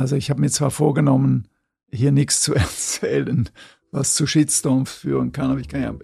[0.00, 1.46] Also ich habe mir zwar vorgenommen,
[1.92, 3.50] hier nichts zu erzählen,
[3.92, 5.94] was zu Shitstorms führen kann, aber ich kann ja,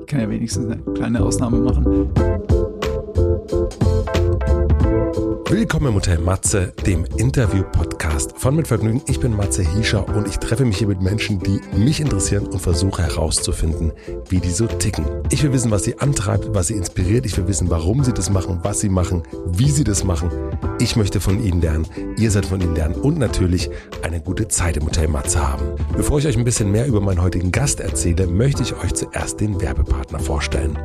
[0.00, 2.53] ich kann ja wenigstens eine kleine Ausnahme machen.
[5.56, 9.00] Willkommen im Hotel Matze, dem Interview-Podcast von Mit Vergnügen.
[9.06, 12.58] Ich bin Matze Hiescher und ich treffe mich hier mit Menschen, die mich interessieren und
[12.58, 13.92] versuche herauszufinden,
[14.28, 15.06] wie die so ticken.
[15.30, 17.24] Ich will wissen, was sie antreibt, was sie inspiriert.
[17.24, 20.28] Ich will wissen, warum sie das machen, was sie machen, wie sie das machen.
[20.80, 21.86] Ich möchte von ihnen lernen,
[22.16, 23.70] ihr seid von ihnen lernen und natürlich
[24.02, 25.66] eine gute Zeit im Hotel Matze haben.
[25.96, 29.38] Bevor ich euch ein bisschen mehr über meinen heutigen Gast erzähle, möchte ich euch zuerst
[29.38, 30.76] den Werbepartner vorstellen.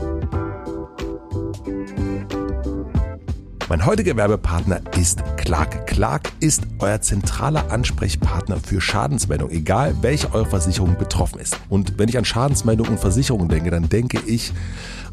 [3.69, 5.85] Mein heutiger Werbepartner ist Clark.
[5.85, 11.55] Clark ist euer zentraler Ansprechpartner für Schadensmeldungen, egal welche eure Versicherung betroffen ist.
[11.69, 14.53] Und wenn ich an Schadensmeldungen und Versicherungen denke, dann denke ich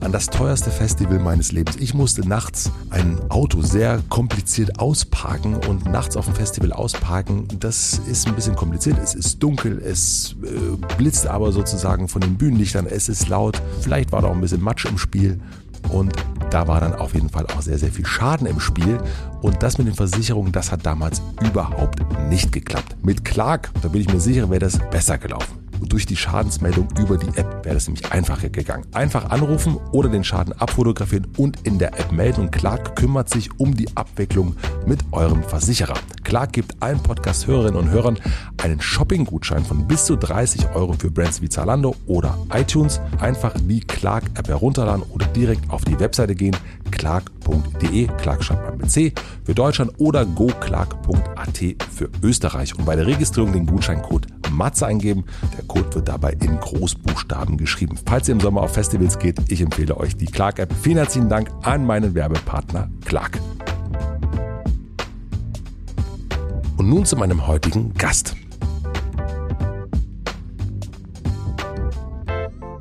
[0.01, 1.77] an das teuerste Festival meines Lebens.
[1.77, 7.49] Ich musste nachts ein Auto sehr kompliziert ausparken und nachts auf dem Festival ausparken.
[7.61, 8.97] Das ist ein bisschen kompliziert.
[9.03, 13.61] Es ist dunkel, es äh, blitzt aber sozusagen von den Bühnenlichtern, es ist laut.
[13.83, 15.41] Vielleicht war da auch ein bisschen Matsch im Spiel.
[15.91, 16.15] Und
[16.51, 18.99] da war dann auf jeden Fall auch sehr, sehr viel Schaden im Spiel.
[19.43, 22.97] Und das mit den Versicherungen, das hat damals überhaupt nicht geklappt.
[23.03, 27.19] Mit Clark, da bin ich mir sicher, wäre das besser gelaufen durch die Schadensmeldung über
[27.19, 28.87] die App wäre das nämlich einfacher gegangen.
[28.93, 33.51] Einfach anrufen oder den Schaden abfotografieren und in der App melden und Clark kümmert sich
[33.59, 35.95] um die Abwicklung mit eurem Versicherer.
[36.25, 38.19] Clark gibt allen Podcast-Hörerinnen und Hörern
[38.63, 43.01] einen Shopping-Gutschein von bis zu 30 Euro für Brands wie Zalando oder iTunes.
[43.21, 46.57] Einfach die Clark-App herunterladen oder direkt auf die Webseite gehen,
[46.91, 49.13] clark.de, Clark schreibt man mit C,
[49.45, 51.59] für Deutschland oder goclark.at
[51.93, 55.25] für Österreich und bei der Registrierung den Gutscheincode Matze eingeben.
[55.57, 57.99] Der Code wird dabei in Großbuchstaben geschrieben.
[58.07, 60.73] Falls ihr im Sommer auf Festivals geht, ich empfehle euch die Clark-App.
[60.83, 63.39] Vielen herzlichen Dank an meinen Werbepartner Clark.
[66.77, 68.37] Und nun zu meinem heutigen Gast.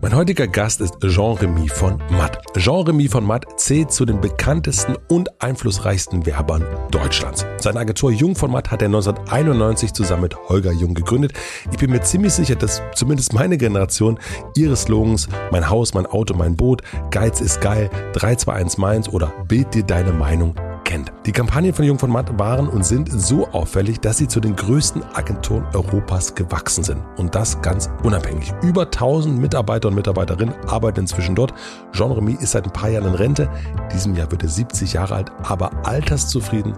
[0.05, 2.39] Mein heutiger Gast ist Jean-Remy von Matt.
[2.55, 7.43] Jean-Remy von Matt zählt zu den bekanntesten und einflussreichsten Werbern Deutschlands.
[7.57, 11.33] Seine Agentur Jung von Matt hat er 1991 zusammen mit Holger Jung gegründet.
[11.71, 14.19] Ich bin mir ziemlich sicher, dass zumindest meine Generation
[14.55, 19.73] ihre Slogans Mein Haus, mein Auto, mein Boot, Geiz ist geil, 321 Mainz oder Bild
[19.73, 20.53] dir deine Meinung
[20.85, 21.11] kennt.
[21.25, 24.55] Die Kampagnen von Jung von Matt waren und sind so auffällig, dass sie zu den
[24.55, 27.03] größten Agenturen Europas gewachsen sind.
[27.17, 28.53] Und das ganz unabhängig.
[28.61, 31.53] Über 1000 Mitarbeiter und Mitarbeiterinnen arbeiten inzwischen dort.
[31.91, 33.49] Jean Remy ist seit ein paar Jahren in Rente.
[33.93, 36.75] Diesem Jahr wird er 70 Jahre alt, aber alterszufrieden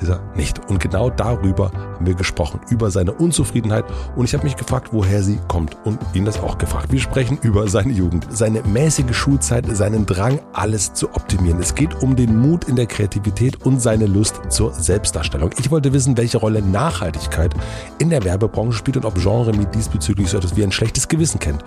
[0.00, 0.68] ist er nicht.
[0.68, 3.84] Und genau darüber haben wir gesprochen, über seine Unzufriedenheit.
[4.14, 6.92] Und ich habe mich gefragt, woher sie kommt und ihn das auch gefragt.
[6.92, 11.60] Wir sprechen über seine Jugend, seine mäßige Schulzeit, seinen Drang, alles zu optimieren.
[11.60, 15.50] Es geht um den Mut in der Kreativität und seine Lust zur Selbstdarstellung.
[15.58, 17.54] Ich wollte wissen, welche Rolle Nachhaltigkeit
[17.98, 21.38] in der Werbebranche spielt und ob Jean Remy diesbezüglich so etwas wie ein schlechtes Gewissen
[21.38, 21.64] kennt.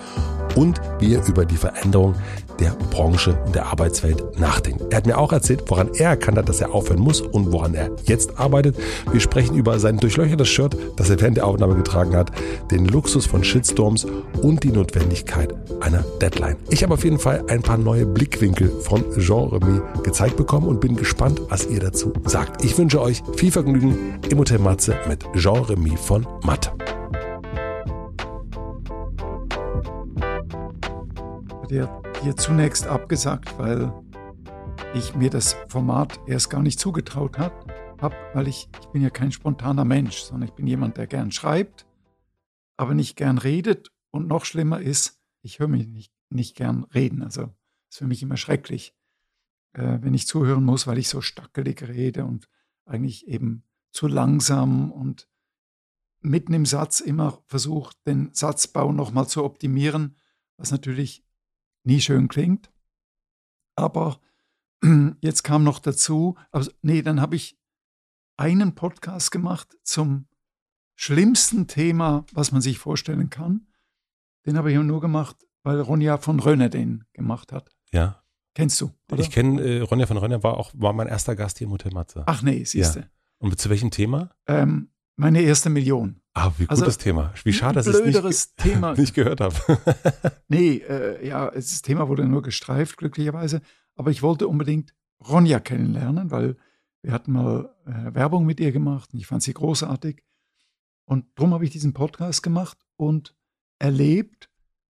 [0.56, 2.16] Und wie er über die Veränderung
[2.60, 4.84] der Branche und der Arbeitswelt nachdenkt.
[4.92, 7.74] Er hat mir auch erzählt, woran er erkannt hat, dass er aufhören muss und woran
[7.74, 8.76] er jetzt jetzt arbeitet.
[9.12, 12.32] Wir sprechen über sein durchlöchertes Shirt, das er während der Aufnahme getragen hat,
[12.72, 14.06] den Luxus von Shitstorms
[14.42, 16.58] und die Notwendigkeit einer Deadline.
[16.70, 20.82] Ich habe auf jeden Fall ein paar neue Blickwinkel von Jean Remy gezeigt bekommen und
[20.82, 22.64] bin gespannt, was ihr dazu sagt.
[22.64, 26.74] Ich wünsche euch viel Vergnügen im Hotel Matze mit Jean Remy von Matt.
[31.70, 33.94] Der hier zunächst abgesagt, weil
[34.94, 37.54] ich mir das Format erst gar nicht zugetraut habe
[38.02, 41.32] habe, weil ich, ich bin ja kein spontaner Mensch, sondern ich bin jemand, der gern
[41.32, 41.86] schreibt,
[42.78, 43.92] aber nicht gern redet.
[44.12, 47.22] Und noch schlimmer ist, ich höre mich nicht, nicht gern reden.
[47.24, 47.54] Also
[47.90, 48.96] ist für mich immer schrecklich,
[49.74, 52.50] äh, wenn ich zuhören muss, weil ich so stackelig rede und
[52.86, 55.28] eigentlich eben zu langsam und
[56.22, 60.18] mitten im Satz immer versucht, den Satzbau nochmal zu optimieren,
[60.58, 61.26] was natürlich
[61.84, 62.72] nie schön klingt.
[63.76, 64.20] Aber
[65.22, 67.58] jetzt kam noch dazu, also nee, dann habe ich
[68.40, 70.26] einen Podcast gemacht zum
[70.96, 73.68] schlimmsten Thema, was man sich vorstellen kann.
[74.46, 77.70] Den habe ich nur gemacht, weil Ronja von Rönner den gemacht hat.
[77.92, 78.24] Ja.
[78.56, 78.92] Kennst du?
[79.12, 79.22] Oder?
[79.22, 81.92] Ich kenne äh, Ronja von Rönner, war auch war mein erster Gast hier im Hotel
[81.94, 82.24] Matze.
[82.28, 83.00] Ach nee, siehst du.
[83.02, 83.06] Ja.
[83.40, 84.30] Und zu welchem Thema?
[84.48, 86.22] Ähm, meine erste Million.
[86.34, 87.34] Ah, wie gutes also, Thema.
[87.44, 88.94] Wie schade, dass ich es nicht, Thema.
[88.98, 89.56] nicht gehört habe.
[90.48, 93.62] nee, äh, ja, das Thema wurde nur gestreift, glücklicherweise.
[93.96, 94.94] Aber ich wollte unbedingt
[95.28, 96.56] Ronja kennenlernen, weil
[97.02, 100.24] wir hatten mal äh, Werbung mit ihr gemacht und ich fand sie großartig.
[101.06, 103.36] Und darum habe ich diesen Podcast gemacht und
[103.80, 104.50] erlebt,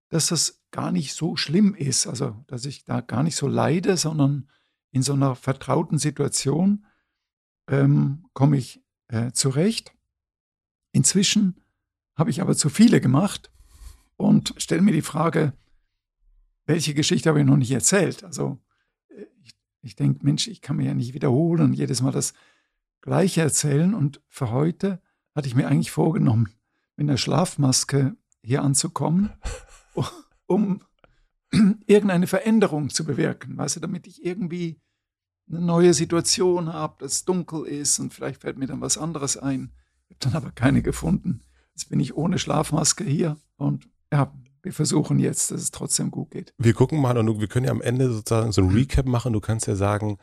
[0.09, 2.07] dass das gar nicht so schlimm ist.
[2.07, 4.50] Also, dass ich da gar nicht so leide, sondern
[4.91, 6.85] in so einer vertrauten Situation
[7.67, 9.94] ähm, komme ich äh, zurecht.
[10.91, 11.61] Inzwischen
[12.15, 13.51] habe ich aber zu viele gemacht
[14.17, 15.53] und stelle mir die Frage,
[16.65, 18.23] welche Geschichte habe ich noch nicht erzählt?
[18.23, 18.59] Also
[19.09, 22.33] äh, ich, ich denke, Mensch, ich kann mir ja nicht wiederholen und jedes Mal das
[23.01, 23.93] Gleiche erzählen.
[23.93, 25.01] Und für heute
[25.35, 26.49] hatte ich mir eigentlich vorgenommen,
[26.97, 29.31] mit einer Schlafmaske hier anzukommen,
[30.47, 30.81] um
[31.87, 34.79] irgendeine Veränderung zu bewirken, weißt du, damit ich irgendwie
[35.49, 39.35] eine neue Situation habe, dass es dunkel ist und vielleicht fällt mir dann was anderes
[39.37, 39.71] ein.
[40.07, 41.41] Ich habe dann aber keine gefunden.
[41.73, 44.31] Jetzt bin ich ohne Schlafmaske hier und ja,
[44.69, 46.54] wir versuchen jetzt, dass es trotzdem gut geht.
[46.60, 49.33] Wir gucken mal und wir können ja am Ende sozusagen so ein Recap machen.
[49.33, 50.19] Du kannst ja sagen,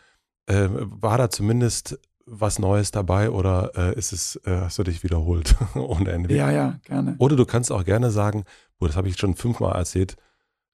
[0.47, 5.03] äh, war da zumindest was Neues dabei oder äh, ist es, äh, hast du dich
[5.03, 6.33] wiederholt ohne Ende?
[6.33, 7.17] Ja, ja, gerne.
[7.19, 8.45] Oder du kannst auch gerne sagen,
[8.79, 10.17] boah, das habe ich schon fünfmal erzählt,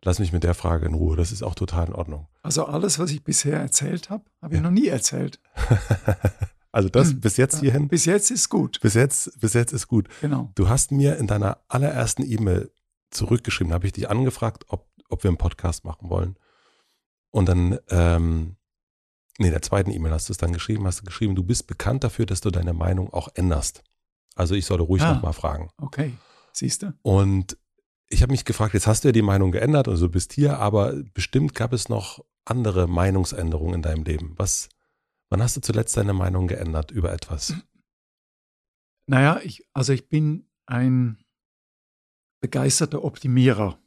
[0.05, 1.17] lass mich mit der Frage in Ruhe.
[1.17, 2.29] Das ist auch total in Ordnung.
[2.43, 4.65] Also alles, was ich bisher erzählt habe, habe ich ja.
[4.65, 5.41] noch nie erzählt.
[6.73, 7.21] also das hm.
[7.21, 7.89] bis jetzt hierhin.
[7.89, 8.81] Bis jetzt ist gut.
[8.83, 10.09] Bis jetzt, bis jetzt ist gut.
[10.21, 10.51] Genau.
[10.57, 12.71] Du hast mir in deiner allerersten E-Mail
[13.15, 16.37] zurückgeschrieben, habe ich dich angefragt, ob, ob wir einen Podcast machen wollen.
[17.31, 18.57] Und dann, ähm,
[19.39, 22.05] nee, der zweiten E-Mail hast du es dann geschrieben, hast du geschrieben, du bist bekannt
[22.05, 23.83] dafür, dass du deine Meinung auch änderst.
[24.35, 25.71] Also ich solle ruhig ah, nochmal fragen.
[25.79, 26.15] Okay,
[26.53, 26.95] siehst du.
[27.03, 27.57] Und
[28.09, 30.33] ich habe mich gefragt, jetzt hast du ja die Meinung geändert und also du bist
[30.33, 34.35] hier, aber bestimmt gab es noch andere Meinungsänderungen in deinem Leben.
[34.37, 34.69] Was,
[35.31, 37.55] wann hast du zuletzt deine Meinung geändert über etwas?
[39.07, 41.22] Naja, ich, also ich bin ein
[42.43, 43.79] begeisterter Optimierer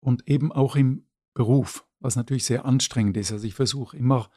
[0.00, 3.32] und eben auch im Beruf, was natürlich sehr anstrengend ist.
[3.32, 4.30] Also ich versuche immer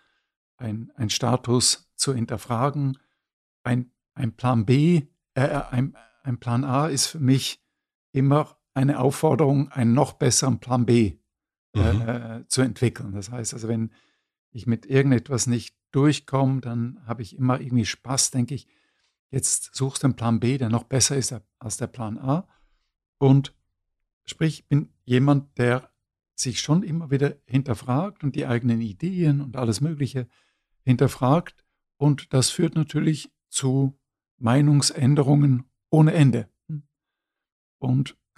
[0.55, 2.97] ein, ein Status zu hinterfragen.
[3.63, 5.03] Ein, ein Plan B,
[5.35, 7.61] äh, ein, ein Plan A ist für mich
[8.13, 11.17] immer eine Aufforderung, einen noch besseren Plan B
[11.75, 12.01] äh, mhm.
[12.01, 13.11] äh, zu entwickeln.
[13.11, 13.91] Das heißt also, wenn
[14.51, 18.67] ich mit irgendetwas nicht durchkomme, dann habe ich immer irgendwie Spaß, denke ich,
[19.31, 22.47] jetzt suchst du einen Plan B, der noch besser ist als der Plan A.
[23.17, 23.55] Und
[24.25, 25.91] sprich, ich bin jemand, der
[26.35, 30.27] sich schon immer wieder hinterfragt und die eigenen Ideen und alles Mögliche
[30.83, 31.65] hinterfragt.
[31.97, 33.97] Und das führt natürlich zu
[34.37, 36.49] Meinungsänderungen ohne Ende.
[37.79, 38.17] Und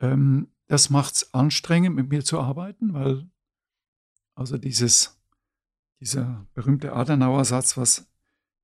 [0.00, 3.28] ähm, das macht es anstrengend, mit mir zu arbeiten, weil
[4.34, 5.20] also dieses,
[6.00, 8.10] dieser berühmte Adenauer-Satz, was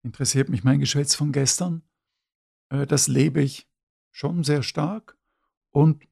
[0.03, 1.83] interessiert mich mein Geschwätz von gestern,
[2.71, 3.70] äh, das lebe ich
[4.11, 5.17] schon sehr stark
[5.71, 6.07] und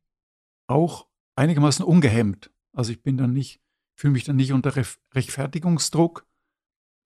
[0.67, 2.51] auch einigermaßen ungehemmt.
[2.73, 3.61] Also ich bin dann nicht,
[3.95, 6.27] fühle mich dann nicht unter Rechtfertigungsdruck,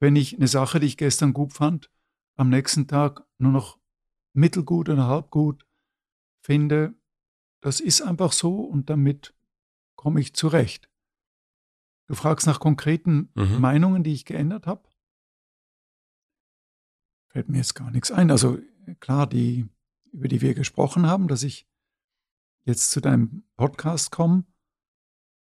[0.00, 1.90] wenn ich eine Sache, die ich gestern gut fand,
[2.36, 3.78] am nächsten Tag nur noch
[4.32, 5.66] mittelgut oder halbgut
[6.40, 6.94] finde.
[7.60, 9.34] Das ist einfach so und damit
[9.94, 10.90] komme ich zurecht.
[12.08, 13.60] Du fragst nach konkreten mhm.
[13.60, 14.88] Meinungen, die ich geändert habe.
[17.28, 18.30] Fällt mir jetzt gar nichts ein.
[18.30, 18.58] Also
[19.00, 19.68] klar, die
[20.12, 21.66] über die wir gesprochen haben, dass ich
[22.64, 24.44] jetzt zu deinem Podcast komme.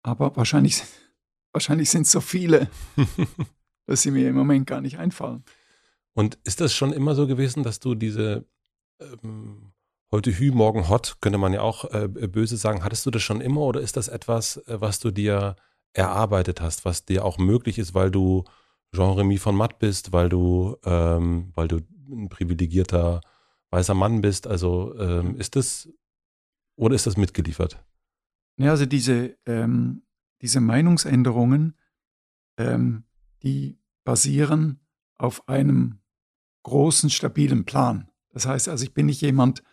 [0.03, 0.83] Aber wahrscheinlich,
[1.51, 2.69] wahrscheinlich sind es so viele,
[3.85, 5.43] dass sie mir im Moment gar nicht einfallen.
[6.13, 8.45] Und ist das schon immer so gewesen, dass du diese
[8.99, 9.73] ähm,
[10.11, 13.41] heute Hü, morgen Hot, könnte man ja auch äh, böse sagen, hattest du das schon
[13.41, 15.55] immer oder ist das etwas, äh, was du dir
[15.93, 18.43] erarbeitet hast, was dir auch möglich ist, weil du
[18.95, 23.21] Jean-Remy von Matt bist, weil du, ähm, weil du ein privilegierter
[23.71, 24.47] weißer Mann bist.
[24.47, 25.89] Also ähm, ist das
[26.77, 27.83] oder ist das mitgeliefert?
[28.57, 30.03] Ja, also diese, ähm,
[30.41, 31.75] diese Meinungsänderungen,
[32.57, 33.03] ähm,
[33.43, 34.79] die basieren
[35.17, 35.99] auf einem
[36.63, 38.09] großen, stabilen Plan.
[38.29, 39.63] Das heißt also, ich bin nicht jemand,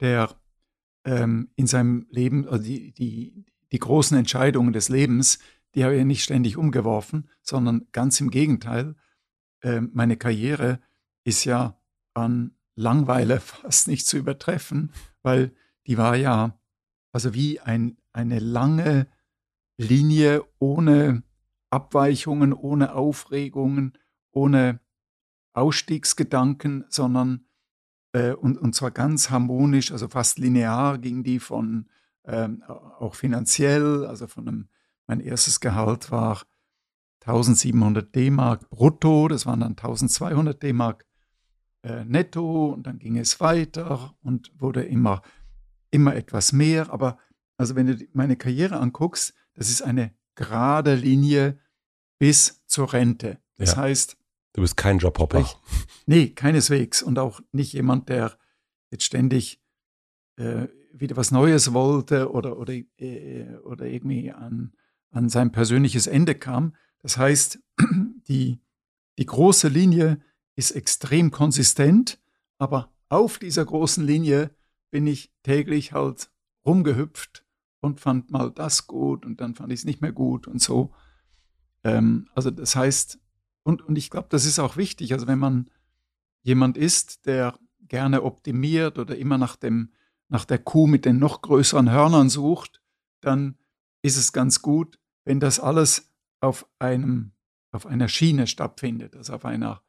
[0.00, 0.34] der
[1.04, 5.38] ähm, in seinem Leben, also die, die, die großen Entscheidungen des Lebens,
[5.74, 8.94] die habe ich nicht ständig umgeworfen, sondern ganz im Gegenteil.
[9.60, 10.80] Äh, meine Karriere
[11.24, 11.78] ist ja
[12.14, 15.52] an Langweile fast nicht zu übertreffen, weil
[15.86, 16.58] die war ja
[17.14, 19.06] also wie ein, eine lange
[19.76, 21.22] Linie ohne
[21.70, 23.96] Abweichungen, ohne Aufregungen,
[24.32, 24.80] ohne
[25.52, 27.46] Ausstiegsgedanken, sondern
[28.12, 31.88] äh, und, und zwar ganz harmonisch, also fast linear ging die von
[32.24, 34.68] ähm, auch finanziell, also von einem,
[35.06, 36.42] mein erstes Gehalt war
[37.20, 41.06] 1700 D-Mark brutto, das waren dann 1200 D-Mark
[41.84, 45.22] äh, netto und dann ging es weiter und wurde immer,
[45.90, 46.90] immer etwas mehr.
[46.90, 47.18] Aber
[47.56, 51.58] also wenn du meine Karriere anguckst, das ist eine gerade Linie
[52.18, 53.38] bis zur Rente.
[53.56, 53.82] Das ja.
[53.82, 54.16] heißt,
[54.54, 55.40] du bist kein Jobhopper.
[55.40, 55.56] Ich,
[56.06, 58.36] nee, keineswegs und auch nicht jemand, der
[58.90, 59.60] jetzt ständig
[60.36, 64.72] äh, wieder was Neues wollte oder, oder, äh, oder irgendwie an,
[65.10, 66.74] an sein persönliches Ende kam.
[67.02, 67.58] Das heißt,
[68.28, 68.60] die,
[69.18, 70.20] die große Linie
[70.56, 72.20] ist extrem konsistent,
[72.58, 74.50] aber auf dieser großen Linie
[74.90, 76.30] bin ich täglich halt
[76.64, 77.44] rumgehüpft
[77.80, 80.92] und fand mal das gut und dann fand ich es nicht mehr gut und so.
[81.82, 83.18] Ähm, also das heißt,
[83.62, 85.12] und, und ich glaube, das ist auch wichtig.
[85.12, 85.70] Also wenn man
[86.42, 87.58] jemand ist, der
[87.88, 89.90] gerne optimiert oder immer nach, dem,
[90.28, 92.80] nach der Kuh mit den noch größeren Hörnern sucht,
[93.20, 93.58] dann
[94.02, 97.32] ist es ganz gut, wenn das alles auf, einem,
[97.72, 99.82] auf einer Schiene stattfindet, also auf einer,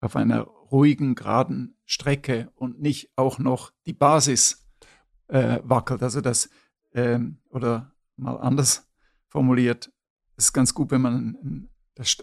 [0.00, 4.66] auf einer ruhigen, geraden Strecke und nicht auch noch die Basis
[5.28, 6.02] äh, wackelt.
[6.02, 6.50] Also das,
[6.94, 8.88] ähm, oder mal anders
[9.28, 9.92] formuliert,
[10.36, 11.68] es ist ganz gut, wenn man,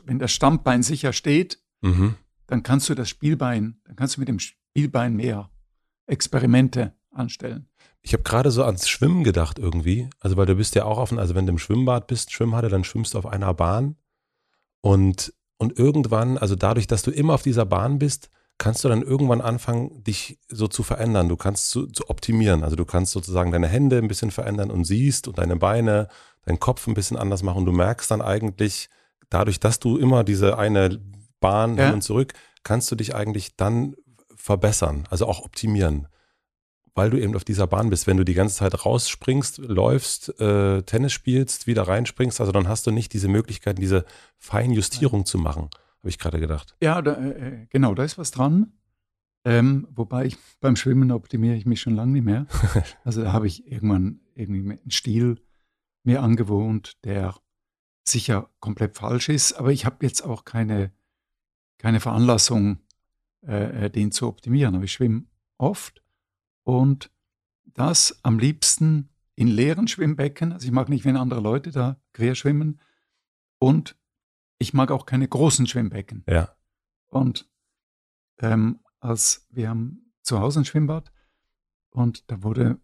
[0.05, 2.15] wenn das Stammbein sicher steht, mhm.
[2.47, 5.51] dann kannst du das Spielbein, dann kannst du mit dem Spielbein mehr
[6.07, 7.67] Experimente anstellen.
[8.01, 10.09] Ich habe gerade so ans Schwimmen gedacht irgendwie.
[10.19, 12.83] Also, weil du bist ja auch offen, also wenn du im Schwimmbad bist, Schwimmhalle, dann
[12.83, 13.97] schwimmst du auf einer Bahn.
[14.81, 19.01] Und, und irgendwann, also dadurch, dass du immer auf dieser Bahn bist, kannst du dann
[19.01, 21.29] irgendwann anfangen, dich so zu verändern.
[21.29, 22.63] Du kannst zu, zu optimieren.
[22.63, 26.07] Also du kannst sozusagen deine Hände ein bisschen verändern und siehst und deine Beine,
[26.45, 27.59] deinen Kopf ein bisschen anders machen.
[27.59, 28.89] Und du merkst dann eigentlich,
[29.29, 30.99] dadurch, dass du immer diese eine
[31.39, 31.85] Bahn ja.
[31.85, 32.33] hin und zurück,
[32.63, 33.95] kannst du dich eigentlich dann
[34.35, 36.07] verbessern, also auch optimieren
[36.97, 38.07] weil du eben auf dieser Bahn bist.
[38.07, 42.87] Wenn du die ganze Zeit rausspringst, läufst, äh, Tennis spielst, wieder reinspringst, also dann hast
[42.87, 44.03] du nicht diese Möglichkeit, diese
[44.39, 46.75] Feinjustierung zu machen, habe ich gerade gedacht.
[46.81, 48.73] Ja, da, äh, äh, genau, da ist was dran.
[49.45, 52.47] Ähm, wobei ich beim Schwimmen optimiere ich mich schon lange nicht mehr.
[53.03, 55.39] Also da habe ich irgendwann irgendwie einen Stil
[56.03, 57.35] mir angewohnt, der
[58.07, 60.91] sicher komplett falsch ist, aber ich habe jetzt auch keine,
[61.77, 62.79] keine Veranlassung,
[63.45, 64.73] äh, äh den zu optimieren.
[64.73, 65.25] Aber ich schwimme
[65.59, 66.01] oft
[66.67, 67.09] und
[67.63, 70.51] das am liebsten in leeren Schwimmbecken.
[70.51, 72.81] Also ich mag nicht, wenn andere Leute da quer schwimmen.
[73.57, 73.95] Und
[74.57, 76.25] ich mag auch keine großen Schwimmbecken.
[76.27, 76.53] Ja.
[77.07, 77.49] Und
[78.39, 81.13] ähm, als wir haben zu Hause ein Schwimmbad
[81.91, 82.81] und da wurde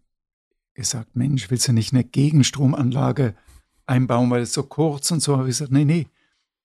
[0.72, 3.36] gesagt, Mensch, willst du nicht eine Gegenstromanlage
[3.84, 5.36] einbauen, weil es so kurz und so.
[5.36, 6.08] habe ich gesagt, nee, nee.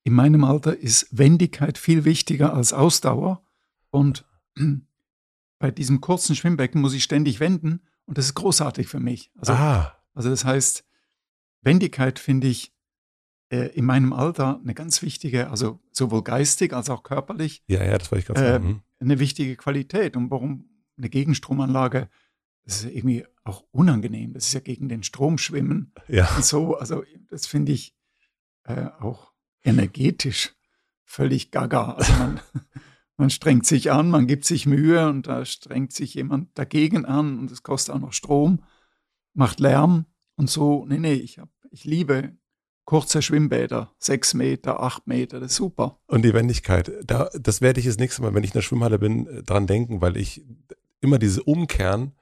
[0.04, 3.44] In meinem Alter ist Wendigkeit viel wichtiger als Ausdauer.
[3.90, 4.26] Und
[5.60, 9.32] bei diesem kurzen Schwimmbecken muss ich ständig wenden und das ist großartig für mich.
[9.38, 9.96] Also, ah.
[10.14, 10.86] also das heißt,
[11.62, 12.74] Wendigkeit finde ich
[13.50, 17.64] äh, in meinem Alter eine ganz wichtige, also sowohl geistig als auch körperlich.
[17.68, 18.68] Ja, ja, das wollte ich gerade äh, sagen.
[18.68, 18.82] Mhm.
[19.00, 20.16] Eine wichtige Qualität.
[20.16, 22.10] Und warum eine Gegenstromanlage,
[22.64, 24.34] das ist irgendwie auch unangenehm.
[24.34, 25.94] Das ist ja gegen den Strom schwimmen.
[26.08, 26.34] Ja.
[26.36, 27.96] Und so, also das finde ich
[28.64, 30.54] äh, auch energetisch
[31.04, 31.94] völlig gaga.
[31.94, 32.40] Also man,
[33.20, 37.38] man strengt sich an, man gibt sich Mühe und da strengt sich jemand dagegen an
[37.38, 38.64] und es kostet auch noch Strom,
[39.34, 40.06] macht Lärm
[40.38, 40.86] und so.
[40.88, 42.32] Nee, nee, ich, hab, ich liebe
[42.86, 46.00] kurze Schwimmbäder, sechs Meter, acht Meter, das ist super.
[46.08, 48.98] Und die Wendigkeit, da, das werde ich das nächste Mal, wenn ich in der Schwimmhalle
[48.98, 50.44] bin, dran denken, weil ich
[51.02, 52.14] immer diese Umkehren,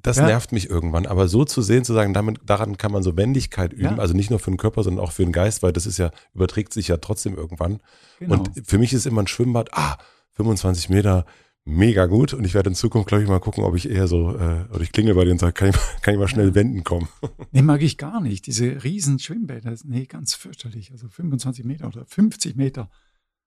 [0.00, 0.26] das ja.
[0.26, 1.06] nervt mich irgendwann.
[1.06, 3.98] Aber so zu sehen, zu sagen, damit, daran kann man so Wendigkeit üben, ja.
[3.98, 6.10] also nicht nur für den Körper, sondern auch für den Geist, weil das ist ja,
[6.34, 7.80] überträgt sich ja trotzdem irgendwann.
[8.18, 8.34] Genau.
[8.34, 9.98] Und für mich ist immer ein Schwimmbad, ah,
[10.32, 11.24] 25 Meter,
[11.64, 12.34] mega gut.
[12.34, 14.80] Und ich werde in Zukunft, glaube ich, mal gucken, ob ich eher so, äh, oder
[14.80, 16.54] ich klingel bei denen und sage, kann ich, kann ich mal schnell ja.
[16.54, 17.08] wenden kommen.
[17.54, 18.46] Nee, mag ich gar nicht.
[18.46, 20.90] Diese riesen Schwimmbäder, nee, ganz fürchterlich.
[20.90, 22.90] Also 25 Meter oder 50 Meter.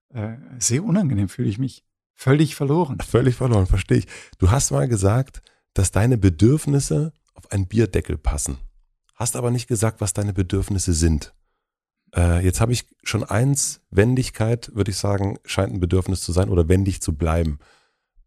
[0.09, 1.83] Äh, sehr unangenehm fühle ich mich.
[2.13, 2.99] Völlig verloren.
[2.99, 4.07] Völlig verloren, verstehe ich.
[4.37, 5.41] Du hast mal gesagt,
[5.75, 8.57] dass deine Bedürfnisse auf einen Bierdeckel passen.
[9.13, 11.35] Hast aber nicht gesagt, was deine Bedürfnisse sind.
[12.15, 16.49] Äh, jetzt habe ich schon eins, Wendigkeit, würde ich sagen, scheint ein Bedürfnis zu sein
[16.49, 17.59] oder wendig zu bleiben.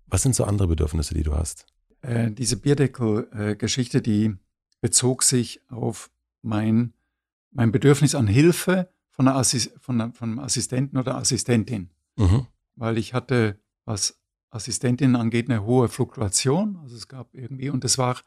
[0.06, 1.66] Was sind so andere Bedürfnisse, die du hast?
[2.02, 4.36] Äh, diese Bierdeckel-Geschichte, die
[4.80, 6.10] bezog sich auf
[6.42, 6.92] mein,
[7.50, 11.90] mein Bedürfnis an Hilfe von, einer Assis von, einer, von einem Assistenten oder Assistentin.
[12.16, 12.46] Mhm.
[12.76, 14.17] Weil ich hatte, was
[14.50, 16.76] Assistentinnen angeht, eine hohe Fluktuation.
[16.82, 18.20] Also es gab irgendwie, und das war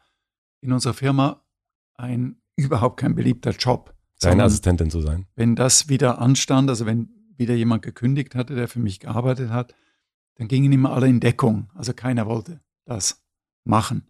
[0.60, 1.44] in unserer Firma
[1.94, 3.94] ein überhaupt kein beliebter Job.
[4.20, 5.26] Deine Assistentin zu sein.
[5.34, 9.74] Wenn das wieder anstand, also wenn wieder jemand gekündigt hatte, der für mich gearbeitet hat,
[10.36, 11.70] dann gingen immer alle in Deckung.
[11.74, 13.24] Also keiner wollte das
[13.64, 14.08] machen.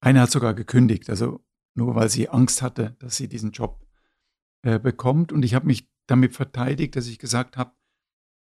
[0.00, 1.44] Einer hat sogar gekündigt, also
[1.74, 3.86] nur weil sie Angst hatte, dass sie diesen Job
[4.62, 5.32] äh, bekommt.
[5.32, 7.72] Und ich habe mich damit verteidigt, dass ich gesagt habe,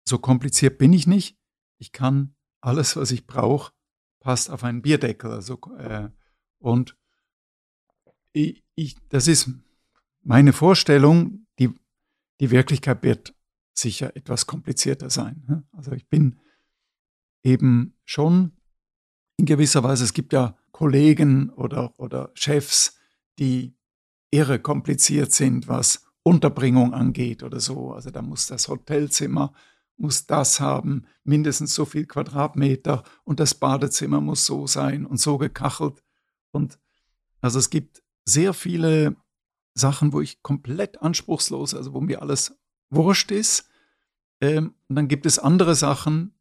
[0.04, 1.38] so kompliziert bin ich nicht.
[1.78, 2.35] Ich kann
[2.66, 3.72] alles, was ich brauche,
[4.20, 5.30] passt auf einen Bierdeckel.
[5.30, 6.08] Also, äh,
[6.58, 6.96] und
[8.32, 9.50] ich, ich, das ist
[10.22, 11.72] meine Vorstellung, die,
[12.40, 13.34] die Wirklichkeit wird
[13.72, 15.44] sicher etwas komplizierter sein.
[15.46, 15.64] Ne?
[15.72, 16.40] Also ich bin
[17.44, 18.52] eben schon
[19.36, 22.98] in gewisser Weise, es gibt ja Kollegen oder, oder Chefs,
[23.38, 23.76] die
[24.30, 27.92] irre kompliziert sind, was Unterbringung angeht oder so.
[27.92, 29.54] Also da muss das Hotelzimmer
[29.96, 35.38] muss das haben, mindestens so viel Quadratmeter und das Badezimmer muss so sein und so
[35.38, 36.02] gekachelt.
[36.50, 36.78] Und
[37.40, 39.16] also es gibt sehr viele
[39.74, 42.58] Sachen, wo ich komplett anspruchslos, also wo mir alles
[42.90, 43.68] wurscht ist.
[44.40, 46.34] Ähm, und dann gibt es andere Sachen,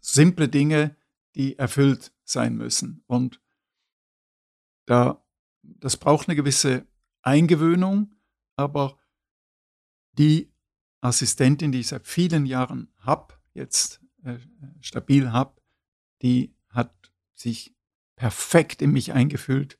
[0.00, 0.96] simple Dinge,
[1.34, 3.02] die erfüllt sein müssen.
[3.06, 3.40] Und
[4.86, 5.24] da,
[5.62, 6.86] das braucht eine gewisse
[7.22, 8.14] Eingewöhnung,
[8.56, 8.98] aber
[10.12, 10.52] die
[11.06, 14.38] Assistentin, die ich seit vielen Jahren habe, jetzt äh,
[14.80, 15.60] stabil habe,
[16.22, 16.94] die hat
[17.34, 17.74] sich
[18.16, 19.78] perfekt in mich eingefühlt.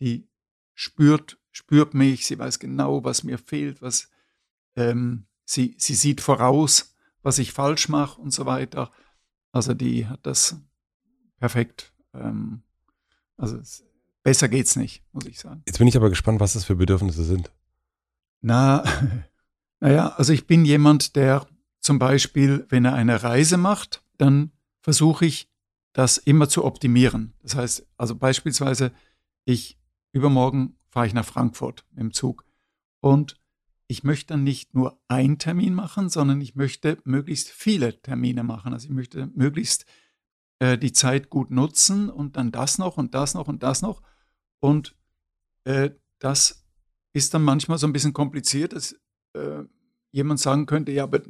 [0.00, 0.28] Die
[0.74, 4.08] spürt, spürt mich, sie weiß genau, was mir fehlt, was
[4.76, 8.90] ähm, sie, sie sieht voraus, was ich falsch mache und so weiter.
[9.52, 10.56] Also die hat das
[11.38, 11.92] perfekt.
[12.14, 12.62] Ähm,
[13.36, 13.84] also es,
[14.22, 15.62] besser geht's nicht, muss ich sagen.
[15.66, 17.52] Jetzt bin ich aber gespannt, was das für Bedürfnisse sind.
[18.40, 18.84] Na,
[19.82, 21.44] naja, also ich bin jemand, der
[21.80, 25.50] zum Beispiel, wenn er eine Reise macht, dann versuche ich,
[25.92, 27.34] das immer zu optimieren.
[27.42, 28.92] Das heißt, also beispielsweise,
[29.44, 29.80] ich
[30.12, 32.44] übermorgen fahre ich nach Frankfurt im Zug
[33.00, 33.40] und
[33.88, 38.72] ich möchte dann nicht nur einen Termin machen, sondern ich möchte möglichst viele Termine machen.
[38.72, 39.84] Also ich möchte möglichst
[40.60, 44.00] äh, die Zeit gut nutzen und dann das noch und das noch und das noch.
[44.60, 44.94] Und
[45.64, 46.64] äh, das
[47.12, 48.94] ist dann manchmal so ein bisschen kompliziert, dass
[49.34, 49.64] äh,
[50.10, 51.20] jemand sagen könnte, ja, aber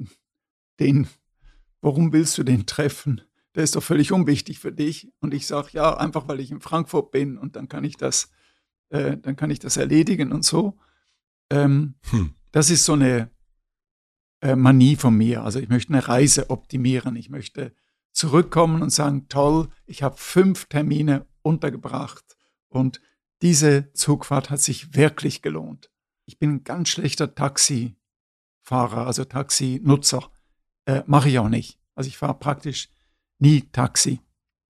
[0.81, 1.09] den,
[1.81, 3.23] warum willst du den treffen?
[3.55, 5.13] Der ist doch völlig unwichtig für dich.
[5.21, 8.31] Und ich sage, ja, einfach weil ich in Frankfurt bin und dann kann ich das,
[8.91, 10.79] äh, dann kann ich das erledigen und so.
[11.51, 12.35] Ähm, hm.
[12.51, 13.31] Das ist so eine
[14.41, 15.43] äh, Manie von mir.
[15.43, 17.17] Also ich möchte eine Reise optimieren.
[17.17, 17.75] Ich möchte
[18.13, 22.37] zurückkommen und sagen, toll, ich habe fünf Termine untergebracht
[22.69, 23.01] und
[23.41, 25.91] diese Zugfahrt hat sich wirklich gelohnt.
[26.27, 30.31] Ich bin ein ganz schlechter Taxifahrer, also Taxinutzer.
[30.87, 31.79] Äh, Mache ich auch nicht.
[31.95, 32.89] Also ich fahre praktisch
[33.39, 34.21] nie Taxi.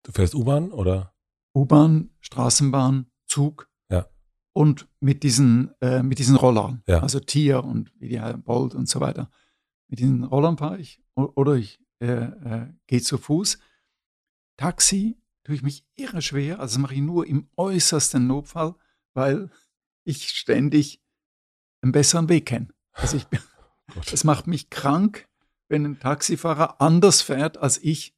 [0.02, 1.14] Du fährst U-Bahn oder?
[1.54, 3.68] U-Bahn, Straßenbahn, Zug.
[3.90, 4.06] Ja.
[4.52, 6.82] Und mit diesen, äh, mit diesen Rollern.
[6.86, 7.00] Ja.
[7.00, 9.30] Also Tier und wie die Bolt und so weiter.
[9.88, 11.02] Mit diesen Rollern fahre ich.
[11.14, 13.58] Oder ich äh, äh, gehe zu Fuß.
[14.56, 16.60] Taxi tue ich mich irre schwer.
[16.60, 18.74] Also das mache ich nur im äußersten Notfall,
[19.14, 19.50] weil
[20.04, 21.02] ich ständig
[21.82, 22.68] einen besseren Weg kenne.
[22.92, 23.26] Also ich,
[24.12, 25.26] es macht mich krank,
[25.68, 28.14] wenn ein Taxifahrer anders fährt, als ich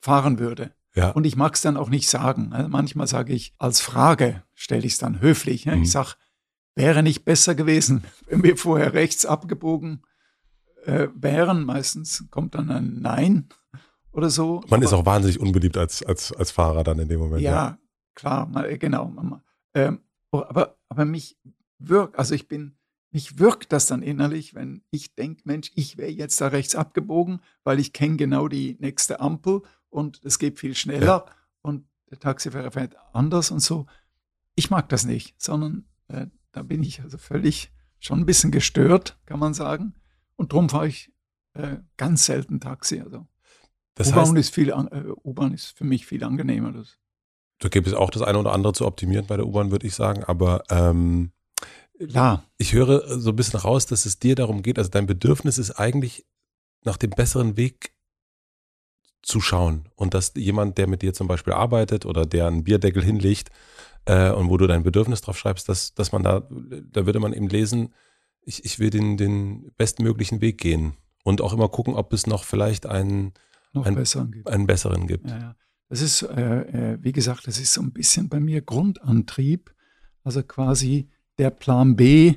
[0.00, 0.74] fahren würde.
[0.94, 1.10] Ja.
[1.10, 2.52] Und ich mag es dann auch nicht sagen.
[2.52, 5.66] Also manchmal sage ich als Frage, stelle ich es dann höflich.
[5.66, 5.82] Mhm.
[5.82, 6.14] Ich sage,
[6.74, 10.02] wäre nicht besser gewesen, wenn wir vorher rechts abgebogen
[10.84, 11.64] äh, wären.
[11.64, 13.48] Meistens kommt dann ein Nein
[14.12, 14.60] oder so.
[14.68, 17.42] Man Aber, ist auch wahnsinnig unbeliebt als, als, als Fahrer dann in dem Moment.
[17.42, 17.78] Ja, ja.
[18.14, 19.12] klar, mal, genau.
[19.74, 20.00] Ähm,
[20.32, 21.38] aber, aber mich
[21.78, 22.76] wirkt, also ich bin,
[23.10, 27.40] mich wirkt das dann innerlich, wenn ich denke, Mensch, ich wäre jetzt da rechts abgebogen,
[27.64, 31.34] weil ich kenne genau die nächste Ampel und es geht viel schneller ja.
[31.62, 33.86] und der Taxifahrer fährt anders und so.
[34.54, 39.18] Ich mag das nicht, sondern äh, da bin ich also völlig schon ein bisschen gestört,
[39.26, 39.94] kann man sagen.
[40.36, 41.12] Und darum fahre ich
[41.54, 43.00] äh, ganz selten Taxi.
[43.00, 43.26] Also
[43.98, 46.72] U-Bahn ist, viel, äh, U-Bahn ist für mich viel angenehmer.
[46.72, 46.98] Das.
[47.58, 49.94] Da gibt es auch das eine oder andere zu optimieren bei der U-Bahn, würde ich
[49.94, 50.24] sagen.
[50.24, 51.32] Aber ähm,
[51.98, 52.44] Klar.
[52.58, 55.72] ich höre so ein bisschen raus, dass es dir darum geht, also dein Bedürfnis ist
[55.72, 56.26] eigentlich
[56.84, 57.92] nach dem besseren Weg
[59.22, 59.88] zu schauen.
[59.96, 63.50] Und dass jemand, der mit dir zum Beispiel arbeitet oder der einen Bierdeckel hinlegt
[64.04, 67.32] äh, und wo du dein Bedürfnis drauf schreibst, dass, dass man da, da würde man
[67.32, 67.92] eben lesen,
[68.42, 70.94] ich, ich will den, den bestmöglichen Weg gehen.
[71.24, 73.34] Und auch immer gucken, ob es noch vielleicht einen,
[73.72, 74.48] noch einen, besseren gibt.
[74.48, 75.28] Einen besseren gibt.
[75.28, 75.56] Ja, ja.
[75.90, 79.74] Das ist, äh, äh, wie gesagt, das ist so ein bisschen bei mir Grundantrieb.
[80.22, 81.08] Also quasi
[81.38, 82.34] der Plan B,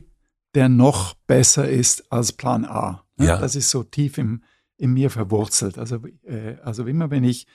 [0.55, 3.05] der noch besser ist als Plan A.
[3.17, 3.27] Ne?
[3.27, 3.37] Ja.
[3.39, 4.43] Das ist so tief im,
[4.77, 5.77] in mir verwurzelt.
[5.77, 7.47] Also, äh, also immer wenn ich,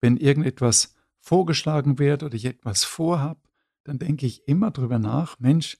[0.00, 3.40] wenn irgendetwas vorgeschlagen wird oder ich etwas vorhabe,
[3.84, 5.78] dann denke ich immer drüber nach, Mensch,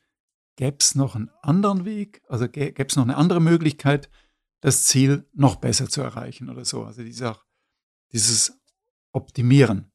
[0.57, 4.11] gäbe es noch einen anderen Weg, also gäbe es noch eine andere Möglichkeit,
[4.61, 6.85] das Ziel noch besser zu erreichen oder so.
[6.85, 7.41] Also dieser,
[8.13, 8.61] dieses
[9.13, 9.91] Optimieren.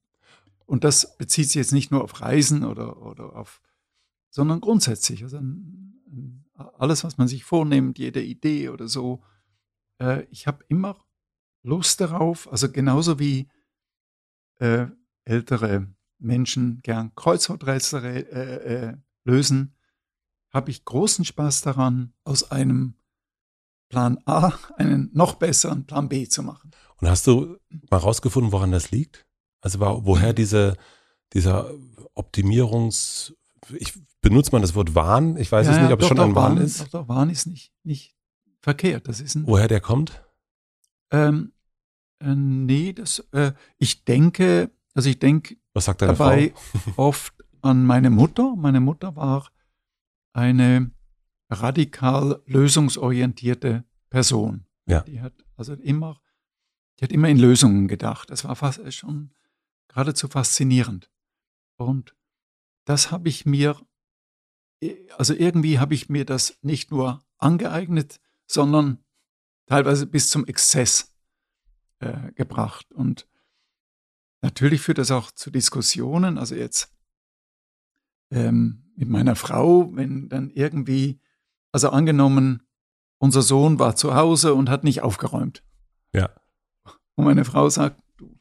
[0.66, 3.62] Und das bezieht sich jetzt nicht nur auf Reisen oder, oder auf,
[4.36, 5.24] sondern grundsätzlich.
[5.24, 5.40] Also
[6.78, 9.24] alles, was man sich vornimmt, jede Idee oder so.
[9.98, 11.06] Äh, ich habe immer
[11.64, 13.48] Lust darauf, also genauso wie
[14.60, 14.88] äh,
[15.24, 15.88] ältere
[16.20, 19.74] Menschen gern Kreuzworträtsel äh, äh, lösen,
[20.52, 22.96] habe ich großen Spaß daran, aus einem
[23.88, 26.72] Plan A einen noch besseren Plan B zu machen.
[26.98, 27.58] Und hast du
[27.90, 29.26] mal rausgefunden, woran das liegt?
[29.62, 30.76] Also woher diese,
[31.32, 31.74] dieser
[32.14, 33.34] Optimierungs,
[33.78, 33.94] ich
[34.30, 35.38] benutze man das Wort Wahn?
[35.38, 36.82] Ich weiß ja, es nicht, ob doch, es schon ein Wahn ist.
[36.82, 38.16] Doch, doch, Wahn ist nicht, nicht
[38.62, 39.08] verkehrt.
[39.08, 40.24] Das ist ein, woher der kommt?
[41.12, 41.54] Ähm,
[42.20, 46.54] äh, nee, das, äh, ich denke, also ich denke Was sagt deine dabei
[46.96, 48.56] oft an meine Mutter.
[48.56, 49.52] Meine Mutter war
[50.34, 50.92] eine
[51.50, 54.66] radikal lösungsorientierte Person.
[54.88, 55.02] Ja.
[55.02, 56.20] Die hat also immer,
[57.00, 58.30] die hat immer in Lösungen gedacht.
[58.30, 59.32] Das war fast schon
[59.88, 61.12] geradezu faszinierend.
[61.78, 62.16] Und
[62.86, 63.76] das habe ich mir,
[65.18, 69.04] also irgendwie habe ich mir das nicht nur angeeignet, sondern
[69.66, 71.16] teilweise bis zum Exzess
[72.00, 72.92] äh, gebracht.
[72.92, 73.28] Und
[74.42, 76.38] natürlich führt das auch zu Diskussionen.
[76.38, 76.94] Also jetzt
[78.32, 81.20] ähm, mit meiner Frau, wenn dann irgendwie,
[81.72, 82.64] also angenommen,
[83.18, 85.64] unser Sohn war zu Hause und hat nicht aufgeräumt.
[86.14, 86.30] Ja.
[87.16, 88.38] Und meine Frau sagt, du,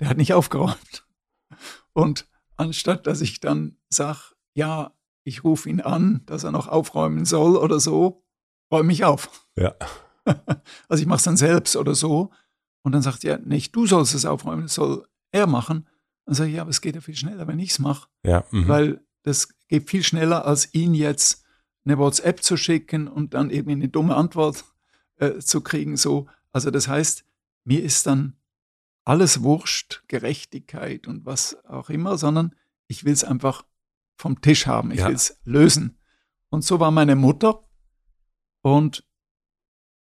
[0.00, 1.06] der hat nicht aufgeräumt.
[1.92, 4.95] Und anstatt dass ich dann sage, ja,
[5.26, 8.22] ich rufe ihn an, dass er noch aufräumen soll oder so,
[8.70, 9.30] räume ich auf.
[9.56, 9.74] Ja.
[10.88, 12.32] Also ich mache es dann selbst oder so.
[12.82, 15.86] Und dann sagt er, nicht du sollst es aufräumen, das soll er machen.
[16.24, 18.08] Dann sage ich, ja, aber es geht ja viel schneller, wenn ich es mache.
[18.24, 18.44] Ja.
[18.50, 18.66] Mhm.
[18.66, 21.44] Weil das geht viel schneller, als ihn jetzt
[21.84, 24.64] eine WhatsApp zu schicken und dann irgendwie eine dumme Antwort
[25.18, 25.96] äh, zu kriegen.
[25.96, 26.26] So.
[26.50, 27.24] Also das heißt,
[27.62, 28.34] mir ist dann
[29.04, 32.52] alles wurscht, Gerechtigkeit und was auch immer, sondern
[32.88, 33.64] ich will es einfach
[34.16, 34.90] vom Tisch haben.
[34.90, 35.08] Ich Ja.
[35.08, 35.98] will es lösen.
[36.50, 37.64] Und so war meine Mutter.
[38.62, 39.04] Und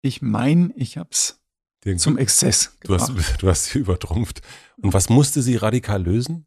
[0.02, 1.40] ich meine, ich habe es
[1.84, 3.36] Den- zum Exzess du, hast, gebracht.
[3.42, 4.42] du hast sie übertrumpft.
[4.82, 6.46] Und was musste sie radikal lösen?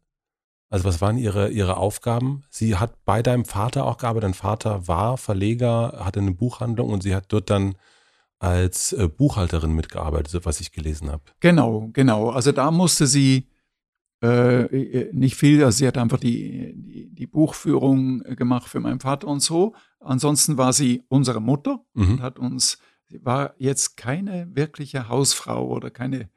[0.70, 2.44] Also was waren ihre, ihre Aufgaben?
[2.50, 4.24] Sie hat bei deinem Vater auch gearbeitet.
[4.24, 7.76] Dein Vater war Verleger, hatte eine Buchhandlung und sie hat dort dann
[8.40, 11.22] als äh, Buchhalterin mitgearbeitet, so was ich gelesen habe.
[11.40, 12.30] Genau, genau.
[12.30, 13.48] Also da musste sie
[14.24, 19.28] äh, nicht viel, also sie hat einfach die, die, die Buchführung gemacht für meinen Vater
[19.28, 19.74] und so.
[20.00, 22.22] Ansonsten war sie unsere Mutter und Mhm.
[22.22, 26.30] hat uns, sie war jetzt keine wirkliche Hausfrau oder keine,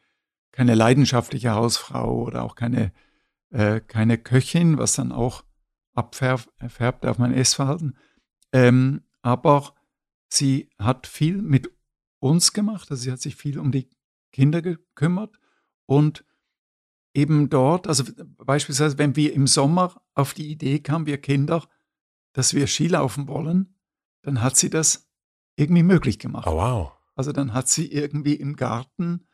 [0.52, 2.92] keine leidenschaftliche Hausfrau oder auch keine,
[3.52, 5.44] äh, keine Köchin, was dann auch
[5.94, 7.98] abfärbt auf mein Essverhalten.
[8.54, 9.74] Ähm, aber
[10.30, 11.72] sie hat viel mit
[12.20, 13.90] uns gemacht, also sie hat sich viel um die
[14.32, 15.40] Kinder gekümmert
[15.86, 16.26] und
[17.14, 18.04] eben dort, also
[18.38, 21.68] beispielsweise, wenn wir im Sommer auf die Idee kamen, wir Kinder,
[22.34, 23.76] dass wir Skilaufen wollen,
[24.22, 25.10] dann hat sie das
[25.56, 26.48] irgendwie möglich gemacht.
[26.48, 26.92] Oh, wow.
[27.16, 29.26] Also dann hat sie irgendwie im Garten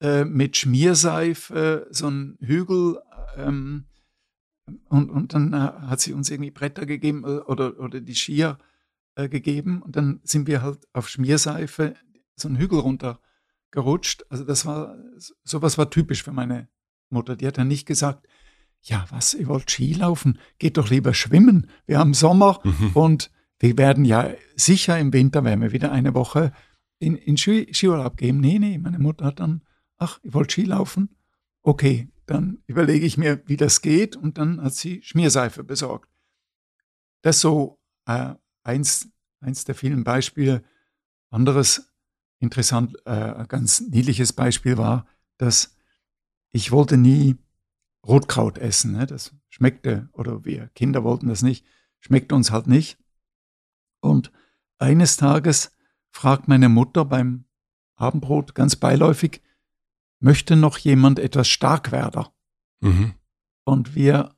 [0.00, 3.00] äh, mit Schmierseife so einen Hügel
[3.36, 3.84] ähm,
[4.88, 8.58] und, und dann hat sie uns irgendwie Bretter gegeben äh, oder, oder die Skier
[9.16, 11.94] äh, gegeben und dann sind wir halt auf Schmierseife
[12.36, 14.24] so einen Hügel runtergerutscht.
[14.30, 14.96] Also das war,
[15.44, 16.68] sowas war typisch für meine
[17.10, 17.36] Mutter.
[17.36, 18.26] Die hat dann nicht gesagt,
[18.82, 21.70] ja was, ihr wollt Skilaufen, geht doch lieber schwimmen.
[21.86, 22.90] Wir haben Sommer Mhm.
[22.94, 26.52] und wir werden ja sicher im Winter, werden wir wieder eine Woche
[26.98, 28.40] in, in Ski, Skiurlaub gehen.
[28.40, 29.62] Nee, nee, meine Mutter hat dann,
[29.98, 31.14] ach, ihr wollt Skilaufen?
[31.62, 36.08] Okay, dann überlege ich mir, wie das geht und dann hat sie Schmierseife besorgt.
[37.22, 40.62] Das ist so äh, eins, eins der vielen Beispiele.
[41.28, 41.92] Anderes
[42.38, 45.76] interessant, äh, ganz niedliches Beispiel war, dass
[46.52, 47.36] ich wollte nie
[48.06, 48.92] Rotkraut essen.
[48.92, 49.06] Ne?
[49.06, 51.64] Das schmeckte, oder wir Kinder wollten das nicht,
[52.00, 52.98] schmeckte uns halt nicht.
[54.00, 54.32] Und
[54.78, 55.76] eines Tages
[56.10, 57.44] fragt meine Mutter beim
[57.96, 59.42] Abendbrot ganz beiläufig,
[60.18, 62.32] möchte noch jemand etwas Starkwerder?
[62.80, 63.14] Mhm.
[63.64, 64.34] Und wir,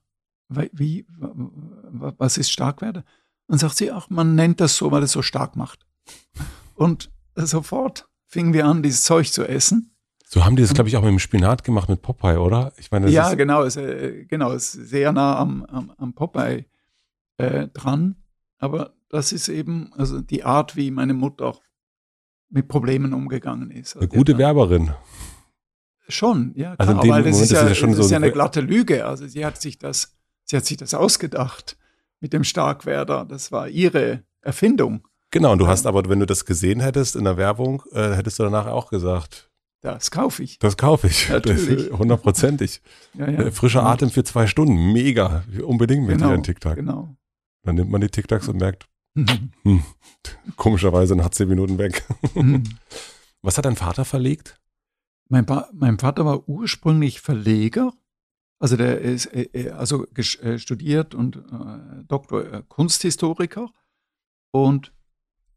[0.49, 3.05] wie, was ist Starkwerder?
[3.47, 5.87] Und sagt sie, ach, man nennt das so, weil es so stark macht.
[6.75, 9.92] Und sofort fingen wir an, dieses Zeug zu essen.
[10.35, 12.73] So haben die das, glaube ich, auch mit dem Spinat gemacht mit Popeye, oder?
[12.79, 16.15] Ich meine, das ja, ist, genau, ist, äh, genau, ist sehr nah am, am, am
[16.15, 16.65] Popeye
[17.37, 18.17] äh, dran.
[18.59, 21.59] Aber das ist eben also die Art, wie meine Mutter
[22.49, 23.95] mit Problemen umgegangen ist.
[23.95, 24.95] eine Also die gute Werbung.
[26.09, 28.05] Schon, ja, Also in klar, dem weil das Moment ist ja, ja schon das so
[28.05, 29.05] ist ja ein- eine glatte Lüge.
[29.05, 31.77] Also sie hat sich das, sie hat sich das ausgedacht
[32.21, 33.27] mit dem Starkwerder.
[33.27, 35.07] Das war ihre Erfindung.
[35.31, 38.39] Genau, und du hast aber, wenn du das gesehen hättest in der Werbung, äh, hättest
[38.39, 39.51] du danach auch gesagt,
[39.83, 40.59] Das kaufe ich.
[40.61, 41.29] das kaufe ich.
[41.29, 41.91] Natürlich.
[41.93, 42.81] Hundertprozentig.
[43.15, 43.41] Ja, ja.
[43.43, 44.93] Äh, Frischer Atem für zwei Stunden.
[44.93, 45.45] Mega.
[45.63, 46.77] Unbedingt mit Genau, dir ein TikTok.
[46.77, 47.15] genau.
[47.63, 48.89] Dann nimmt man die TikToks und merkt,
[49.65, 49.83] hm,
[50.57, 52.05] komischerweise nach zehn Minuten weg.
[53.43, 54.59] Was hat dein Vater verlegt?
[55.29, 57.93] mein, mein Vater war ursprünglich Verleger.
[58.59, 60.07] Also der ist äh, äh, also
[60.57, 63.71] studiert und äh, Doktor äh, Kunsthistoriker
[64.53, 64.93] und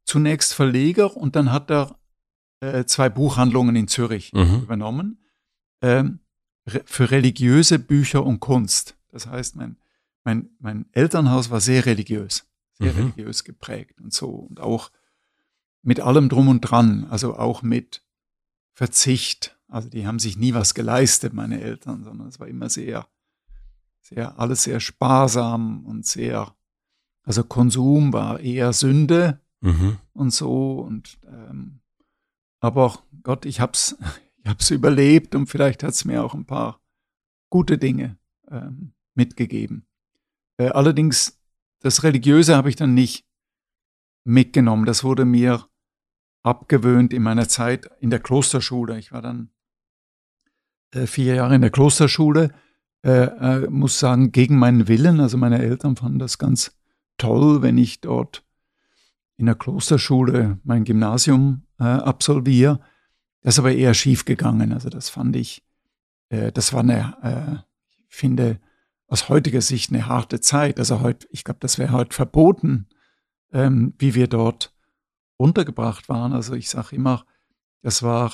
[0.06, 2.00] zunächst Verleger und dann hat er
[2.74, 4.62] äh, zwei Buchhandlungen in Zürich Mhm.
[4.64, 5.20] übernommen
[5.82, 6.20] ähm,
[6.68, 8.96] re für religiöse Bücher und Kunst.
[9.12, 9.78] Das heißt, mein,
[10.24, 13.00] mein, mein Elternhaus war sehr religiös, sehr Mhm.
[13.00, 14.92] religiös geprägt und so und auch
[15.84, 18.04] mit allem drum und dran, also auch mit
[18.74, 19.58] Verzicht.
[19.68, 23.08] Also die haben sich nie was geleistet, meine Eltern, sondern es war immer sehr,
[24.02, 26.56] sehr, alles sehr sparsam und sehr,
[27.24, 29.98] also Konsum war eher Sünde mhm.
[30.14, 30.80] und so.
[30.80, 31.80] Und ähm,
[32.60, 33.98] aber Gott, ich hab's,
[34.44, 36.82] ich hab's überlebt und vielleicht hat es mir auch ein paar
[37.50, 38.18] gute Dinge
[38.50, 39.88] ähm, mitgegeben.
[40.58, 41.40] Äh, allerdings,
[41.80, 43.26] das Religiöse habe ich dann nicht
[44.24, 44.86] mitgenommen.
[44.86, 45.68] Das wurde mir
[46.44, 48.98] abgewöhnt in meiner Zeit in der Klosterschule.
[49.00, 49.50] Ich war dann
[50.92, 52.54] äh, vier Jahre in der Klosterschule,
[53.04, 55.20] äh, äh, muss sagen, gegen meinen Willen.
[55.20, 56.76] Also meine Eltern fanden das ganz
[57.18, 58.44] toll, wenn ich dort
[59.38, 62.80] in der Klosterschule mein Gymnasium äh, absolviere.
[63.42, 64.74] Das ist aber eher schief gegangen.
[64.74, 65.64] Also das fand ich,
[66.30, 68.60] äh, das war eine, äh, ich finde,
[69.08, 70.80] aus heutiger Sicht eine harte Zeit.
[70.80, 72.88] Also heute, ich glaube, das wäre heute verboten,
[73.54, 74.74] ähm, wie wir dort
[75.38, 76.34] untergebracht waren.
[76.34, 77.26] Also ich sage immer,
[77.82, 78.34] das war,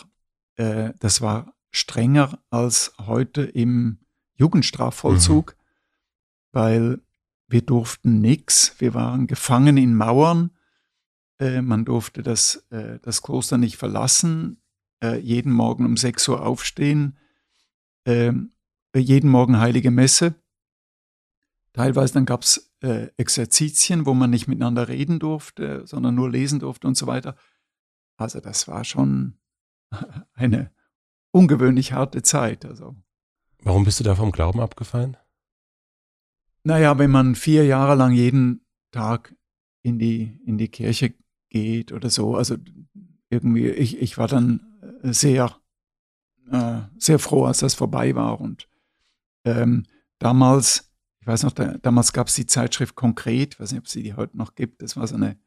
[0.55, 3.99] äh, das war strenger als heute im
[4.35, 6.57] Jugendstrafvollzug, mhm.
[6.57, 7.01] weil
[7.47, 8.75] wir durften nichts.
[8.79, 10.51] Wir waren gefangen in Mauern.
[11.41, 14.61] Äh, man durfte das, äh, das Kloster nicht verlassen.
[15.03, 17.17] Äh, jeden Morgen um 6 Uhr aufstehen.
[18.05, 18.53] Ähm,
[18.95, 20.35] jeden Morgen heilige Messe.
[21.73, 26.59] Teilweise dann gab es äh, Exerzitien, wo man nicht miteinander reden durfte, sondern nur lesen
[26.59, 27.35] durfte und so weiter.
[28.17, 29.39] Also das war schon
[30.33, 30.71] eine
[31.31, 32.65] ungewöhnlich harte Zeit.
[32.65, 32.95] Also.
[33.63, 35.17] Warum bist du da vom Glauben abgefallen?
[36.63, 39.35] Naja, wenn man vier Jahre lang jeden Tag
[39.81, 41.15] in die, in die Kirche
[41.51, 42.55] geht oder so, also
[43.29, 44.61] irgendwie, ich, ich war dann
[45.03, 45.55] äh, sehr,
[46.49, 48.41] äh, sehr froh, als das vorbei war.
[48.41, 48.67] Und
[49.45, 49.85] ähm,
[50.17, 53.85] damals, ich weiß noch, da, damals gab es die Zeitschrift Konkret, ich weiß nicht, ob
[53.85, 55.37] es die heute noch gibt, das war so eine,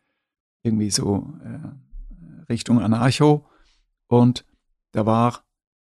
[0.63, 1.59] irgendwie so äh,
[2.49, 3.45] Richtung Anarcho.
[4.07, 4.47] Und
[4.93, 5.45] da war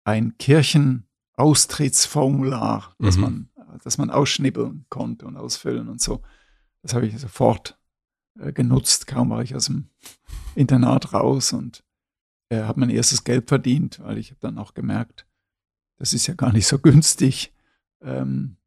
[0.05, 3.21] ein Kirchenaustrittsformular, das, mhm.
[3.21, 3.49] man,
[3.83, 6.21] das man ausschnibbeln konnte und ausfüllen und so.
[6.81, 7.74] Das habe ich sofort
[8.39, 9.07] äh, genutzt.
[9.07, 9.89] Kaum war ich aus dem
[10.55, 11.83] Internat raus und
[12.49, 15.25] äh, habe mein erstes Geld verdient, weil ich habe dann auch gemerkt,
[15.97, 17.53] das ist ja gar nicht so günstig.
[18.01, 18.57] Ähm,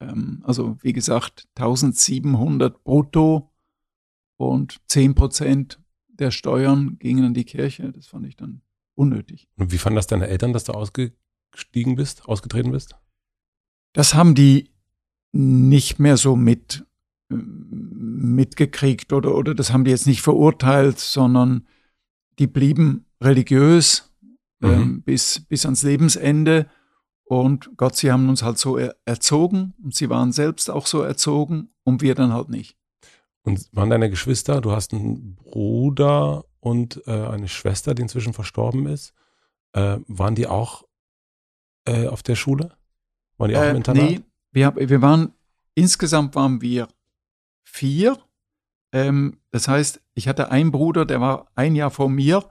[0.00, 3.52] ähm, also wie gesagt, 1700 brutto
[4.36, 7.92] und 10 Prozent der Steuern gingen an die Kirche.
[7.92, 8.62] Das fand ich dann
[8.94, 9.48] unnötig.
[9.56, 12.96] Und wie fanden das deine Eltern, dass du ausgestiegen bist, ausgetreten bist?
[13.92, 14.70] Das haben die
[15.32, 16.86] nicht mehr so mit
[17.28, 21.66] mitgekriegt oder, oder das haben die jetzt nicht verurteilt, sondern
[22.38, 24.12] die blieben religiös
[24.60, 24.70] mhm.
[24.70, 26.66] ähm, bis, bis ans Lebensende.
[27.24, 31.02] Und Gott, sie haben uns halt so er erzogen und sie waren selbst auch so
[31.02, 32.76] erzogen und wir dann halt nicht.
[33.42, 38.86] Und waren deine Geschwister, du hast einen Bruder und äh, eine Schwester, die inzwischen verstorben
[38.86, 39.12] ist.
[39.72, 40.84] Äh, waren die auch
[41.84, 42.76] äh, auf der Schule?
[43.38, 44.04] Waren die auch im äh, Internat?
[44.04, 44.20] Nee,
[44.52, 45.32] wir, wir waren,
[45.74, 46.88] insgesamt waren wir
[47.66, 48.18] vier.
[48.92, 52.48] Ähm, das heißt, ich hatte einen Bruder, der war ein Jahr vor mir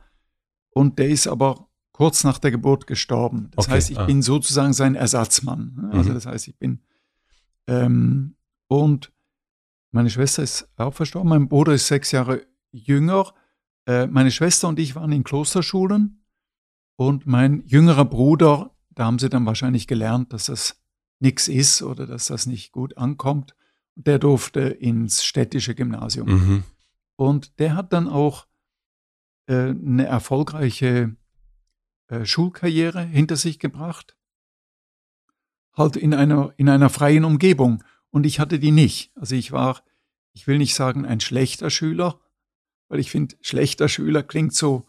[0.70, 3.50] und der ist aber kurz nach der Geburt gestorben.
[3.56, 3.76] Das okay.
[3.76, 4.06] heißt, ich ah.
[4.06, 5.74] bin sozusagen sein Ersatzmann.
[5.76, 5.90] Ne?
[5.94, 6.14] Also mhm.
[6.14, 6.82] das heißt, ich bin
[7.68, 8.36] ähm,
[8.68, 9.12] und
[9.92, 13.34] meine Schwester ist auch verstorben, mein Bruder ist sechs Jahre jünger.
[13.86, 16.26] Äh, meine Schwester und ich waren in Klosterschulen
[16.98, 20.82] und mein jüngerer Bruder, da haben sie dann wahrscheinlich gelernt, dass das
[21.20, 23.56] nichts ist oder dass das nicht gut ankommt.
[23.96, 26.28] Der durfte ins städtische Gymnasium.
[26.28, 26.64] Mhm.
[27.16, 28.48] Und der hat dann auch
[29.48, 31.16] äh, eine erfolgreiche
[32.08, 34.18] äh, Schulkarriere hinter sich gebracht.
[35.74, 37.84] Halt in einer, in einer freien Umgebung.
[38.10, 39.12] Und ich hatte die nicht.
[39.16, 39.84] Also ich war,
[40.34, 42.20] ich will nicht sagen ein schlechter Schüler,
[42.88, 44.88] weil ich finde, schlechter Schüler klingt so,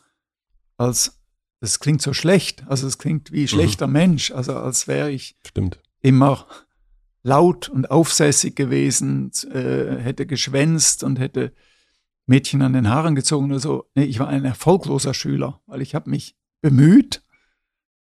[0.76, 1.20] als
[1.60, 2.66] das klingt so schlecht.
[2.68, 3.48] Also es klingt wie mhm.
[3.48, 3.92] schlechter mhm.
[3.94, 4.30] Mensch.
[4.30, 5.80] Also als wäre ich Stimmt.
[6.00, 6.46] immer
[7.26, 11.52] laut und aufsässig gewesen, äh, hätte geschwänzt und hätte
[12.26, 13.90] Mädchen an den Haaren gezogen oder so.
[13.96, 17.24] Nee, ich war ein erfolgloser Schüler, weil ich habe mich bemüht,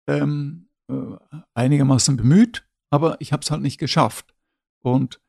[0.07, 0.93] ähm, äh,
[1.53, 4.33] einigermaßen bemüht, aber ich habe es halt nicht geschafft.
[4.81, 5.19] Und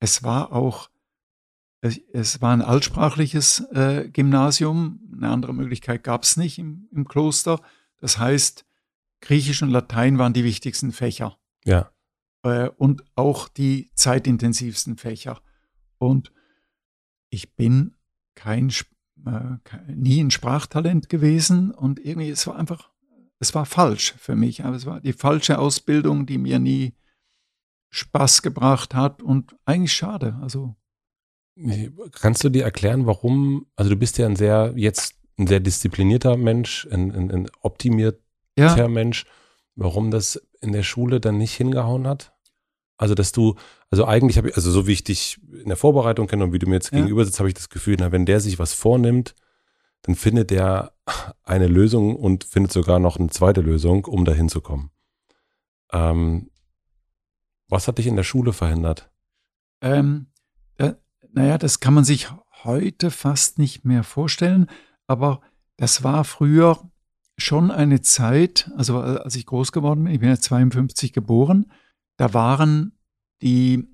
[0.00, 0.90] es war auch
[2.12, 5.00] es war ein altsprachliches äh, Gymnasium.
[5.16, 7.60] Eine andere Möglichkeit gab es nicht im, im, Kloster.
[7.96, 8.64] Das heißt,
[9.20, 11.38] Griechisch und Latein waren die wichtigsten Fächer.
[11.64, 11.90] Ja.
[12.42, 15.40] Äh, und auch die zeitintensivsten Fächer.
[15.98, 16.32] Und
[17.30, 17.96] ich bin
[18.34, 18.72] kein,
[19.26, 22.90] äh, nie ein Sprachtalent gewesen und irgendwie, es war einfach,
[23.38, 24.64] es war falsch für mich.
[24.64, 26.94] Aber es war die falsche Ausbildung, die mir nie
[27.90, 30.38] Spaß gebracht hat und eigentlich schade.
[30.40, 30.76] Also
[32.12, 36.36] Kannst du dir erklären, warum, also du bist ja ein sehr, jetzt ein sehr disziplinierter
[36.36, 38.22] Mensch, ein, ein, ein optimiert,
[38.56, 39.30] Charaktermensch, ja.
[39.76, 42.31] warum das in der Schule dann nicht hingehauen hat?
[43.02, 43.56] Also, dass du,
[43.90, 46.60] also eigentlich habe ich, also so wie ich dich in der Vorbereitung kenne und wie
[46.60, 46.98] du mir jetzt ja.
[46.98, 49.34] gegenüber sitzt, habe ich das Gefühl, na, wenn der sich was vornimmt,
[50.02, 50.92] dann findet der
[51.42, 54.92] eine Lösung und findet sogar noch eine zweite Lösung, um dahin zu kommen.
[55.90, 56.52] Ähm,
[57.68, 59.10] was hat dich in der Schule verhindert?
[59.80, 60.26] Ähm,
[60.78, 60.92] äh,
[61.32, 62.28] naja, das kann man sich
[62.62, 64.68] heute fast nicht mehr vorstellen,
[65.08, 65.40] aber
[65.76, 66.78] das war früher
[67.36, 71.66] schon eine Zeit, also als ich groß geworden bin, ich bin ja 52 geboren,
[72.16, 72.92] da waren
[73.42, 73.88] die,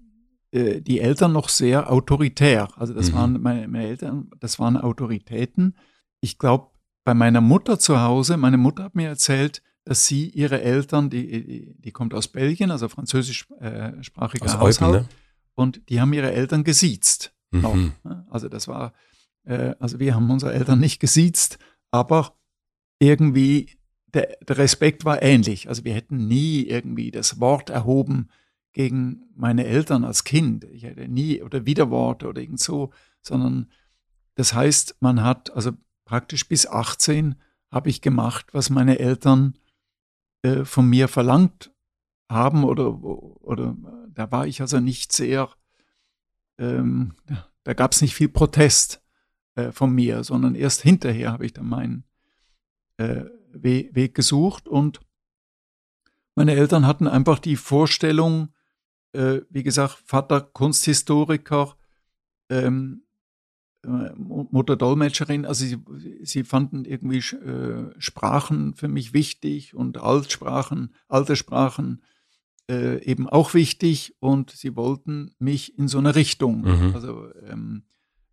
[0.51, 2.69] äh, die Eltern noch sehr autoritär.
[2.77, 3.15] Also das mhm.
[3.17, 5.77] waren meine, meine, Eltern, das waren Autoritäten.
[6.21, 6.71] Ich glaube,
[7.05, 11.75] bei meiner Mutter zu Hause, meine Mutter hat mir erzählt, dass sie ihre Eltern, die,
[11.79, 15.09] die kommt aus Belgien, also französischsprachiger äh, Haushalt, Eupen, ne?
[15.55, 17.33] und die haben ihre Eltern gesiezt.
[17.51, 17.65] Mhm.
[17.65, 18.27] Auch, ne?
[18.29, 18.93] Also das war,
[19.45, 21.59] äh, also wir haben unsere Eltern nicht gesiezt,
[21.91, 22.37] aber
[22.99, 23.78] irgendwie
[24.15, 25.69] der, der, Respekt war ähnlich.
[25.69, 28.29] Also wir hätten nie irgendwie das Wort erhoben
[28.73, 30.65] gegen meine Eltern als Kind.
[30.65, 32.91] Ich hätte nie oder Widerworte oder irgend so,
[33.23, 33.71] sondern
[34.35, 35.73] das heißt, man hat also
[36.05, 37.35] praktisch bis 18
[37.71, 39.55] habe ich gemacht, was meine Eltern
[40.43, 41.73] äh, von mir verlangt
[42.31, 43.77] haben oder, oder
[44.15, 45.51] da war ich also nicht sehr,
[46.59, 47.15] ähm,
[47.65, 49.03] da gab es nicht viel Protest
[49.55, 52.05] äh, von mir, sondern erst hinterher habe ich dann meinen
[52.97, 55.01] äh, Weg gesucht und
[56.35, 58.51] meine Eltern hatten einfach die Vorstellung,
[59.13, 61.77] äh, wie gesagt, Vater Kunsthistoriker,
[62.49, 63.03] ähm,
[63.85, 65.79] äh, Mutter Dolmetscherin, also sie,
[66.23, 72.03] sie fanden irgendwie äh, Sprachen für mich wichtig und Altsprachen, alte Sprachen
[72.71, 76.95] äh, eben auch wichtig und sie wollten mich in so eine Richtung mhm.
[76.95, 77.83] also, ähm,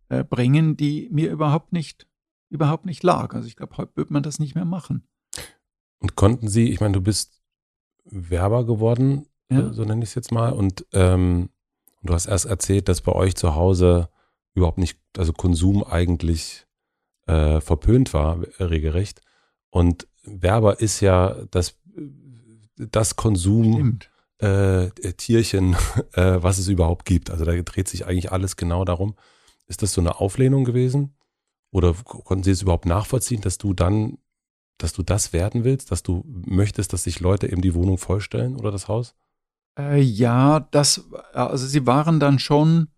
[0.08, 2.06] äh, bringen, die mir überhaupt nicht
[2.48, 3.34] überhaupt nicht lag.
[3.34, 5.06] Also ich glaube, heute wird man das nicht mehr machen.
[5.98, 7.42] Und konnten Sie, ich meine, du bist
[8.04, 9.72] Werber geworden, ja.
[9.72, 11.50] so nenne ich es jetzt mal, und ähm,
[12.02, 14.08] du hast erst erzählt, dass bei euch zu Hause
[14.54, 16.66] überhaupt nicht, also Konsum eigentlich
[17.26, 19.20] äh, verpönt war, regelrecht.
[19.70, 21.78] Und Werber ist ja das,
[22.76, 23.98] das Konsum
[24.38, 25.74] äh, Tierchen,
[26.12, 27.30] äh, was es überhaupt gibt.
[27.30, 29.16] Also da dreht sich eigentlich alles genau darum.
[29.66, 31.15] Ist das so eine Auflehnung gewesen?
[31.76, 34.16] Oder konnten Sie es überhaupt nachvollziehen, dass du dann,
[34.78, 38.56] dass du das werden willst, dass du möchtest, dass sich Leute eben die Wohnung vollstellen
[38.56, 39.14] oder das Haus?
[39.78, 42.88] Äh, ja, das, also sie waren dann schon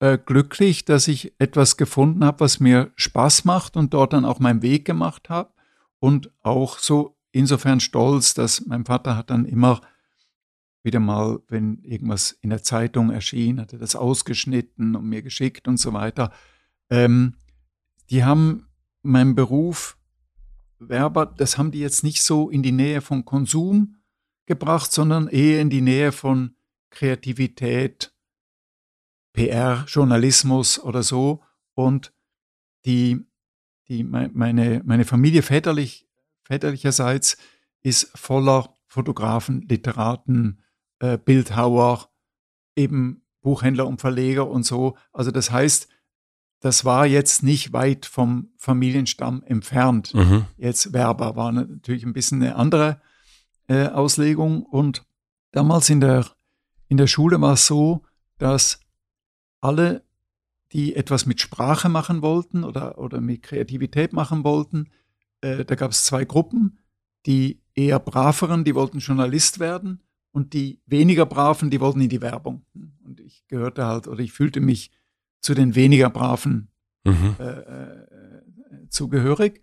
[0.00, 4.40] äh, glücklich, dass ich etwas gefunden habe, was mir Spaß macht und dort dann auch
[4.40, 5.54] meinen Weg gemacht habe.
[5.98, 9.80] Und auch so insofern stolz, dass mein Vater hat dann immer
[10.82, 15.66] wieder mal, wenn irgendwas in der Zeitung erschien, hat er das ausgeschnitten und mir geschickt
[15.66, 16.30] und so weiter.
[16.90, 17.32] Ähm,
[18.10, 18.68] die haben
[19.02, 19.98] meinen Beruf
[20.78, 23.96] Werber, das haben die jetzt nicht so in die Nähe von Konsum
[24.46, 26.54] gebracht, sondern eher in die Nähe von
[26.90, 28.14] Kreativität,
[29.32, 31.42] PR, Journalismus oder so.
[31.74, 32.12] Und
[32.84, 33.26] die,
[33.88, 36.08] die, meine, meine Familie väterlich,
[36.44, 37.36] väterlicherseits
[37.82, 40.62] ist voller Fotografen, Literaten,
[41.00, 42.10] äh, Bildhauer,
[42.74, 44.96] eben Buchhändler und Verleger und so.
[45.12, 45.88] Also das heißt,
[46.60, 50.12] das war jetzt nicht weit vom Familienstamm entfernt.
[50.14, 50.46] Mhm.
[50.56, 53.00] Jetzt Werber war natürlich ein bisschen eine andere
[53.68, 54.64] äh, Auslegung.
[54.64, 55.04] Und
[55.52, 56.26] damals in der,
[56.88, 58.02] in der Schule war es so,
[58.38, 58.80] dass
[59.60, 60.04] alle,
[60.72, 64.90] die etwas mit Sprache machen wollten oder, oder mit Kreativität machen wollten,
[65.40, 66.78] äh, da gab es zwei Gruppen.
[67.26, 72.20] Die eher braveren, die wollten Journalist werden und die weniger braven, die wollten in die
[72.20, 72.64] Werbung.
[73.04, 74.90] Und ich gehörte halt oder ich fühlte mich
[75.40, 76.70] zu den weniger braven
[77.04, 77.36] mhm.
[77.38, 79.62] äh, äh, zugehörig.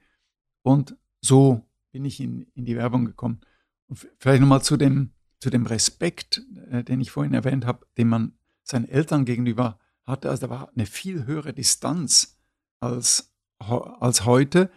[0.62, 3.42] Und so bin ich in, in die Werbung gekommen.
[3.88, 8.10] Und vielleicht nochmal zu dem, zu dem Respekt, äh, den ich vorhin erwähnt habe, den
[8.10, 8.34] man
[8.64, 10.30] seinen Eltern gegenüber hatte.
[10.30, 12.40] Also da war eine viel höhere Distanz
[12.80, 14.72] als, als heute.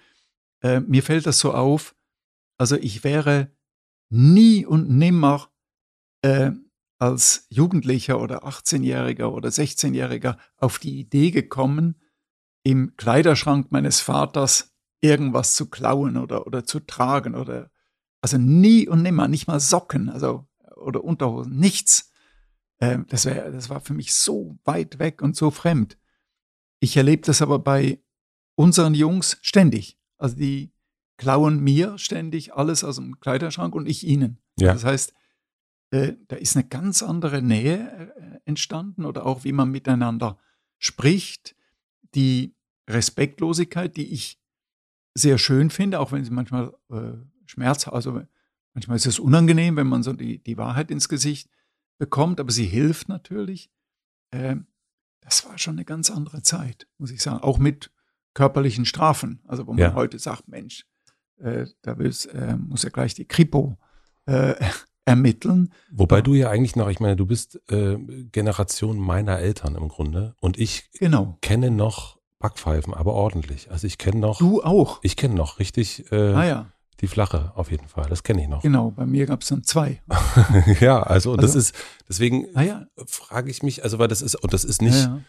[0.63, 1.95] Äh, mir fällt das so auf,
[2.59, 3.51] also ich wäre
[4.11, 5.51] nie und nimmer
[6.23, 6.51] äh,
[6.99, 12.01] als Jugendlicher oder 18-Jähriger oder 16-Jähriger auf die Idee gekommen,
[12.65, 17.71] im Kleiderschrank meines Vaters irgendwas zu klauen oder, oder zu tragen oder
[18.21, 20.47] also nie und nimmer, nicht mal Socken, also
[20.77, 22.11] oder Unterhosen, nichts.
[22.81, 25.99] Ähm, das, wär, das war für mich so weit weg und so fremd.
[26.81, 28.03] Ich erlebe das aber bei
[28.55, 29.99] unseren Jungs ständig.
[30.17, 30.73] Also die
[31.17, 34.41] klauen mir ständig alles aus dem Kleiderschrank und ich ihnen.
[34.59, 34.73] Ja.
[34.73, 35.13] Das heißt,
[35.91, 40.39] äh, da ist eine ganz andere Nähe äh, entstanden oder auch wie man miteinander
[40.79, 41.57] spricht.
[42.15, 42.55] Die
[42.89, 44.41] Respektlosigkeit, die ich
[45.15, 47.13] sehr schön finde, auch wenn sie manchmal äh,
[47.47, 48.23] schmerzhaft, also
[48.75, 51.51] manchmal ist es unangenehm, wenn man so die, die Wahrheit ins Gesicht
[51.99, 53.71] bekommt, aber sie hilft natürlich.
[54.31, 54.57] Äh,
[55.21, 57.43] das war schon eine ganz andere Zeit, muss ich sagen.
[57.43, 57.91] Auch mit
[58.35, 59.41] körperlichen Strafen.
[59.47, 59.95] Also wo man ja.
[59.95, 60.87] heute sagt, Mensch,
[61.39, 63.79] äh, da äh, muss ja gleich die Kripo
[64.27, 64.55] äh,
[65.09, 65.73] ermitteln.
[65.91, 67.97] Wobei du ja eigentlich noch, ich meine, du bist äh,
[68.31, 71.39] Generation meiner Eltern im Grunde und ich genau.
[71.41, 73.71] kenne noch Backpfeifen, aber ordentlich.
[73.71, 74.39] Also ich kenne noch.
[74.39, 75.01] Du auch?
[75.03, 76.67] Ich kenne noch richtig äh, ah, ja.
[77.01, 78.07] die flache auf jeden Fall.
[78.09, 78.63] Das kenne ich noch.
[78.63, 80.03] Genau, bei mir gab es dann zwei.
[80.81, 81.75] ja, also, also, das ist,
[82.09, 82.87] deswegen ah, ja.
[83.07, 85.05] frage ich mich, also weil das ist, und das ist nicht.
[85.05, 85.21] Ja,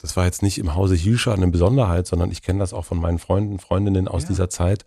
[0.00, 3.00] das war jetzt nicht im Hause Hilscher eine Besonderheit, sondern ich kenne das auch von
[3.00, 4.84] meinen Freunden, Freundinnen aus dieser Zeit.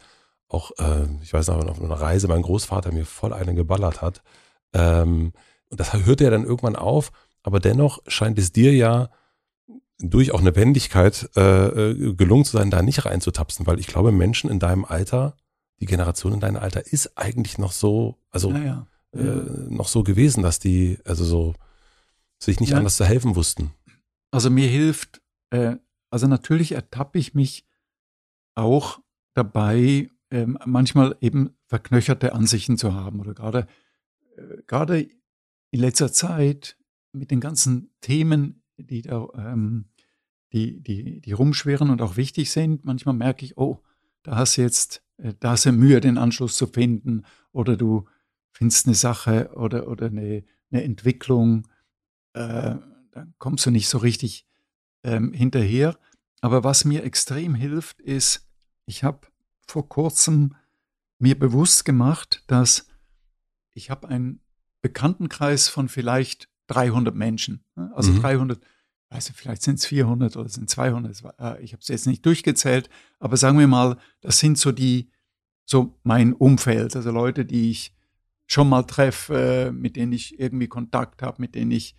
[0.47, 4.21] Auch, äh, ich weiß noch, auf einer Reise mein Großvater mir voll eine geballert hat.
[4.73, 5.33] Ähm,
[5.69, 7.11] und das hörte ja dann irgendwann auf,
[7.43, 9.09] aber dennoch scheint es dir ja
[9.99, 14.11] durch auch eine Wendigkeit äh, äh, gelungen zu sein, da nicht reinzutapsen, weil ich glaube,
[14.11, 15.35] Menschen in deinem Alter,
[15.79, 18.87] die Generation in deinem Alter ist eigentlich noch so, also ja, ja.
[19.13, 21.53] Äh, noch so gewesen, dass die also so
[22.39, 22.77] sich nicht ja.
[22.77, 23.71] anders zu helfen wussten.
[24.31, 25.75] Also mir hilft, äh,
[26.09, 27.65] also natürlich ertappe ich mich
[28.55, 28.99] auch
[29.33, 33.67] dabei, äh, manchmal eben verknöcherte Ansichten zu haben oder gerade
[34.67, 35.09] gerade
[35.71, 36.77] in letzter Zeit
[37.13, 39.85] mit den ganzen Themen, die da, ähm,
[40.53, 43.81] die, die, die rumschwirren und auch wichtig sind, manchmal merke ich, oh,
[44.23, 48.05] da hast du jetzt, äh, da hast du Mühe, den Anschluss zu finden, oder du
[48.51, 51.67] findest eine Sache oder, oder eine, eine Entwicklung,
[52.33, 52.75] äh,
[53.11, 54.45] dann kommst du nicht so richtig
[55.03, 55.97] ähm, hinterher.
[56.41, 58.47] Aber was mir extrem hilft, ist,
[58.85, 59.27] ich habe
[59.67, 60.55] vor kurzem
[61.19, 62.87] mir bewusst gemacht, dass
[63.73, 64.41] ich habe einen
[64.81, 67.63] Bekanntenkreis von vielleicht 300 Menschen.
[67.75, 67.91] Ne?
[67.95, 68.21] Also mhm.
[68.21, 68.61] 300,
[69.09, 71.23] weiß vielleicht sind es 400 oder sind 200.
[71.39, 75.09] Äh, ich habe es jetzt nicht durchgezählt, aber sagen wir mal, das sind so die,
[75.65, 77.93] so mein Umfeld, also Leute, die ich
[78.47, 81.95] schon mal treffe, mit denen ich irgendwie Kontakt habe, mit denen ich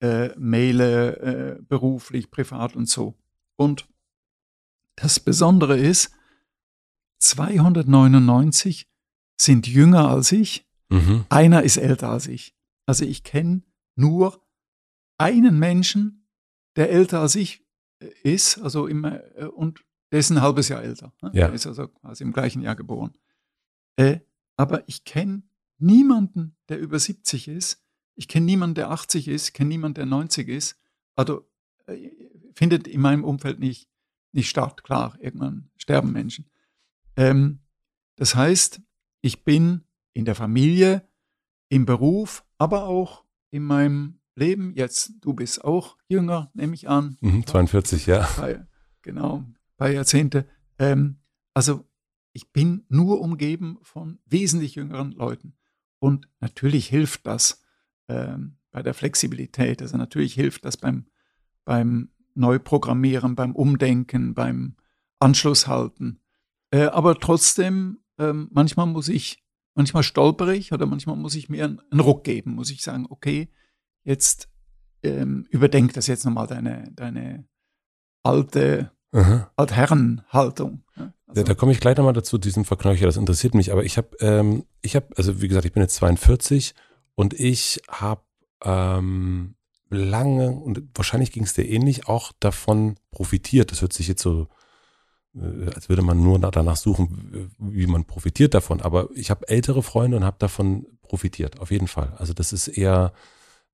[0.00, 3.18] äh, maile, äh, beruflich, privat und so.
[3.56, 3.88] Und
[4.94, 6.12] das Besondere ist,
[7.20, 8.88] 299
[9.40, 11.24] sind jünger als ich Mhm.
[11.28, 12.56] Einer ist älter als ich.
[12.86, 13.62] Also ich kenne
[13.96, 14.42] nur
[15.18, 16.28] einen Menschen,
[16.76, 17.66] der älter als ich
[18.00, 21.12] äh, ist, also immer, äh, und der ist ein halbes Jahr älter.
[21.20, 21.30] Ne?
[21.34, 21.46] Ja.
[21.46, 23.12] Der ist also quasi im gleichen Jahr geboren.
[23.96, 24.20] Äh,
[24.56, 25.42] aber ich kenne
[25.78, 27.84] niemanden, der über 70 ist.
[28.14, 30.80] Ich kenne niemanden, der 80 ist, kenne niemanden, der 90 ist.
[31.14, 31.48] Also
[31.86, 32.10] äh,
[32.54, 33.88] findet in meinem Umfeld nicht,
[34.32, 34.82] nicht statt.
[34.82, 36.50] Klar, irgendwann sterben Menschen.
[37.16, 37.60] Ähm,
[38.16, 38.80] das heißt,
[39.20, 41.06] ich bin in der Familie,
[41.68, 44.72] im Beruf, aber auch in meinem Leben.
[44.74, 47.16] Jetzt, du bist auch jünger, nehme ich an.
[47.20, 48.28] Mhm, 42, ja.
[48.36, 48.66] Bei,
[49.02, 49.44] genau,
[49.76, 50.46] bei Jahrzehnte.
[50.78, 51.18] Ähm,
[51.54, 51.84] also
[52.32, 55.54] ich bin nur umgeben von wesentlich jüngeren Leuten.
[55.98, 57.62] Und natürlich hilft das
[58.08, 59.82] ähm, bei der Flexibilität.
[59.82, 61.06] Also natürlich hilft das beim,
[61.64, 64.76] beim Neuprogrammieren, beim Umdenken, beim
[65.18, 66.20] Anschluss halten.
[66.70, 69.42] Äh, aber trotzdem, ähm, manchmal muss ich
[69.78, 73.48] manchmal stolpere ich oder manchmal muss ich mir einen Ruck geben, muss ich sagen, okay,
[74.04, 74.50] jetzt
[75.02, 77.46] ähm, überdenk das jetzt nochmal deine, deine
[78.22, 80.84] alte Altherrenhaltung.
[80.96, 81.42] Ja, also.
[81.42, 84.66] da komme ich gleich nochmal dazu, diesen Verknöcher, das interessiert mich, aber ich habe, ähm,
[84.82, 86.74] ich habe, also wie gesagt, ich bin jetzt 42
[87.14, 88.20] und ich habe
[88.62, 89.54] ähm,
[89.88, 93.70] lange, und wahrscheinlich ging es dir ähnlich, auch davon profitiert.
[93.70, 94.48] Das hört sich jetzt so
[95.74, 98.80] als würde man nur danach suchen, wie man profitiert davon.
[98.80, 102.12] Aber ich habe ältere Freunde und habe davon profitiert, auf jeden Fall.
[102.16, 103.12] Also das ist eher,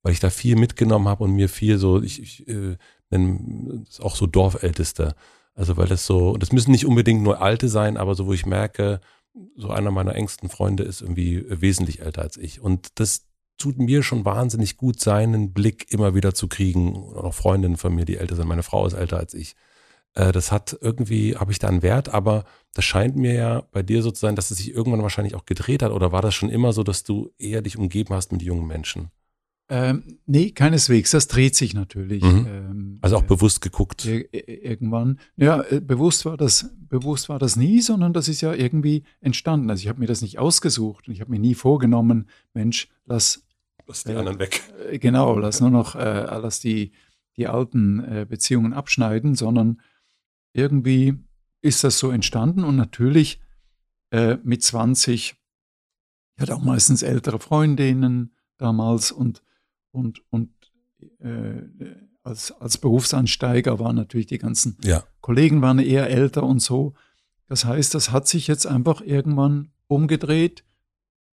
[0.03, 2.77] weil ich da viel mitgenommen habe und mir viel so, ich, ich äh,
[3.09, 5.15] nenne es auch so Dorfälteste.
[5.53, 8.45] Also weil das so, das müssen nicht unbedingt nur Alte sein, aber so, wo ich
[8.45, 8.99] merke,
[9.55, 12.61] so einer meiner engsten Freunde ist irgendwie wesentlich älter als ich.
[12.61, 13.25] Und das
[13.57, 16.95] tut mir schon wahnsinnig gut, seinen Blick immer wieder zu kriegen.
[16.95, 18.47] Oder auch Freundinnen von mir, die älter sind.
[18.47, 19.55] Meine Frau ist älter als ich.
[20.15, 23.83] Äh, das hat irgendwie, habe ich da einen Wert, aber das scheint mir ja bei
[23.83, 25.91] dir so zu sein, dass es sich irgendwann wahrscheinlich auch gedreht hat.
[25.91, 29.11] Oder war das schon immer so, dass du eher dich umgeben hast mit jungen Menschen?
[29.67, 31.11] Ähm, nee, keineswegs.
[31.11, 32.23] Das dreht sich natürlich.
[32.23, 32.47] Mhm.
[32.47, 34.05] Ähm, also auch äh, bewusst geguckt.
[34.05, 35.19] irgendwann.
[35.37, 39.69] Ja, äh, bewusst war das, bewusst war das nie, sondern das ist ja irgendwie entstanden.
[39.69, 43.43] Also ich habe mir das nicht ausgesucht und ich habe mir nie vorgenommen, Mensch, lass,
[43.87, 44.61] lass die äh, anderen weg.
[44.91, 46.91] Äh, genau, lass nur noch, äh, lass die,
[47.35, 49.81] die alten Beziehungen abschneiden, sondern
[50.55, 51.19] irgendwie
[51.61, 53.41] ist das so entstanden und natürlich
[54.11, 55.35] äh, mit 20,
[56.35, 59.43] ich hatte auch meistens ältere Freundinnen damals und,
[59.91, 60.51] und, und
[61.19, 61.63] äh,
[62.23, 65.03] als, als Berufsansteiger waren natürlich die ganzen ja.
[65.21, 66.93] Kollegen waren eher älter und so.
[67.47, 70.63] Das heißt, das hat sich jetzt einfach irgendwann umgedreht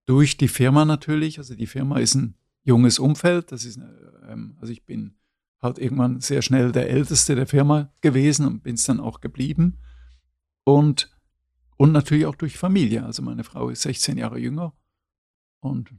[0.06, 1.38] durch die Firma natürlich.
[1.38, 3.52] Also die Firma ist ein junges Umfeld.
[3.52, 3.80] Das ist,
[4.28, 5.19] ähm, also ich bin
[5.62, 9.80] halt irgendwann sehr schnell der Älteste der Firma gewesen und bin es dann auch geblieben.
[10.64, 11.16] Und,
[11.78, 13.06] und natürlich auch durch Familie.
[13.06, 14.74] Also meine Frau ist 16 Jahre jünger
[15.62, 15.94] und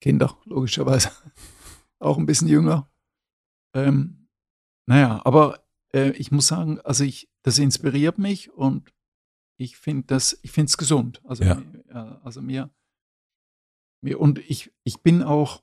[0.00, 1.10] Kinder logischerweise
[1.98, 2.90] auch ein bisschen jünger.
[3.74, 4.28] Ähm,
[4.86, 8.92] naja, aber äh, ich muss sagen, also ich, das inspiriert mich und
[9.56, 11.20] ich finde das, ich finde es gesund.
[11.24, 11.62] Also, ja.
[12.22, 12.70] also mir,
[14.00, 15.62] mir, und ich, ich bin auch,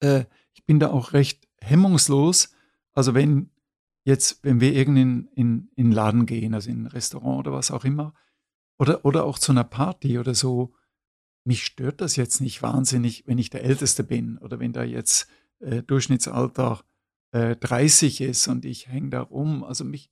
[0.00, 2.54] äh, ich bin da auch recht hemmungslos.
[2.92, 3.50] Also wenn
[4.04, 7.84] jetzt, wenn wir irgendein in, in Laden gehen, also in ein Restaurant oder was auch
[7.84, 8.14] immer,
[8.78, 10.74] oder, oder auch zu einer Party oder so,
[11.44, 15.28] mich stört das jetzt nicht wahnsinnig, wenn ich der Älteste bin oder wenn da jetzt
[15.60, 16.84] äh, Durchschnittsalter
[17.32, 19.64] äh, 30 ist und ich hänge da rum.
[19.64, 20.10] Also mich,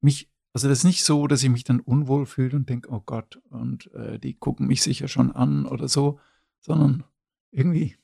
[0.00, 3.02] mich, also das ist nicht so, dass ich mich dann unwohl fühle und denke, oh
[3.04, 6.18] Gott, und äh, die gucken mich sicher schon an oder so,
[6.60, 7.04] sondern
[7.50, 7.96] irgendwie,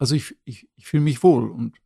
[0.00, 1.76] also ich, ich, ich fühle mich wohl und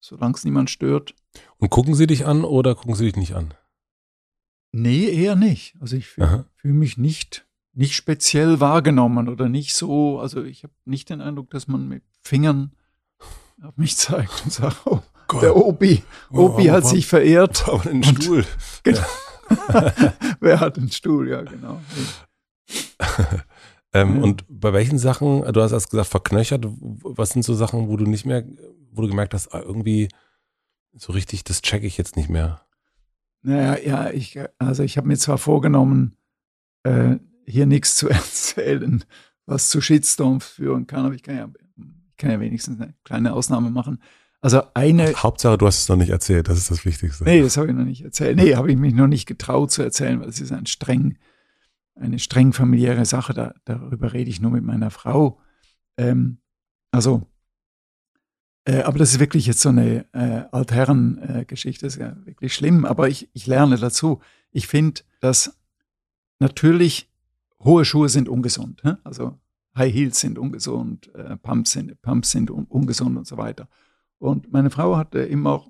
[0.00, 1.14] solange es niemand stört.
[1.58, 3.54] Und gucken sie dich an oder gucken sie dich nicht an?
[4.72, 5.76] Nee, eher nicht.
[5.80, 10.72] Also ich fühle fühl mich nicht, nicht speziell wahrgenommen oder nicht so, also ich habe
[10.86, 12.72] nicht den Eindruck, dass man mit Fingern
[13.62, 15.42] auf mich zeigt und sagt, oh, Gott.
[15.42, 17.68] der Obi, Obi oh, hat sich verehrt.
[17.68, 18.44] Aber einen Stuhl.
[18.82, 19.04] Genau.
[20.40, 21.80] Wer hat einen Stuhl, ja, genau.
[23.92, 24.22] ähm, ja.
[24.22, 28.04] Und bei welchen Sachen, du hast erst gesagt, verknöchert, was sind so Sachen, wo du
[28.06, 28.44] nicht mehr,
[28.90, 30.08] wo du gemerkt hast, ah, irgendwie
[30.94, 32.62] so richtig, das checke ich jetzt nicht mehr?
[33.42, 36.16] Naja, ja, ich, also ich habe mir zwar vorgenommen,
[36.84, 37.16] äh,
[37.46, 39.04] hier nichts zu erzählen,
[39.46, 43.32] was zu Shitstorms führen kann, aber ich kann ja, ich kann ja wenigstens eine kleine
[43.32, 44.00] Ausnahme machen.
[44.40, 45.12] Also eine.
[45.14, 47.24] Hauptsache, du hast es noch nicht erzählt, das ist das Wichtigste.
[47.24, 48.36] Nee, das habe ich noch nicht erzählt.
[48.36, 51.16] Nee, habe ich mich noch nicht getraut zu erzählen, weil es ist ein streng,
[51.94, 53.34] eine streng familiäre Sache.
[53.34, 55.40] Da, darüber rede ich nur mit meiner Frau.
[55.96, 56.38] Ähm,
[56.90, 57.22] also,
[58.64, 62.84] äh, aber das ist wirklich jetzt so eine äh, Altherren-Geschichte, äh, ist ja wirklich schlimm,
[62.84, 64.20] aber ich, ich lerne dazu.
[64.50, 65.58] Ich finde, dass
[66.38, 67.10] natürlich
[67.60, 68.84] hohe Schuhe sind ungesund.
[68.84, 68.98] Ne?
[69.04, 69.38] Also
[69.76, 73.68] High Heels sind ungesund, äh, Pumps sind, Pumps sind un ungesund und so weiter.
[74.18, 75.66] Und meine Frau hatte immer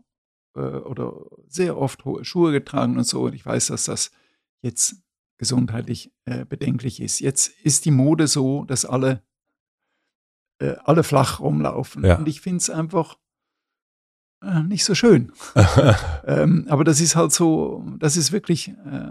[0.54, 1.14] äh, oder
[1.46, 3.22] sehr oft hohe Schuhe getragen und so.
[3.22, 4.10] Und ich weiß, dass das
[4.60, 4.96] jetzt
[5.42, 7.18] gesundheitlich äh, bedenklich ist.
[7.18, 9.24] Jetzt ist die Mode so, dass alle,
[10.60, 12.04] äh, alle flach rumlaufen.
[12.04, 12.16] Ja.
[12.16, 13.18] Und ich finde es einfach
[14.40, 15.32] äh, nicht so schön.
[16.26, 19.10] ähm, aber das ist halt so, das ist wirklich äh,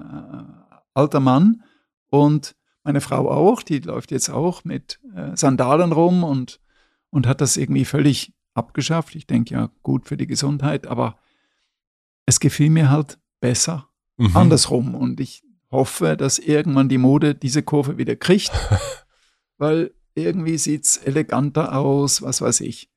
[0.93, 1.63] alter Mann.
[2.09, 2.55] Und
[2.85, 6.61] meine Frau auch, die läuft jetzt auch mit äh, Sandalen rum und,
[7.09, 9.15] und hat das irgendwie völlig abgeschafft.
[9.15, 11.17] Ich denke ja, gut für die Gesundheit, aber
[12.25, 14.37] es gefiel mir halt besser mhm.
[14.37, 14.95] andersrum.
[14.95, 18.51] Und ich hoffe, dass irgendwann die Mode diese Kurve wieder kriegt,
[19.57, 22.89] weil irgendwie sieht es eleganter aus, was weiß ich.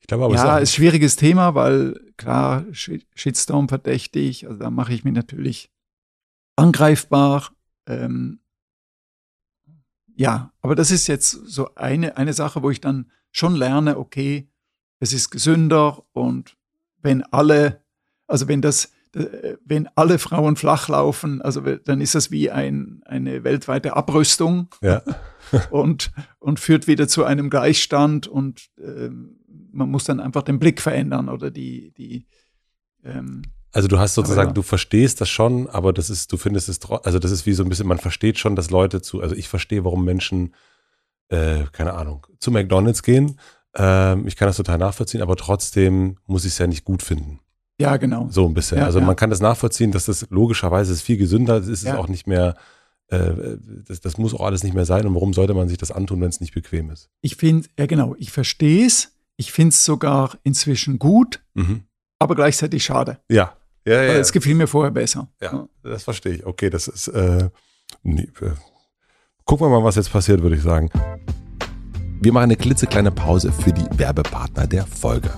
[0.00, 4.94] Ich glaube aber, ja, ist ein schwieriges Thema, weil klar, Shitstorm verdächtig, also da mache
[4.94, 5.72] ich mich natürlich
[6.54, 7.50] angreifbar.
[7.86, 8.38] Ähm,
[10.14, 14.48] ja, aber das ist jetzt so eine, eine Sache, wo ich dann schon lerne, okay,
[14.98, 16.56] es ist gesünder und
[17.02, 17.84] wenn alle,
[18.26, 23.44] also wenn das, wenn alle Frauen flach laufen, also dann ist das wie ein, eine
[23.44, 25.02] weltweite Abrüstung ja.
[25.70, 29.08] und, und führt wieder zu einem Gleichstand und äh,
[29.72, 32.26] man muss dann einfach den Blick verändern oder die, die
[33.04, 33.42] ähm,
[33.72, 34.54] also du hast sozusagen, ja.
[34.54, 37.62] du verstehst das schon, aber das ist, du findest es, also das ist wie so
[37.62, 40.54] ein bisschen, man versteht schon, dass Leute zu, also ich verstehe, warum Menschen,
[41.28, 43.38] äh, keine Ahnung, zu McDonalds gehen.
[43.74, 47.40] Ähm, ich kann das total nachvollziehen, aber trotzdem muss ich es ja nicht gut finden.
[47.78, 48.28] Ja, genau.
[48.30, 48.78] So ein bisschen.
[48.78, 49.04] Ja, also ja.
[49.04, 52.56] man kann das nachvollziehen, dass das logischerweise ist viel gesünder, ist es auch nicht mehr,
[53.08, 55.06] äh, das, das muss auch alles nicht mehr sein.
[55.06, 57.10] Und warum sollte man sich das antun, wenn es nicht bequem ist?
[57.20, 59.12] Ich finde, ja genau, ich verstehe es.
[59.36, 61.82] Ich finde es sogar inzwischen gut, mhm.
[62.18, 63.18] aber gleichzeitig schade.
[63.28, 63.52] Ja,
[63.86, 64.14] ja, ja.
[64.14, 65.28] Es gefiel mir vorher besser.
[65.42, 66.46] Ja, das verstehe ich.
[66.46, 67.08] Okay, das ist.
[67.08, 67.50] Äh,
[68.02, 68.50] nee, äh,
[69.44, 70.90] gucken wir mal, was jetzt passiert, würde ich sagen.
[72.20, 75.30] Wir machen eine klitzekleine Pause für die Werbepartner der Folge.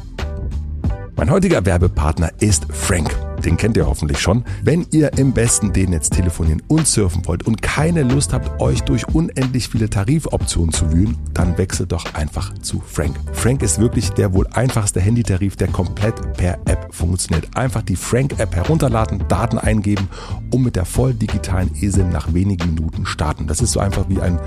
[1.18, 3.27] Mein heutiger Werbepartner ist Frank.
[3.44, 4.44] Den kennt ihr hoffentlich schon.
[4.62, 9.06] Wenn ihr im besten D-Netz telefonieren und surfen wollt und keine Lust habt, euch durch
[9.08, 13.16] unendlich viele Tarifoptionen zu wühlen, dann wechselt doch einfach zu Frank.
[13.32, 17.56] Frank ist wirklich der wohl einfachste Handytarif, der komplett per App funktioniert.
[17.56, 20.08] Einfach die Frank-App herunterladen, Daten eingeben
[20.50, 23.46] und mit der voll digitalen eSIM nach wenigen Minuten starten.
[23.46, 24.38] Das ist so einfach wie ein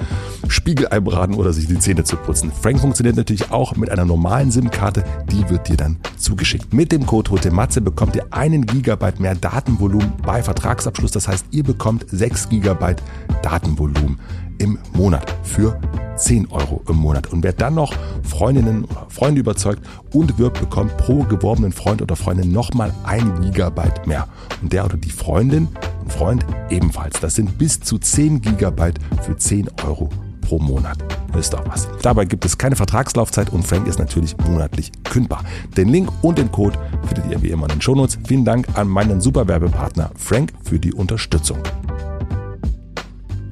[0.48, 2.52] Spiegelei braten oder sich die Zähne zu putzen.
[2.62, 6.74] Frank funktioniert natürlich auch mit einer normalen SIM-Karte, die wird dir dann zugeschickt.
[6.74, 11.12] Mit dem Code Matze bekommt ihr einen Giga GB mehr Datenvolumen bei Vertragsabschluss.
[11.12, 12.96] Das heißt, ihr bekommt 6 GB
[13.42, 14.20] Datenvolumen
[14.58, 15.80] im Monat für
[16.18, 17.28] 10 Euro im Monat.
[17.34, 19.82] Und wer dann noch Freundinnen oder Freunde überzeugt
[20.14, 24.28] und wirbt, bekommt pro geworbenen Freund oder Freundin nochmal ein Gigabyte mehr.
[24.62, 25.68] Und der oder die Freundin
[26.04, 27.20] und Freund ebenfalls.
[27.20, 30.10] Das sind bis zu 10 Gigabyte für 10 Euro
[30.42, 30.98] pro Monat.
[31.38, 31.88] Ist doch was.
[32.02, 35.44] Dabei gibt es keine Vertragslaufzeit und Frank ist natürlich monatlich kündbar.
[35.78, 36.78] Den Link und den Code
[37.08, 38.20] findet ihr wie immer in den Shownotes.
[38.28, 41.60] Vielen Dank an meinen Superwerbepartner Frank für die Unterstützung.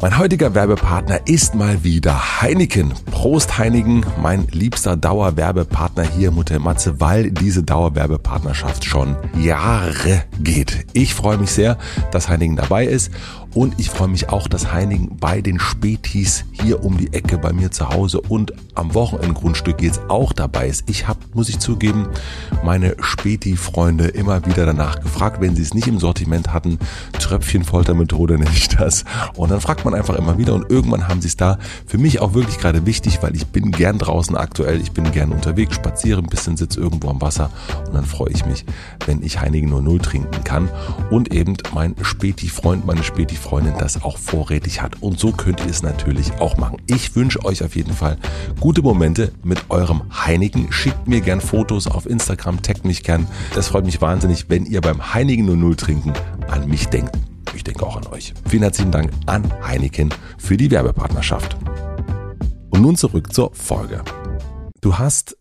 [0.01, 2.93] Mein heutiger Werbepartner ist mal wieder Heineken.
[3.11, 10.85] Prost Heineken, mein liebster Dauerwerbepartner hier Mutter Matze, weil diese Dauerwerbepartnerschaft schon Jahre geht.
[10.93, 11.77] Ich freue mich sehr,
[12.13, 13.11] dass Heineken dabei ist
[13.53, 17.51] und ich freue mich auch, dass Heining bei den Spätis hier um die Ecke bei
[17.51, 20.83] mir zu Hause und am Wochenendgrundstück jetzt auch dabei ist.
[20.87, 22.07] Ich habe, muss ich zugeben,
[22.63, 26.77] meine Späti-Freunde immer wieder danach gefragt, wenn sie es nicht im Sortiment hatten.
[27.19, 29.03] Tröpfchenfoltermethode nenne ich das.
[29.35, 31.57] Und dann fragt man einfach immer wieder und irgendwann haben sie es da.
[31.87, 35.31] Für mich auch wirklich gerade wichtig, weil ich bin gern draußen aktuell, ich bin gern
[35.31, 37.49] unterwegs, spaziere ein bisschen, sitze irgendwo am Wasser
[37.87, 38.65] und dann freue ich mich,
[39.05, 40.69] wenn ich Heinigen nur Null trinken kann
[41.09, 45.01] und eben mein Späti-Freund, meine Späti Freundin das auch vorrätig hat.
[45.01, 46.81] Und so könnt ihr es natürlich auch machen.
[46.87, 48.17] Ich wünsche euch auf jeden Fall
[48.59, 50.71] gute Momente mit eurem Heinigen.
[50.71, 53.27] Schickt mir gern Fotos auf Instagram, taggt mich gern.
[53.55, 56.13] Das freut mich wahnsinnig, wenn ihr beim Heinigen 00 trinken
[56.47, 57.17] an mich denkt.
[57.55, 58.33] Ich denke auch an euch.
[58.47, 61.57] Vielen herzlichen Dank an Heineken für die Werbepartnerschaft.
[62.69, 64.03] Und nun zurück zur Folge.
[64.81, 65.37] Du hast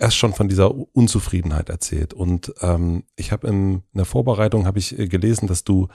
[0.00, 4.98] erst schon von dieser Unzufriedenheit erzählt und ähm, ich habe in der Vorbereitung habe ich
[4.98, 5.88] äh, gelesen, dass du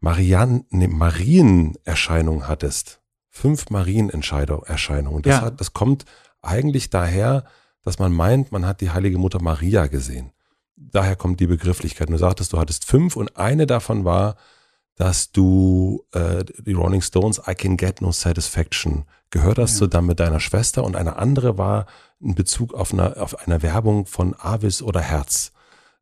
[0.00, 3.00] Marian, nee, Marienerscheinung hattest.
[3.30, 5.22] Fünf Marienerscheinungen.
[5.22, 5.40] Das, Ja.
[5.42, 6.04] hat, das kommt
[6.42, 7.44] eigentlich daher,
[7.82, 10.32] dass man meint, man hat die heilige Mutter Maria gesehen.
[10.76, 12.08] Daher kommt die Begrifflichkeit.
[12.08, 14.36] Du sagtest, du hattest fünf und eine davon war,
[14.94, 19.86] dass du äh, die Rolling Stones I Can Get No Satisfaction gehört hast, Ja.
[19.88, 21.86] zusammen mit deiner Schwester und eine andere war
[22.20, 25.52] in Bezug auf eine, auf eine Werbung von Avis oder Herz,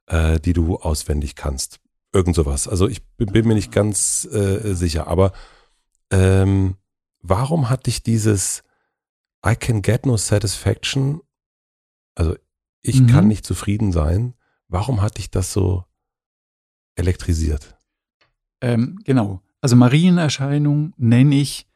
[0.07, 1.81] äh, die du auswendig kannst.
[2.17, 2.67] Irgend sowas.
[2.67, 5.33] Also ich bin, bin mir nicht ganz äh, sicher, aber
[6.11, 6.77] ähm,
[7.21, 8.63] warum hat dich dieses
[9.47, 11.21] I can get no satisfaction,
[12.15, 12.35] also
[12.81, 13.07] ich Mhm.
[13.09, 14.33] kann nicht zufrieden sein,
[14.69, 15.85] warum hat dich das so
[16.95, 17.77] elektrisiert?
[18.63, 19.43] Ähm, genau.
[19.61, 21.67] Also Marienerscheinung nenne ich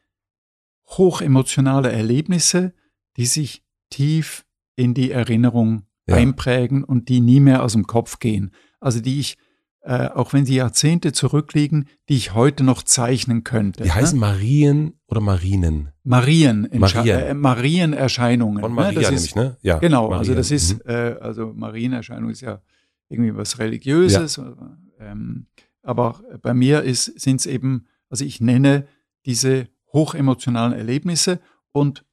[0.87, 2.73] hochemotionale Erlebnisse,
[3.17, 6.15] die sich tief in die Erinnerung Ja.
[6.15, 8.51] einprägen und die nie mehr aus dem Kopf gehen.
[8.79, 9.37] Also die ich,
[9.83, 13.83] äh, auch wenn sie Jahrzehnte zurückliegen, die ich heute noch zeichnen könnte.
[13.83, 15.89] Die heißen Marien oder Marinen?
[16.03, 17.07] Marien, Marien.
[17.19, 18.61] Äh, Marienerscheinungen.
[18.61, 18.75] Von ne?
[18.75, 19.57] Maria Das nämlich, ist, ne?
[19.61, 19.79] Ja.
[19.79, 20.19] Genau, Marien.
[20.19, 20.81] also das ist, Mhm.
[20.91, 22.61] äh, also Marienerscheinung ist ja
[23.09, 24.37] irgendwie was Religiöses.
[24.39, 25.47] oder, Ähm,
[25.83, 28.87] aber bei mir sind es eben, also ich nenne
[29.25, 31.39] diese hochemotionalen Erlebnisse
[31.71, 32.05] und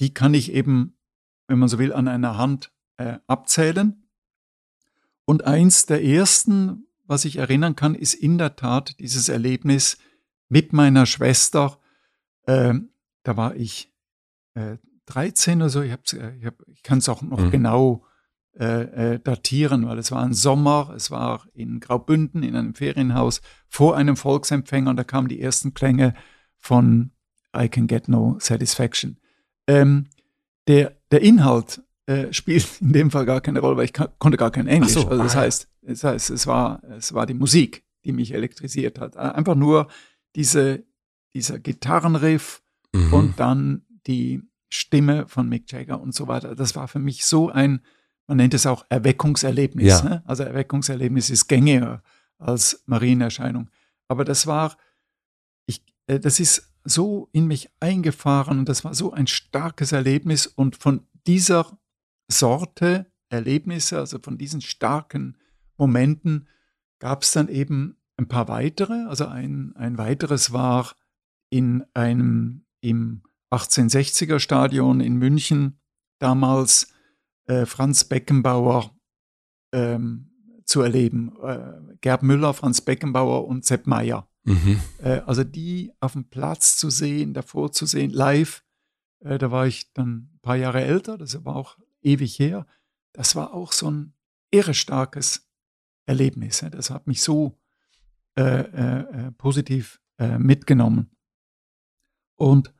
[0.00, 0.96] die kann ich eben,
[1.48, 4.02] wenn man so will, an einer Hand äh, abzählen.
[5.24, 9.98] Und eins der ersten, was ich erinnern kann, ist in der Tat dieses Erlebnis
[10.48, 11.78] mit meiner Schwester.
[12.46, 12.90] Ähm,
[13.22, 13.92] da war ich
[14.54, 14.76] äh,
[15.06, 15.82] 13 oder so.
[15.82, 17.50] Ich, äh, ich, ich kann es auch noch Mhm.
[17.50, 18.04] genau
[18.58, 23.42] äh, äh, datieren, weil es war ein Sommer, es war in Graubünden in einem Ferienhaus
[23.68, 26.14] vor einem Volksempfänger und da kamen die ersten Klänge
[26.56, 27.10] von
[27.54, 29.18] I Can Get No Satisfaction.
[29.66, 30.06] Ähm,
[30.68, 34.50] der, der Inhalt äh, spielt in dem Fall gar keine Rolle, weil ich konnte gar
[34.50, 34.92] kein Englisch.
[34.92, 38.32] So, also das ah, heißt, das heißt, es war, es war die Musik, die mich
[38.34, 39.16] elektrisiert hat.
[39.16, 39.88] Äh, Einfach nur
[40.34, 40.84] diese,
[41.34, 42.62] dieser Gitarrenriff
[42.96, 43.12] Mhm.
[43.12, 46.54] und dann die Stimme von Mick Jagger und so weiter.
[46.54, 47.80] Das war für mich so ein,
[48.26, 49.86] man nennt es auch Erweckungserlebnis.
[49.86, 50.02] Ja.
[50.02, 50.22] Ne?
[50.24, 52.02] Also Erweckungserlebnis ist gängiger
[52.38, 53.70] als Marienerscheinung.
[54.08, 54.76] Aber das war,
[55.66, 60.46] ich, äh, das ist so in mich eingefahren und das war so ein starkes Erlebnis
[60.46, 61.78] und von dieser
[62.28, 65.36] Sorte Erlebnisse, also von diesen starken
[65.76, 66.48] Momenten,
[66.98, 69.04] gab es dann eben ein paar weitere.
[69.06, 70.94] Also ein, ein weiteres war
[71.50, 75.78] in einem im 1860er Stadion in München
[76.18, 76.92] damals
[77.46, 78.96] äh, Franz Beckenbauer
[79.72, 80.30] ähm,
[80.64, 81.36] zu erleben.
[81.42, 84.28] Äh, Gerd Müller, Franz Beckenbauer und Sepp Meyer.
[84.44, 84.80] Mhm.
[84.98, 88.64] Äh, also die auf dem Platz zu sehen, davor zu sehen, live,
[89.20, 92.66] äh, da war ich dann ein paar Jahre älter, das war auch ewig her.
[93.12, 94.14] Das war auch so ein
[94.50, 95.45] irre starkes
[96.06, 96.60] Erlebnis.
[96.60, 96.70] ja.
[96.70, 97.58] Das hat mich so
[98.36, 101.10] äh, äh, äh, positiv äh, mitgenommen.
[102.36, 102.72] Und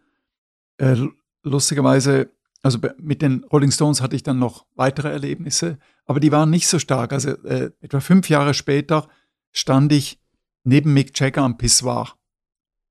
[0.78, 0.96] äh,
[1.42, 2.30] lustigerweise,
[2.62, 6.68] also mit den Rolling Stones hatte ich dann noch weitere Erlebnisse, aber die waren nicht
[6.68, 7.12] so stark.
[7.12, 9.08] Also äh, etwa fünf Jahre später
[9.52, 10.20] stand ich
[10.64, 12.16] neben Mick Jagger am Pissoir.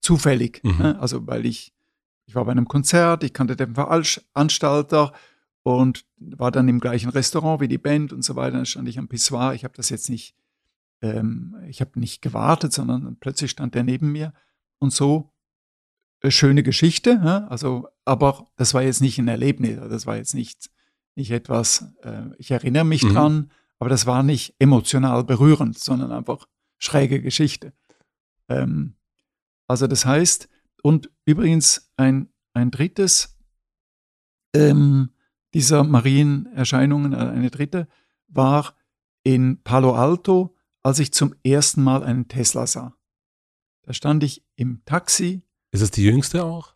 [0.02, 0.62] Zufällig.
[0.64, 0.78] Mhm.
[0.78, 1.00] Ne?
[1.00, 1.76] Also weil ich
[2.28, 5.14] ich war bei einem Konzert, ich kannte den Veranstalter
[5.66, 8.58] und war dann im gleichen Restaurant wie die Band und so weiter.
[8.58, 9.56] Dann stand ich am Pissoir.
[9.56, 10.36] Ich habe das jetzt nicht,
[11.02, 14.32] ähm, ich habe nicht gewartet, sondern plötzlich stand der neben mir
[14.78, 15.34] und so
[16.22, 17.20] äh, schöne Geschichte.
[17.24, 17.48] Ja?
[17.48, 19.80] Also, aber das war jetzt nicht ein Erlebnis.
[19.90, 20.70] Das war jetzt nicht,
[21.16, 21.92] nicht etwas.
[22.04, 23.14] Äh, ich erinnere mich mhm.
[23.14, 26.46] dran, aber das war nicht emotional berührend, sondern einfach
[26.78, 27.74] schräge Geschichte.
[28.50, 28.98] Ähm,
[29.68, 30.48] also das heißt,
[30.84, 33.36] und übrigens ein, ein drittes
[34.54, 35.10] ähm,
[35.56, 37.88] dieser Marienerscheinungen, äh, eine dritte,
[38.28, 38.76] war
[39.24, 40.54] in Palo Alto,
[40.84, 42.94] als ich zum ersten Mal einen Tesla sah.
[43.84, 45.44] Da stand ich im Taxi.
[45.72, 46.76] Ist es die jüngste auch?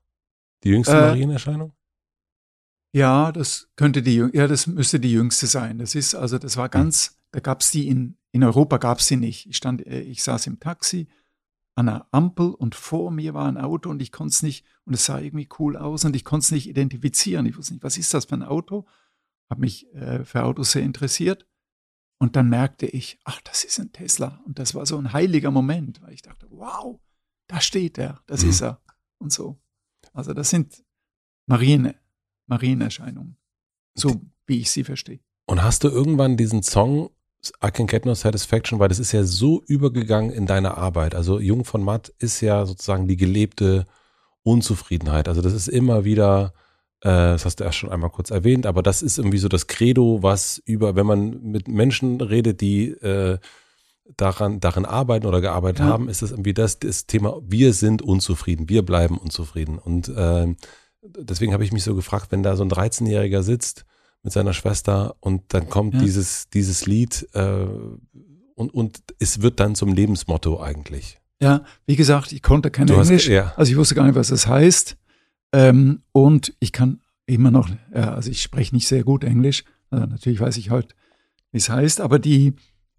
[0.63, 1.73] Die jüngste äh, Marienerscheinung?
[2.93, 5.77] Ja, das könnte die, ja, das müsste die jüngste sein.
[5.77, 6.71] Das ist, also das war hm.
[6.71, 9.45] ganz, da gab es die in, in Europa gab es sie nicht.
[9.47, 11.07] Ich stand, äh, ich saß im Taxi
[11.75, 14.93] an einer Ampel und vor mir war ein Auto und ich konnte es nicht, und
[14.93, 17.45] es sah irgendwie cool aus und ich konnte es nicht identifizieren.
[17.45, 18.85] Ich wusste nicht, was ist das für ein Auto?
[19.49, 21.47] Habe mich äh, für Autos sehr interessiert.
[22.21, 24.41] Und dann merkte ich, ach, das ist ein Tesla.
[24.45, 26.99] Und das war so ein heiliger Moment, weil ich dachte, wow,
[27.47, 28.49] da steht er, das mhm.
[28.49, 28.81] ist er.
[29.17, 29.57] Und so.
[30.13, 30.83] Also das sind
[31.45, 31.93] Marien,
[32.47, 33.37] Marienerscheinungen,
[33.95, 35.21] so wie ich sie verstehe.
[35.45, 37.09] Und hast du irgendwann diesen Song
[37.63, 41.15] I Can Get No Satisfaction, weil das ist ja so übergegangen in deiner Arbeit.
[41.15, 43.85] Also Jung von Matt ist ja sozusagen die gelebte
[44.43, 45.27] Unzufriedenheit.
[45.27, 46.53] Also das ist immer wieder,
[47.01, 49.67] äh, das hast du erst schon einmal kurz erwähnt, aber das ist irgendwie so das
[49.67, 53.37] Credo, was über, wenn man mit Menschen redet, die äh,
[54.17, 55.85] daran, darin arbeiten oder gearbeitet ja.
[55.85, 59.77] haben, ist das irgendwie das, das Thema, wir sind unzufrieden, wir bleiben unzufrieden.
[59.79, 60.55] Und äh,
[61.01, 63.85] deswegen habe ich mich so gefragt, wenn da so ein 13-Jähriger sitzt,
[64.23, 66.01] mit seiner Schwester und dann kommt ja.
[66.01, 67.65] dieses, dieses Lied äh,
[68.55, 71.19] und, und es wird dann zum Lebensmotto eigentlich.
[71.41, 73.53] Ja, wie gesagt, ich konnte kein du Englisch, hast, ja.
[73.55, 74.97] also ich wusste gar nicht, was das heißt
[75.53, 80.05] ähm, und ich kann immer noch, ja, also ich spreche nicht sehr gut Englisch, also
[80.05, 80.95] natürlich weiß ich halt,
[81.51, 82.53] wie es heißt, aber die,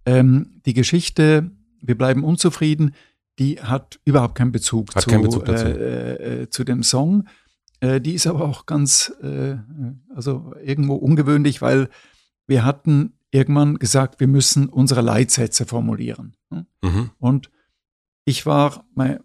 [0.06, 1.50] ähm, die Geschichte,
[1.82, 2.94] wir bleiben unzufrieden,
[3.38, 5.48] die hat überhaupt keinen Bezug, hat zu, keinen Bezug.
[5.48, 7.26] Äh, äh, zu dem Song.
[7.80, 9.56] Äh, die ist aber auch ganz, äh,
[10.14, 11.88] also irgendwo ungewöhnlich, weil
[12.46, 16.36] wir hatten irgendwann gesagt, wir müssen unsere Leitsätze formulieren.
[16.50, 16.66] Ne?
[16.82, 17.10] Mhm.
[17.18, 17.50] Und
[18.24, 19.20] ich war, mein,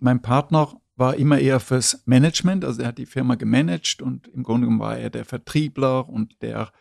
[0.00, 4.42] mein Partner war immer eher fürs Management, also er hat die Firma gemanagt und im
[4.42, 6.72] Grunde genommen war er der Vertriebler und der,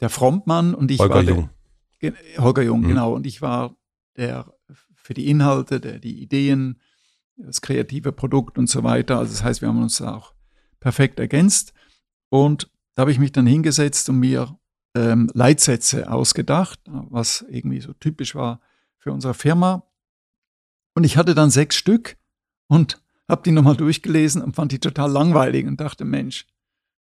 [0.00, 1.50] der Frontmann und ich Holger war Jung.
[2.02, 2.88] Der, Holger Jung, mhm.
[2.88, 3.14] genau.
[3.14, 3.76] Und ich war
[4.16, 4.52] der
[4.94, 6.80] für die Inhalte, der die Ideen,
[7.36, 9.18] das kreative Produkt und so weiter.
[9.18, 10.31] Also das heißt, wir haben uns auch
[10.82, 11.72] perfekt ergänzt.
[12.28, 14.58] Und da habe ich mich dann hingesetzt und mir
[14.94, 18.60] ähm, Leitsätze ausgedacht, was irgendwie so typisch war
[18.98, 19.84] für unsere Firma.
[20.94, 22.16] Und ich hatte dann sechs Stück
[22.66, 26.46] und habe die nochmal durchgelesen und fand die total langweilig und dachte, Mensch,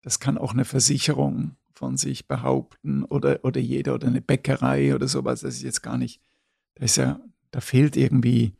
[0.02, 5.08] das kann auch eine Versicherung von sich behaupten oder, oder jeder oder eine Bäckerei oder
[5.08, 5.42] sowas.
[5.42, 6.22] Das ist jetzt gar nicht,
[6.76, 8.56] da ist ja, da fehlt irgendwie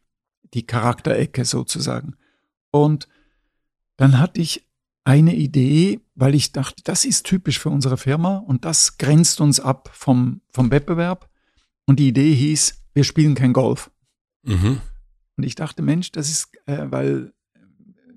[0.54, 2.16] die Charakterecke sozusagen.
[2.72, 3.10] Und
[3.98, 4.69] dann hatte ich
[5.10, 9.60] eine Idee, weil ich dachte, das ist typisch für unsere Firma und das grenzt uns
[9.60, 11.32] ab vom, vom Wettbewerb.
[11.88, 13.90] Und die Idee hieß, wir spielen kein Golf.
[14.44, 14.82] Mhm.
[15.36, 17.34] Und ich dachte, Mensch, das ist, äh, weil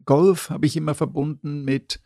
[0.04, 2.02] Golf habe ich immer verbunden mit,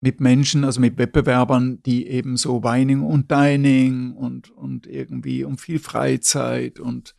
[0.00, 5.58] mit Menschen, also mit Wettbewerbern, die eben so Weining und Dining und, und irgendwie um
[5.58, 7.14] viel Freizeit und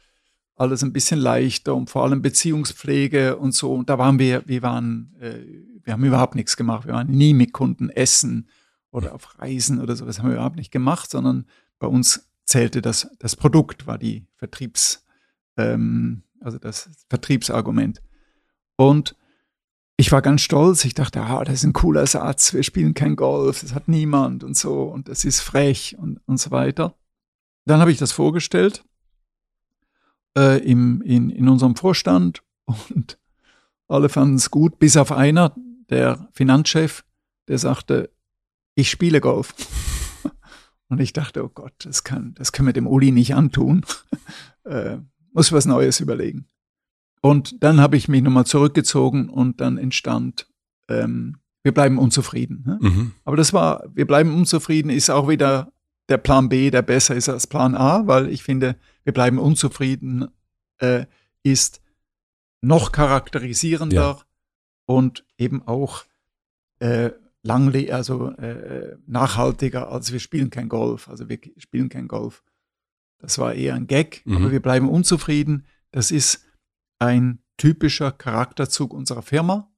[0.55, 3.71] alles ein bisschen leichter und vor allem Beziehungspflege und so.
[3.71, 5.43] Und da waren wir, wir waren äh,
[5.83, 6.85] wir haben überhaupt nichts gemacht.
[6.85, 8.49] Wir waren nie mit Kunden essen
[8.91, 11.45] oder auf Reisen oder sowas haben wir überhaupt nicht gemacht, sondern
[11.79, 15.05] bei uns zählte das, das Produkt, war die Vertriebs,
[15.57, 18.01] ähm, also das Vertriebsargument.
[18.75, 19.15] Und
[19.97, 20.83] ich war ganz stolz.
[20.83, 22.53] Ich dachte, ah, das ist ein cooler Satz.
[22.53, 26.39] Wir spielen kein Golf, das hat niemand und so und das ist frech und, und
[26.39, 26.95] so weiter.
[27.65, 28.83] Dann habe ich das vorgestellt
[30.35, 33.19] äh, im, in, in unserem Vorstand und
[33.87, 35.53] alle fanden es gut, bis auf einer,
[35.91, 37.03] der Finanzchef,
[37.47, 38.09] der sagte,
[38.75, 39.53] ich spiele Golf.
[40.87, 43.85] Und ich dachte, oh Gott, das, kann, das können wir dem Uli nicht antun.
[44.63, 44.97] äh,
[45.33, 46.47] muss was Neues überlegen.
[47.21, 50.47] Und dann habe ich mich nochmal zurückgezogen und dann entstand,
[50.89, 52.63] ähm, wir bleiben unzufrieden.
[52.65, 52.79] Ne?
[52.81, 53.11] Mhm.
[53.23, 55.71] Aber das war, wir bleiben unzufrieden, ist auch wieder
[56.09, 60.27] der Plan B, der besser ist als Plan A, weil ich finde, wir bleiben unzufrieden
[60.79, 61.05] äh,
[61.43, 61.81] ist
[62.61, 64.30] noch charakterisierender ja
[64.85, 66.05] und eben auch
[66.79, 67.11] äh,
[67.43, 71.09] langle also äh, nachhaltiger, als wir spielen kein Golf.
[71.09, 72.43] Also wir spielen kein Golf.
[73.19, 74.37] Das war eher ein Gag, mhm.
[74.37, 75.65] aber wir bleiben unzufrieden.
[75.91, 76.45] Das ist
[76.99, 79.71] ein typischer Charakterzug unserer Firma.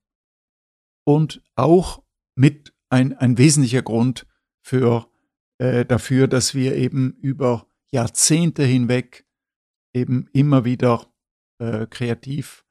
[1.05, 2.01] und auch
[2.35, 4.25] mit ein, ein wesentlicher Grund
[4.61, 5.07] für,
[5.57, 9.25] äh, dafür, dass wir eben über Jahrzehnte hinweg
[9.93, 11.13] eben immer wieder
[11.59, 12.65] äh, kreativ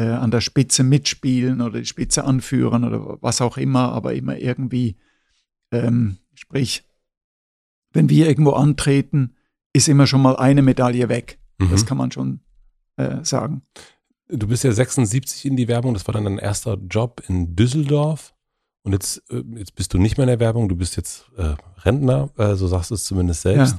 [0.00, 4.38] äh, an der Spitze mitspielen oder die Spitze anführen oder was auch immer, aber immer
[4.38, 4.96] irgendwie,
[5.72, 6.84] ähm, sprich,
[7.92, 9.36] wenn wir irgendwo antreten,
[9.74, 11.38] ist immer schon mal eine Medaille weg.
[11.58, 11.70] Mhm.
[11.70, 12.40] Das kann man schon
[12.96, 13.62] äh, sagen.
[14.28, 18.34] Du bist ja 76 in die Werbung, das war dann dein erster Job in Düsseldorf.
[18.82, 21.56] Und jetzt, äh, jetzt bist du nicht mehr in der Werbung, du bist jetzt äh,
[21.78, 23.76] Rentner, äh, so sagst du es zumindest selbst.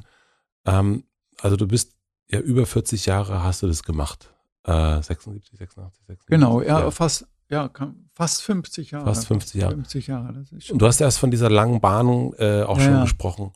[0.67, 0.79] Ja.
[0.79, 1.05] Ähm,
[1.39, 1.95] also du bist
[2.29, 4.31] ja über 40 Jahre hast du das gemacht.
[4.63, 6.27] Äh, 76, 86, 86.
[6.27, 6.91] Genau, ja, ja.
[6.91, 7.69] fast, ja,
[8.13, 9.05] fast 50 Jahre.
[9.05, 9.75] Fast 50 Jahre.
[9.75, 13.53] 50 Jahre Und du hast erst von dieser langen Bahn äh, auch ja, schon gesprochen.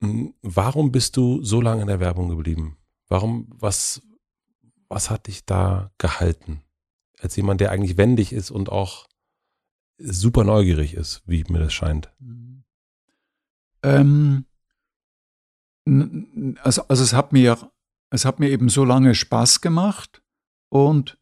[0.00, 2.76] Hm, warum bist du so lange in der Werbung geblieben?
[3.08, 4.02] Warum, was,
[4.88, 6.62] was hat dich da gehalten?
[7.20, 9.06] Als jemand, der eigentlich wendig ist und auch
[9.98, 12.12] super neugierig ist, wie mir das scheint.
[12.18, 12.64] Mhm.
[13.82, 14.44] Ähm,
[16.62, 17.58] also, also es hat mir,
[18.10, 20.21] es hat mir eben so lange Spaß gemacht
[20.72, 21.18] und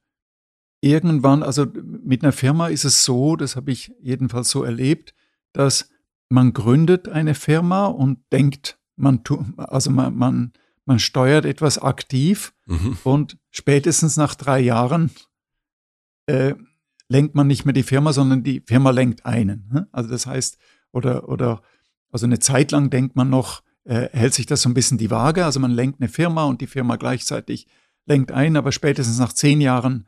[0.80, 5.12] irgendwann, also mit einer Firma ist es so, das habe ich jedenfalls so erlebt,
[5.52, 5.90] dass
[6.28, 10.52] man gründet eine Firma und denkt, man tut, also man, man,
[10.84, 12.96] man steuert etwas aktiv mhm.
[13.02, 15.10] und spätestens nach drei Jahren
[16.26, 16.54] äh,
[17.08, 19.68] lenkt man nicht mehr die Firma, sondern die Firma lenkt einen.
[19.72, 19.88] Ne?
[19.90, 20.58] Also das heißt,
[20.92, 21.60] oder, oder,
[22.12, 25.10] also eine Zeit lang denkt man noch, äh, hält sich das so ein bisschen die
[25.10, 25.44] Waage.
[25.44, 27.66] Also man lenkt eine Firma und die Firma gleichzeitig
[28.10, 30.06] lenkt ein, aber spätestens nach zehn Jahren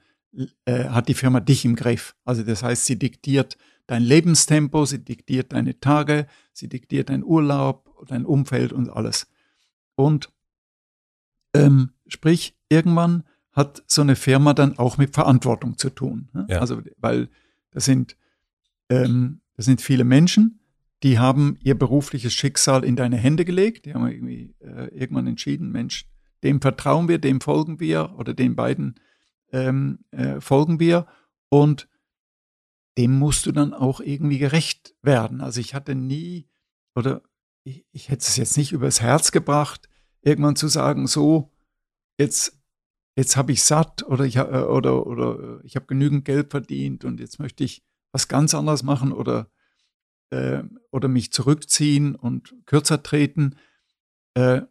[0.64, 2.14] äh, hat die Firma dich im Griff.
[2.24, 7.88] Also das heißt, sie diktiert dein Lebenstempo, sie diktiert deine Tage, sie diktiert dein Urlaub,
[8.08, 9.28] dein Umfeld und alles.
[9.94, 10.30] Und
[11.54, 16.28] ähm, sprich, irgendwann hat so eine Firma dann auch mit Verantwortung zu tun.
[16.32, 16.46] Ne?
[16.48, 16.58] Ja.
[16.60, 17.28] Also, weil
[17.70, 18.16] das sind,
[18.88, 20.60] ähm, das sind viele Menschen,
[21.02, 23.84] die haben ihr berufliches Schicksal in deine Hände gelegt.
[23.84, 26.06] Die haben irgendwie äh, irgendwann entschieden, Mensch,
[26.42, 29.00] dem vertrauen wir, dem folgen wir oder den beiden
[29.52, 31.06] ähm, äh, folgen wir
[31.48, 31.88] und
[32.98, 35.40] dem musst du dann auch irgendwie gerecht werden.
[35.40, 36.48] Also ich hatte nie
[36.94, 37.22] oder
[37.64, 39.88] ich, ich hätte es jetzt nicht übers Herz gebracht,
[40.20, 41.52] irgendwann zu sagen, so
[42.18, 42.62] jetzt
[43.16, 47.20] jetzt habe ich satt oder ich, äh, oder, oder ich habe genügend Geld verdient und
[47.20, 49.50] jetzt möchte ich was ganz anderes machen oder,
[50.30, 53.56] äh, oder mich zurückziehen und kürzer treten.
[54.34, 54.62] Äh,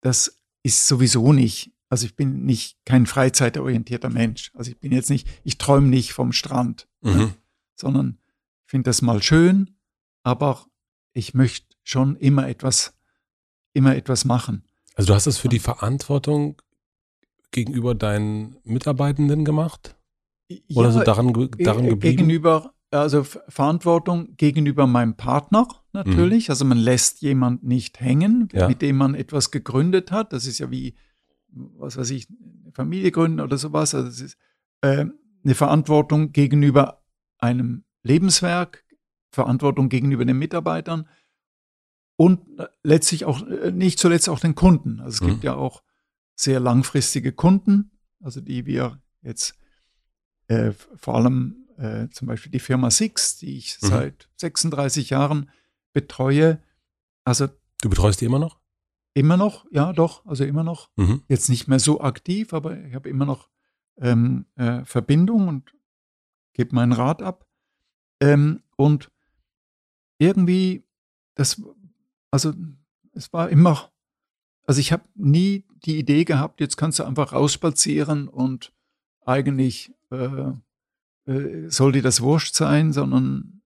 [0.00, 1.70] das ist sowieso nicht.
[1.88, 4.50] Also ich bin nicht kein freizeitorientierter Mensch.
[4.54, 7.10] Also ich bin jetzt nicht, ich träume nicht vom Strand, ne?
[7.12, 7.18] mhm.
[7.18, 7.34] ne?
[7.76, 8.18] sondern
[8.64, 9.76] ich finde das mal schön,
[10.24, 10.66] aber
[11.12, 12.94] ich möchte schon immer etwas,
[13.74, 14.64] immer etwas machen.
[14.96, 16.60] Also du hast es für die Verantwortung
[17.50, 19.96] gegenüber deinen Mitarbeitenden gemacht?
[20.74, 22.16] Oder ja, so daran, daran geblieben?
[22.16, 26.48] Gegenüber, also Verantwortung gegenüber meinem Partner natürlich.
[26.48, 26.52] Mhm.
[26.52, 28.68] Also man lässt jemand nicht hängen, ja.
[28.68, 30.32] mit dem man etwas gegründet hat.
[30.32, 30.94] Das ist ja wie,
[31.48, 33.94] was weiß ich, eine Familie gründen oder sowas.
[33.94, 34.38] Also es ist
[34.82, 35.06] äh,
[35.44, 37.02] eine Verantwortung gegenüber
[37.38, 38.84] einem Lebenswerk,
[39.30, 41.08] Verantwortung gegenüber den Mitarbeitern
[42.16, 42.40] und
[42.82, 45.00] letztlich auch, äh, nicht zuletzt auch den Kunden.
[45.00, 45.26] Also es mhm.
[45.32, 45.82] gibt ja auch
[46.36, 47.90] sehr langfristige Kunden,
[48.20, 49.56] also die wir jetzt
[50.48, 53.86] äh, vor allem äh, zum Beispiel die Firma Six, die ich mhm.
[53.86, 55.50] seit 36 Jahren
[55.94, 56.62] betreue.
[57.24, 57.48] Also
[57.80, 58.60] du betreust die immer noch?
[59.14, 60.90] Immer noch, ja, doch, also immer noch.
[60.96, 61.22] Mhm.
[61.28, 63.48] Jetzt nicht mehr so aktiv, aber ich habe immer noch
[63.96, 65.74] ähm, äh, Verbindung und
[66.52, 67.48] gebe meinen Rat ab.
[68.20, 69.10] Ähm, und
[70.18, 70.84] irgendwie,
[71.34, 71.62] das,
[72.30, 72.52] also
[73.12, 73.94] es war immer
[74.66, 78.72] also ich habe nie die Idee gehabt, jetzt kannst du einfach rausspazieren und
[79.26, 80.52] eigentlich äh,
[81.26, 83.62] äh, soll dir das wurscht sein, sondern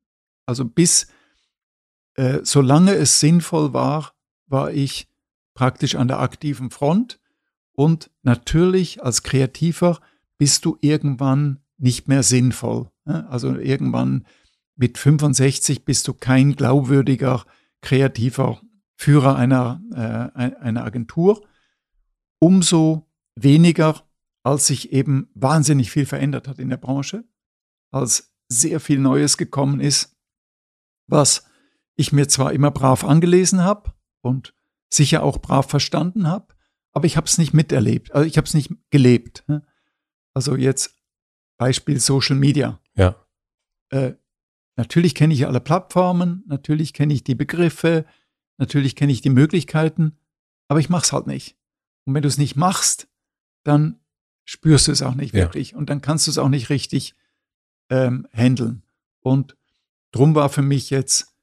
[0.47, 1.09] also bis,
[2.19, 4.12] äh, solange es sinnvoll war,
[4.49, 5.07] war ich
[5.55, 7.21] praktisch an der aktiven Front
[7.73, 10.01] und natürlich als Kreativer
[10.37, 12.91] bist du irgendwann nicht mehr sinnvoll.
[13.05, 13.29] Ne?
[13.31, 14.27] Also irgendwann
[14.75, 17.45] mit 65 bist du kein glaubwürdiger
[17.83, 18.61] kreativer
[18.97, 21.47] Führer einer, äh, einer Agentur,
[22.41, 23.07] umso
[23.37, 24.03] weniger,
[24.43, 27.23] als sich eben wahnsinnig viel verändert hat in der Branche,
[27.93, 30.16] als sehr viel Neues gekommen ist,
[31.07, 31.47] was
[31.99, 33.92] ich mir zwar immer brav angelesen habe
[34.22, 34.55] und
[34.88, 36.55] sicher auch brav verstanden habe,
[36.92, 39.44] aber ich habe es nicht miterlebt, also ich habe es nicht gelebt.
[39.46, 39.62] Ne?
[40.32, 40.94] Also jetzt
[41.59, 42.80] Beispiel Social Media.
[42.94, 43.16] Ja.
[43.90, 44.14] Äh,
[44.76, 48.07] natürlich kenne ich alle Plattformen, natürlich kenne ich die Begriffe,
[48.59, 50.18] Natürlich kenne ich die Möglichkeiten,
[50.66, 51.57] aber ich mache es halt nicht.
[52.05, 53.09] Und wenn du es nicht machst,
[53.62, 54.01] dann
[54.44, 55.70] spürst du es auch nicht wirklich.
[55.70, 55.78] Ja.
[55.78, 57.14] Und dann kannst du es auch nicht richtig
[57.88, 58.82] ähm, handeln.
[59.20, 59.57] Und
[60.11, 61.36] drum war für mich jetzt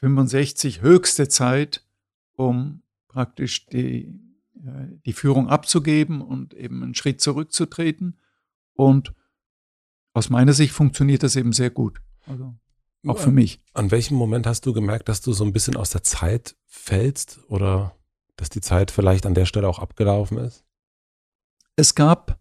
[0.00, 1.84] 65 höchste Zeit,
[2.34, 4.14] um praktisch die,
[4.64, 8.18] äh, die Führung abzugeben und eben einen Schritt zurückzutreten.
[8.74, 9.12] Und
[10.12, 12.00] aus meiner Sicht funktioniert das eben sehr gut.
[12.26, 12.54] Also
[13.06, 13.60] auch für mich.
[13.74, 17.40] An welchem Moment hast du gemerkt, dass du so ein bisschen aus der Zeit fällst
[17.48, 17.96] oder
[18.36, 20.64] dass die Zeit vielleicht an der Stelle auch abgelaufen ist?
[21.76, 22.40] Es gab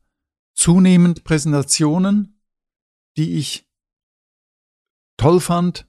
[0.54, 2.42] zunehmend Präsentationen,
[3.18, 3.68] die ich
[5.18, 5.88] toll fand,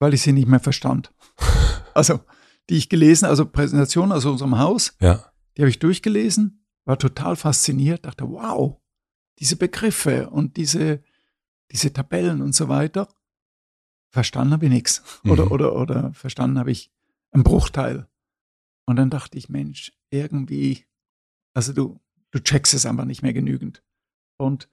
[0.00, 1.12] weil ich sie nicht mehr verstand.
[1.92, 2.20] Also,
[2.68, 5.32] die ich gelesen, also Präsentationen aus unserem Haus, ja.
[5.56, 8.80] die habe ich durchgelesen, war total fasziniert, dachte, wow,
[9.40, 11.02] diese Begriffe und diese,
[11.72, 13.08] diese Tabellen und so weiter.
[14.12, 15.02] Verstanden habe ich nichts.
[15.24, 15.52] Oder, mhm.
[15.52, 16.92] oder, oder verstanden habe ich
[17.32, 18.06] einen Bruchteil.
[18.86, 20.86] Und dann dachte ich, Mensch, irgendwie,
[21.54, 23.82] also du, du checkst es einfach nicht mehr genügend.
[24.38, 24.68] Und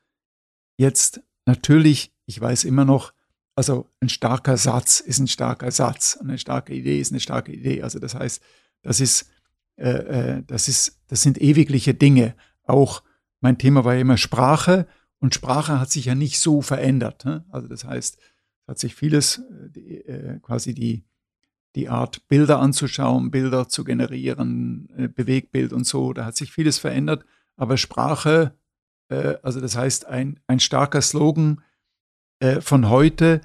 [0.78, 3.14] jetzt natürlich, ich weiß immer noch,
[3.58, 7.52] also ein starker Satz ist ein starker Satz und eine starke Idee ist eine starke
[7.52, 7.82] Idee.
[7.82, 8.40] Also das heißt,
[8.84, 9.32] das ist,
[9.78, 12.36] äh, äh das ist, das sind ewigliche Dinge.
[12.66, 13.02] Auch
[13.42, 14.86] mein Thema war ja immer Sprache
[15.18, 17.26] und Sprache hat sich ja nicht so verändert.
[17.26, 17.46] Ne?
[17.50, 21.04] Also das heißt, es hat sich vieles, äh, die, äh, quasi die,
[21.74, 26.78] die Art, Bilder anzuschauen, Bilder zu generieren, äh, Bewegbild und so, da hat sich vieles
[26.78, 27.26] verändert.
[27.56, 28.54] Aber Sprache,
[29.10, 31.64] äh, also das heißt, ein, ein starker Slogan
[32.40, 33.42] äh, von heute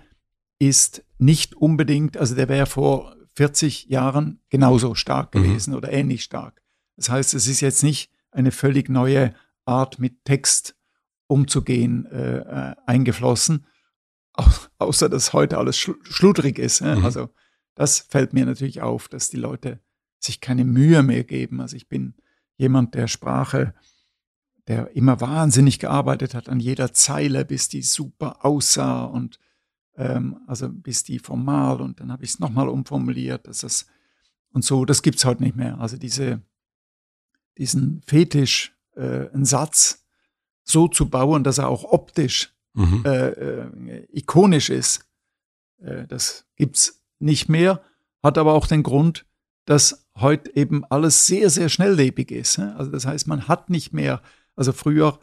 [0.59, 5.43] ist nicht unbedingt, also der wäre vor 40 Jahren genauso stark mhm.
[5.43, 5.77] gewesen mhm.
[5.77, 6.63] oder ähnlich stark.
[6.97, 9.35] Das heißt, es ist jetzt nicht eine völlig neue
[9.65, 10.77] Art mit Text
[11.27, 13.67] umzugehen äh, äh eingeflossen,
[14.79, 16.83] außer dass heute alles schludrig ist.
[16.83, 17.05] Mhm.
[17.05, 17.31] Also
[17.75, 19.81] das fällt mir natürlich auf, dass die Leute
[20.19, 21.61] sich keine Mühe mehr geben.
[21.61, 22.15] Also ich bin
[22.57, 23.75] jemand, der Sprache,
[24.69, 29.39] der immer wahnsinnig gearbeitet hat an jeder Zeile, bis die super aussah und
[29.97, 33.87] ähm, also bis die formal und dann habe ich es nochmal umformuliert, dass das
[34.53, 35.79] und so, das gibt es heute nicht mehr.
[35.81, 36.43] Also diese,
[37.59, 40.05] diesen Fetisch, äh, einen Satz
[40.63, 43.03] so zu bauen, dass er auch optisch mhm.
[43.05, 45.09] äh, äh, ikonisch ist,
[45.81, 47.83] äh, das gibt es nicht mehr,
[48.23, 49.27] hat aber auch den Grund,
[49.65, 52.59] dass heute eben alles sehr, sehr schnelllebig ist.
[52.59, 52.77] Ne?
[52.77, 54.23] Also das heißt, man hat nicht mehr,
[54.57, 55.19] also früher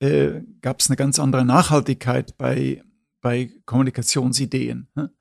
[0.00, 2.82] äh, gab es eine ganz andere Nachhaltigkeit bei,
[3.20, 4.88] bei Kommunikationsideen.
[4.94, 5.12] Ne?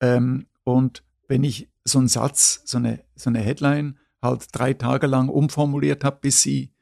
[0.00, 5.06] Ähm, und wenn ich so einen Satz, so eine, so eine Headline halt drei Tage
[5.06, 6.72] lang umformuliert habe, bis sie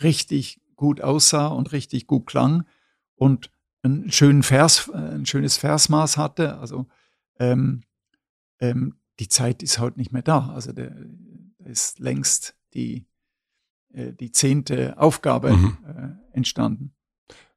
[0.00, 2.66] richtig gut aussah und richtig gut klang
[3.14, 3.50] und
[3.82, 6.86] einen schönen Vers, ein schönes Versmaß hatte, also
[7.38, 7.82] ähm,
[8.58, 10.50] ähm, die Zeit ist heute nicht mehr da.
[10.50, 10.88] Also da
[11.64, 13.15] ist längst die, äh,
[13.96, 15.78] die zehnte Aufgabe mhm.
[15.86, 16.94] äh, entstanden.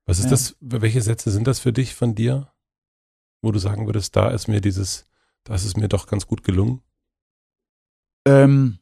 [0.05, 0.31] Was ist ja.
[0.31, 2.51] das, welche Sätze sind das für dich von dir,
[3.41, 5.05] wo du sagen würdest, da ist mir dieses,
[5.43, 6.81] da ist es mir doch ganz gut gelungen?
[8.25, 8.79] Ähm,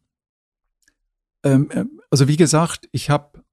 [1.44, 3.44] ähm, äh, also wie gesagt, ich habe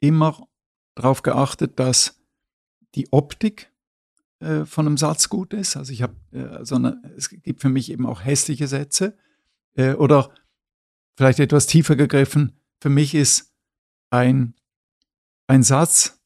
[0.00, 0.46] immer
[0.94, 2.20] darauf geachtet, dass
[2.94, 3.72] die Optik
[4.40, 5.76] äh, von einem Satz gut ist.
[5.76, 9.16] Also ich habe, äh, sondern es gibt für mich eben auch hässliche Sätze.
[9.74, 10.30] Äh, oder
[11.16, 13.52] vielleicht etwas tiefer gegriffen, für mich ist
[14.10, 14.54] ein,
[15.46, 16.20] ein Satz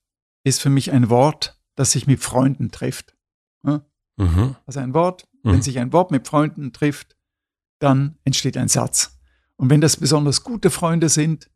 [0.44, 3.16] ist für mich ein Wort, das sich mit Freunden trifft.
[3.64, 3.84] Ja?
[4.16, 4.56] Mhm.
[4.66, 5.52] Also ein Wort, mhm.
[5.52, 7.16] wenn sich ein Wort mit Freunden trifft,
[7.78, 9.18] dann entsteht ein Satz.
[9.56, 11.50] Und wenn das besonders gute Freunde sind,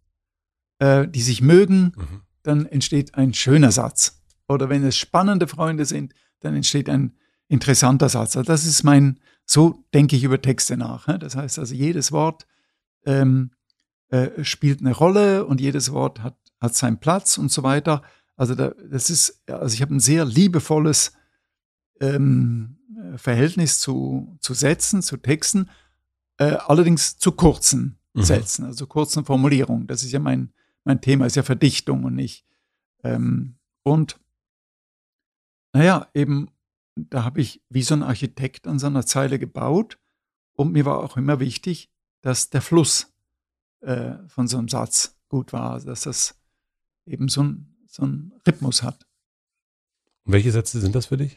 [0.78, 2.22] äh, die sich mögen, mhm.
[2.42, 4.22] dann entsteht ein schöner Satz.
[4.48, 7.16] Oder wenn es spannende Freunde sind, dann entsteht ein
[7.48, 8.36] interessanter Satz.
[8.36, 11.06] Also das ist mein, so denke ich über Texte nach.
[11.18, 12.46] Das heißt also, jedes Wort
[13.06, 13.52] ähm,
[14.14, 18.02] äh, spielt eine Rolle und jedes Wort hat, hat seinen Platz und so weiter.
[18.36, 21.14] Also da, das ist, also ich habe ein sehr liebevolles
[22.00, 22.78] ähm,
[23.16, 25.68] Verhältnis zu, zu Sätzen, zu Texten,
[26.38, 28.22] äh, allerdings zu kurzen mhm.
[28.22, 29.88] Sätzen, also kurzen Formulierungen.
[29.88, 30.52] Das ist ja mein,
[30.84, 32.46] mein Thema, ist ja Verdichtung und nicht.
[33.02, 34.20] Ähm, und
[35.72, 36.50] naja, eben,
[36.94, 39.98] da habe ich wie so ein Architekt an so einer Zeile gebaut
[40.52, 41.90] und mir war auch immer wichtig,
[42.22, 43.13] dass der Fluss
[43.84, 46.38] äh, von so einem Satz gut war, also dass das
[47.06, 49.06] eben so ein, so ein Rhythmus hat.
[50.24, 51.36] Und welche Sätze sind das für dich?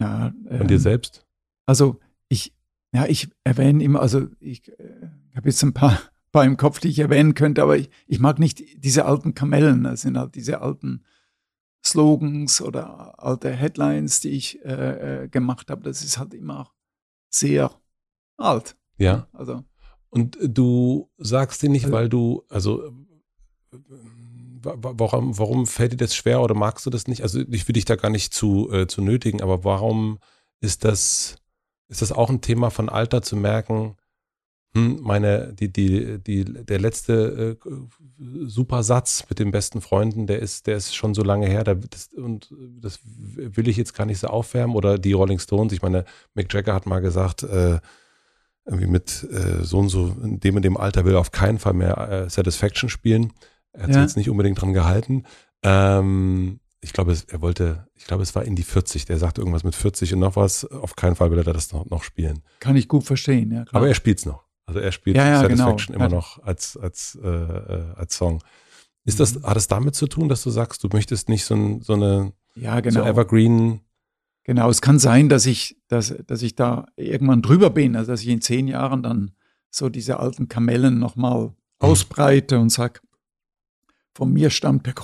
[0.00, 1.26] Ja, ähm, Von dir selbst?
[1.66, 2.54] Also ich,
[2.92, 5.98] ja, ich erwähne immer, also ich äh, habe jetzt ein paar,
[6.32, 9.84] paar im Kopf, die ich erwähnen könnte, aber ich, ich mag nicht diese alten Kamellen,
[9.84, 11.04] das sind halt diese alten
[11.84, 16.72] Slogans oder alte Headlines, die ich äh, äh, gemacht habe, das ist halt immer
[17.28, 17.70] sehr
[18.36, 18.76] alt.
[18.96, 19.28] Ja.
[19.32, 19.64] Also.
[20.14, 22.92] Und du sagst dir nicht, also, weil du, also
[24.62, 27.22] warum, warum fällt dir das schwer oder magst du das nicht?
[27.22, 30.18] Also ich will dich da gar nicht zu, äh, zu nötigen, aber warum
[30.60, 31.36] ist das,
[31.88, 33.96] ist das auch ein Thema von Alter zu merken,
[34.76, 37.68] hm, meine, die, die, die, der letzte äh,
[38.46, 41.74] super Satz mit den besten Freunden, der ist, der ist schon so lange her, da,
[41.74, 44.74] das, und das will ich jetzt gar nicht so aufwärmen.
[44.74, 46.04] Oder die Rolling Stones, ich meine,
[46.34, 47.78] Mick Jagger hat mal gesagt, äh,
[48.66, 51.58] irgendwie mit äh, so und so, in dem und dem Alter will er auf keinen
[51.58, 53.32] Fall mehr äh, Satisfaction spielen.
[53.72, 53.94] Er hat ja.
[53.94, 55.24] sich jetzt nicht unbedingt dran gehalten.
[55.62, 59.06] Ähm, ich glaube, er wollte, ich glaube, es war in die 40.
[59.06, 60.64] Der sagte irgendwas mit 40 und noch was.
[60.66, 62.42] Auf keinen Fall will er das noch, noch spielen.
[62.60, 63.64] Kann ich gut verstehen, ja.
[63.64, 63.80] Klar.
[63.80, 64.44] Aber er spielt es noch.
[64.66, 66.06] Also er spielt ja, ja, Satisfaction genau.
[66.06, 68.42] immer noch als, als, äh, äh, als Song.
[69.04, 69.44] Ist das, mhm.
[69.44, 72.32] hat es damit zu tun, dass du sagst, du möchtest nicht so, ein, so eine
[72.54, 73.02] ja, genau.
[73.02, 73.80] so Evergreen.
[74.44, 78.20] Genau, es kann sein, dass ich, dass, dass ich da irgendwann drüber bin, also dass
[78.20, 79.32] ich in zehn Jahren dann
[79.70, 81.54] so diese alten Kamellen nochmal mhm.
[81.78, 83.00] ausbreite und sage,
[84.14, 84.94] von mir stammt der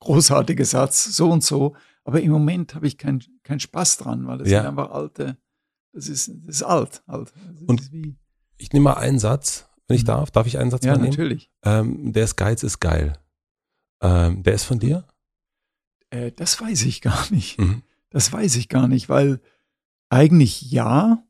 [0.00, 1.74] großartige Satz, so und so.
[2.04, 4.60] Aber im Moment habe ich keinen kein Spaß dran, weil das ja.
[4.60, 5.36] sind einfach alte,
[5.92, 7.02] das ist, das ist alt.
[7.06, 7.32] alt.
[7.52, 8.16] Das und wie,
[8.56, 10.08] ich nehme mal einen Satz, wenn ich mhm.
[10.08, 10.30] darf.
[10.32, 11.10] Darf ich einen Satz ja, mal nehmen?
[11.10, 11.50] natürlich.
[11.62, 13.14] Ähm, der ist Geiz ist geil.
[14.00, 15.06] Ähm, der ist von dir?
[16.10, 17.58] Äh, das weiß ich gar nicht.
[17.58, 17.82] Mhm.
[18.10, 19.40] Das weiß ich gar nicht, weil
[20.08, 21.24] eigentlich ja,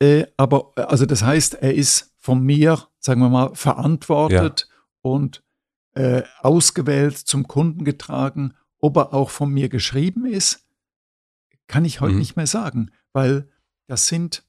[0.00, 4.76] äh, aber also das heißt, er ist von mir, sagen wir mal, verantwortet ja.
[5.00, 5.42] und
[5.94, 8.54] äh, ausgewählt, zum Kunden getragen.
[8.78, 10.66] Ob er auch von mir geschrieben ist,
[11.68, 12.18] kann ich heute mhm.
[12.18, 13.48] nicht mehr sagen, weil
[13.86, 14.44] das sind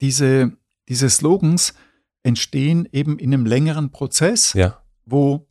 [0.00, 0.56] diese
[0.88, 1.74] diese Slogans
[2.22, 4.82] entstehen eben in einem längeren Prozess, ja.
[5.04, 5.48] wo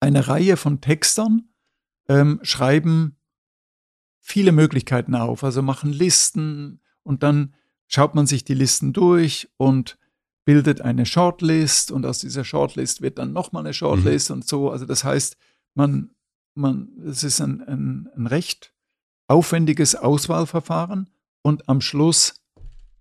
[0.00, 1.48] eine Reihe von Textern
[2.08, 3.16] ähm, schreiben
[4.22, 7.54] viele Möglichkeiten auf, also machen Listen und dann
[7.88, 9.98] schaut man sich die Listen durch und
[10.44, 14.36] bildet eine Shortlist und aus dieser Shortlist wird dann nochmal eine Shortlist mhm.
[14.36, 14.70] und so.
[14.70, 15.36] Also das heißt,
[15.74, 16.10] man,
[16.54, 18.72] man, es ist ein, ein, ein recht
[19.28, 21.10] aufwendiges Auswahlverfahren
[21.42, 22.40] und am Schluss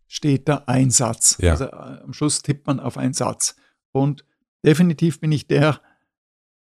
[0.08, 1.38] steht da ein Satz.
[1.40, 1.52] Ja.
[1.52, 3.56] Also äh, am Schluss tippt man auf einen Satz.
[3.92, 4.26] Und
[4.66, 5.80] definitiv bin ich der,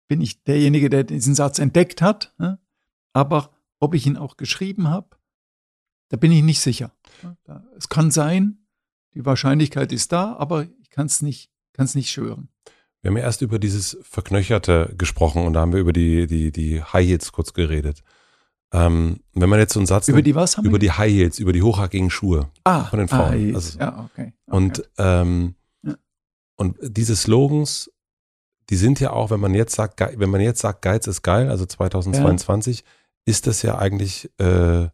[0.08, 2.34] bin ich derjenige, der diesen Satz entdeckt hat.
[2.38, 2.60] Ne?
[3.14, 3.55] Aber
[3.86, 5.16] ob ich ihn auch geschrieben habe,
[6.10, 6.92] da bin ich nicht sicher.
[7.78, 8.66] Es kann sein,
[9.14, 12.50] die Wahrscheinlichkeit ist da, aber ich kann es nicht, kann's nicht schwören.
[13.02, 16.52] Wir haben ja erst über dieses Verknöcherte gesprochen und da haben wir über die, die,
[16.52, 18.02] die High Hits kurz geredet.
[18.74, 20.80] Ähm, wenn man jetzt so einen Satz über die was haben über wir?
[20.80, 23.52] die High Heels, über die hochhackigen Schuhe ah, von den Frauen.
[23.52, 24.58] Ah, also, ja, okay, okay.
[24.58, 25.94] Und ähm, ja.
[26.56, 27.92] und diese Slogans,
[28.70, 31.50] die sind ja auch, wenn man jetzt sagt, wenn man jetzt sagt, Geiz ist geil,
[31.50, 32.86] also 2022, ja.
[33.26, 34.88] Ist das ja eigentlich äh,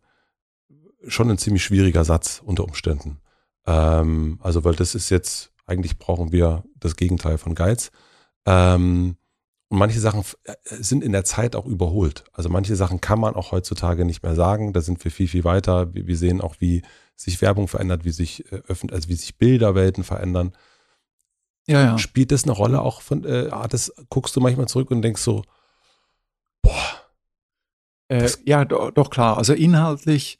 [1.07, 3.19] schon ein ziemlich schwieriger Satz unter Umständen.
[3.65, 7.91] Ähm, also weil das ist jetzt eigentlich brauchen wir das Gegenteil von Geiz.
[8.45, 9.17] Ähm,
[9.69, 12.25] und manche Sachen äh, sind in der Zeit auch überholt.
[12.33, 14.73] Also manche Sachen kann man auch heutzutage nicht mehr sagen.
[14.73, 15.93] Da sind wir viel, viel weiter.
[15.93, 16.81] Wir sehen auch, wie
[17.15, 20.53] sich Werbung verändert, wie sich äh, also wie sich Bilderwelten verändern.
[21.67, 21.97] Ja, ja.
[21.97, 25.43] Spielt das eine Rolle auch von, äh, das guckst du manchmal zurück und denkst so,
[26.61, 27.00] boah.
[28.11, 29.37] Äh, ja, do, doch klar.
[29.37, 30.39] Also inhaltlich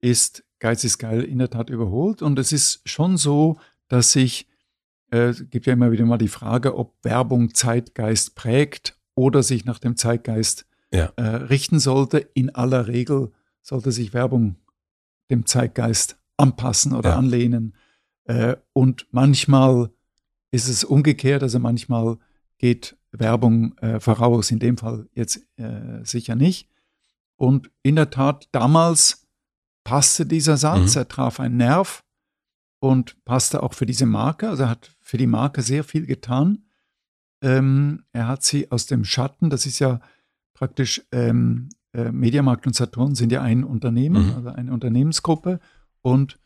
[0.00, 2.22] ist Geiz ist geil in der Tat überholt.
[2.22, 3.58] Und es ist schon so,
[3.88, 4.46] dass sich
[5.10, 9.64] äh, es gibt ja immer wieder mal die Frage, ob Werbung Zeitgeist prägt oder sich
[9.64, 11.12] nach dem Zeitgeist ja.
[11.16, 12.18] äh, richten sollte.
[12.18, 13.32] In aller Regel
[13.62, 14.56] sollte sich Werbung
[15.30, 17.16] dem Zeitgeist anpassen oder ja.
[17.16, 17.74] anlehnen.
[18.24, 19.90] Äh, und manchmal
[20.50, 22.18] ist es umgekehrt, also manchmal
[22.58, 26.68] geht Werbung äh, voraus, in dem Fall jetzt äh, sicher nicht.
[27.38, 29.26] Und in der Tat, damals
[29.84, 31.00] passte dieser Satz, mhm.
[31.00, 32.04] er traf einen Nerv
[32.80, 34.50] und passte auch für diese Marke.
[34.50, 36.66] Also er hat für die Marke sehr viel getan.
[37.40, 40.00] Ähm, er hat sie aus dem Schatten, das ist ja
[40.52, 44.34] praktisch, ähm, äh, Mediamarkt und Saturn sind ja ein Unternehmen, mhm.
[44.34, 45.60] also eine Unternehmensgruppe.
[46.02, 46.38] Und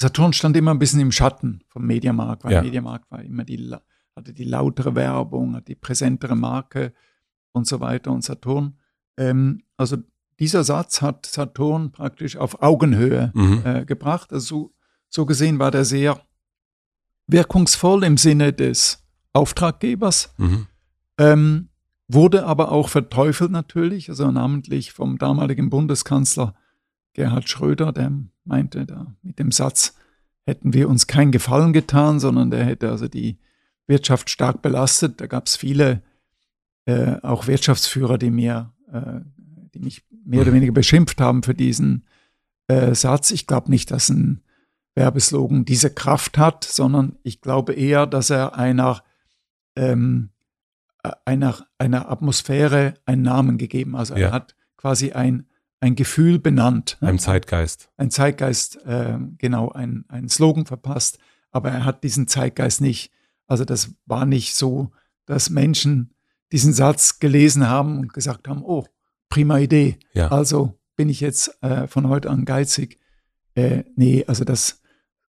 [0.00, 2.62] Saturn stand immer ein bisschen im Schatten vom Mediamarkt, weil ja.
[2.62, 3.74] Mediamarkt war immer die,
[4.14, 6.92] hatte die lautere Werbung, hat die präsentere Marke
[7.52, 8.12] und so weiter.
[8.12, 8.78] Und Saturn,
[9.18, 9.96] ähm, also
[10.38, 13.62] dieser Satz hat Saturn praktisch auf Augenhöhe mhm.
[13.64, 14.32] äh, gebracht.
[14.32, 14.72] Also so
[15.08, 16.20] so gesehen war der sehr
[17.26, 20.66] wirkungsvoll im Sinne des Auftraggebers, mhm.
[21.18, 21.68] ähm,
[22.08, 26.54] wurde aber auch verteufelt natürlich, also namentlich vom damaligen Bundeskanzler
[27.14, 28.12] Gerhard Schröder, der
[28.44, 29.96] meinte, da mit dem Satz
[30.46, 33.38] hätten wir uns keinen Gefallen getan, sondern der hätte also die
[33.86, 35.20] Wirtschaft stark belastet.
[35.20, 36.02] Da gab es viele,
[36.84, 39.20] äh, auch Wirtschaftsführer, die mir, äh,
[39.76, 42.04] die mich mehr oder weniger beschimpft haben für diesen
[42.68, 43.30] äh, Satz.
[43.30, 44.42] Ich glaube nicht, dass ein
[44.94, 49.02] Werbeslogan diese Kraft hat, sondern ich glaube eher, dass er einer,
[49.76, 50.30] ähm,
[51.24, 53.94] einer, einer Atmosphäre einen Namen gegeben.
[53.94, 54.28] Also Ja.
[54.28, 55.46] er hat quasi ein,
[55.80, 56.96] ein Gefühl benannt.
[57.00, 57.08] ne?
[57.08, 57.90] Einem Zeitgeist.
[57.96, 61.18] ein Zeitgeist, äh, genau, ein, ein Slogan verpasst,
[61.50, 63.12] aber er hat diesen Zeitgeist nicht.
[63.46, 64.90] Also das war nicht so,
[65.26, 66.14] dass Menschen
[66.52, 68.86] diesen Satz gelesen haben und gesagt haben, oh,
[69.28, 69.98] prima Idee.
[70.12, 70.28] Ja.
[70.28, 72.98] Also bin ich jetzt äh, von heute an geizig.
[73.54, 74.80] Äh, nee, also das,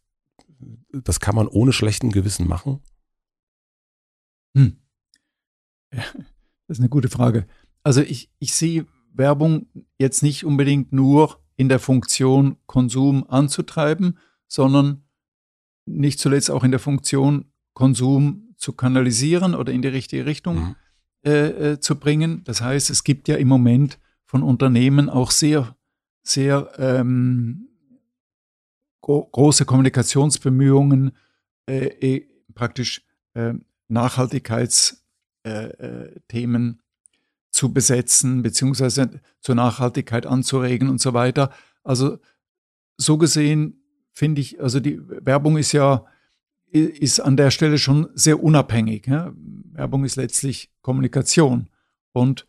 [0.91, 2.79] das kann man ohne schlechten Gewissen machen?
[4.55, 4.77] Hm.
[5.93, 6.03] Ja,
[6.67, 7.45] das ist eine gute Frage.
[7.83, 9.67] Also ich, ich sehe Werbung
[9.97, 14.17] jetzt nicht unbedingt nur in der Funktion, Konsum anzutreiben,
[14.47, 15.03] sondern
[15.85, 20.75] nicht zuletzt auch in der Funktion, Konsum zu kanalisieren oder in die richtige Richtung Mhm.
[21.25, 22.43] äh, äh, zu bringen.
[22.43, 25.75] Das heißt, es gibt ja im Moment von Unternehmen auch sehr,
[26.23, 27.69] sehr ähm,
[29.01, 31.11] gro große Kommunikationsbemühungen,
[31.67, 33.03] äh, eh, praktisch
[33.33, 33.53] äh,
[33.87, 36.75] Nachhaltigkeitsthemen äh,
[37.57, 41.49] zu besetzen, beziehungsweise zur Nachhaltigkeit anzuregen und so weiter.
[41.83, 42.19] Also
[42.97, 43.81] so gesehen
[44.13, 46.05] finde ich, also die Werbung ist ja
[46.69, 49.07] ist an der Stelle schon sehr unabhängig.
[49.07, 49.33] Ja?
[49.71, 51.67] Werbung ist letztlich Kommunikation
[52.11, 52.45] und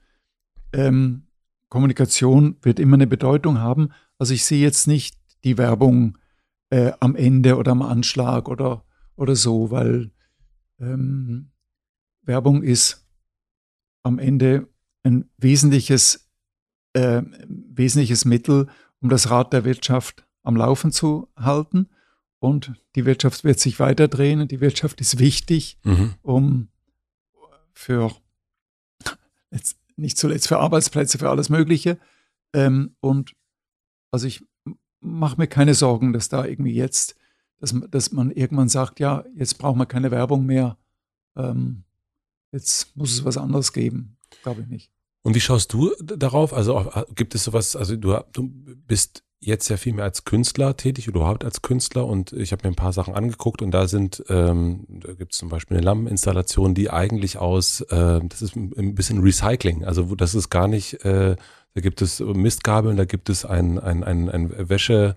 [0.75, 1.23] ähm,
[1.71, 3.89] Kommunikation wird immer eine Bedeutung haben.
[4.19, 6.19] Also ich sehe jetzt nicht die Werbung
[6.69, 8.85] äh, am Ende oder am Anschlag oder,
[9.17, 10.11] oder so, weil
[10.79, 11.51] ähm,
[12.21, 13.09] Werbung ist
[14.03, 14.69] am Ende
[15.09, 16.29] ein wesentliches,
[16.93, 18.69] äh, wesentliches Mittel,
[19.01, 21.89] um das Rad der Wirtschaft am Laufen zu halten.
[22.41, 26.15] Und die Wirtschaft wird sich weiterdrehen und die Wirtschaft ist wichtig, Mhm.
[26.23, 26.69] um
[27.73, 28.13] für
[29.51, 31.99] jetzt nicht zuletzt für Arbeitsplätze, für alles Mögliche.
[32.53, 33.35] Ähm, und
[34.11, 34.45] also ich
[35.01, 37.17] mache mir keine Sorgen, dass da irgendwie jetzt,
[37.59, 40.77] dass, dass man irgendwann sagt, ja, jetzt brauchen wir keine Werbung mehr.
[41.37, 41.85] Ähm,
[42.53, 44.17] jetzt muss es was anderes geben.
[44.43, 44.91] Glaube ich nicht.
[45.23, 46.53] Und wie schaust du darauf?
[46.55, 48.51] Also gibt es sowas, also du, du
[48.87, 52.67] bist jetzt ja viel mehr als Künstler tätig oder überhaupt als Künstler und ich habe
[52.67, 55.85] mir ein paar Sachen angeguckt und da sind, ähm, da gibt es zum Beispiel eine
[55.87, 60.51] Lampeninstallation, die eigentlich aus, äh, das ist ein ein bisschen Recycling, also wo, das ist
[60.51, 61.37] gar nicht, äh,
[61.75, 65.15] da gibt es Mistgabeln, da gibt es ein, ein, ein, ein Wäsche,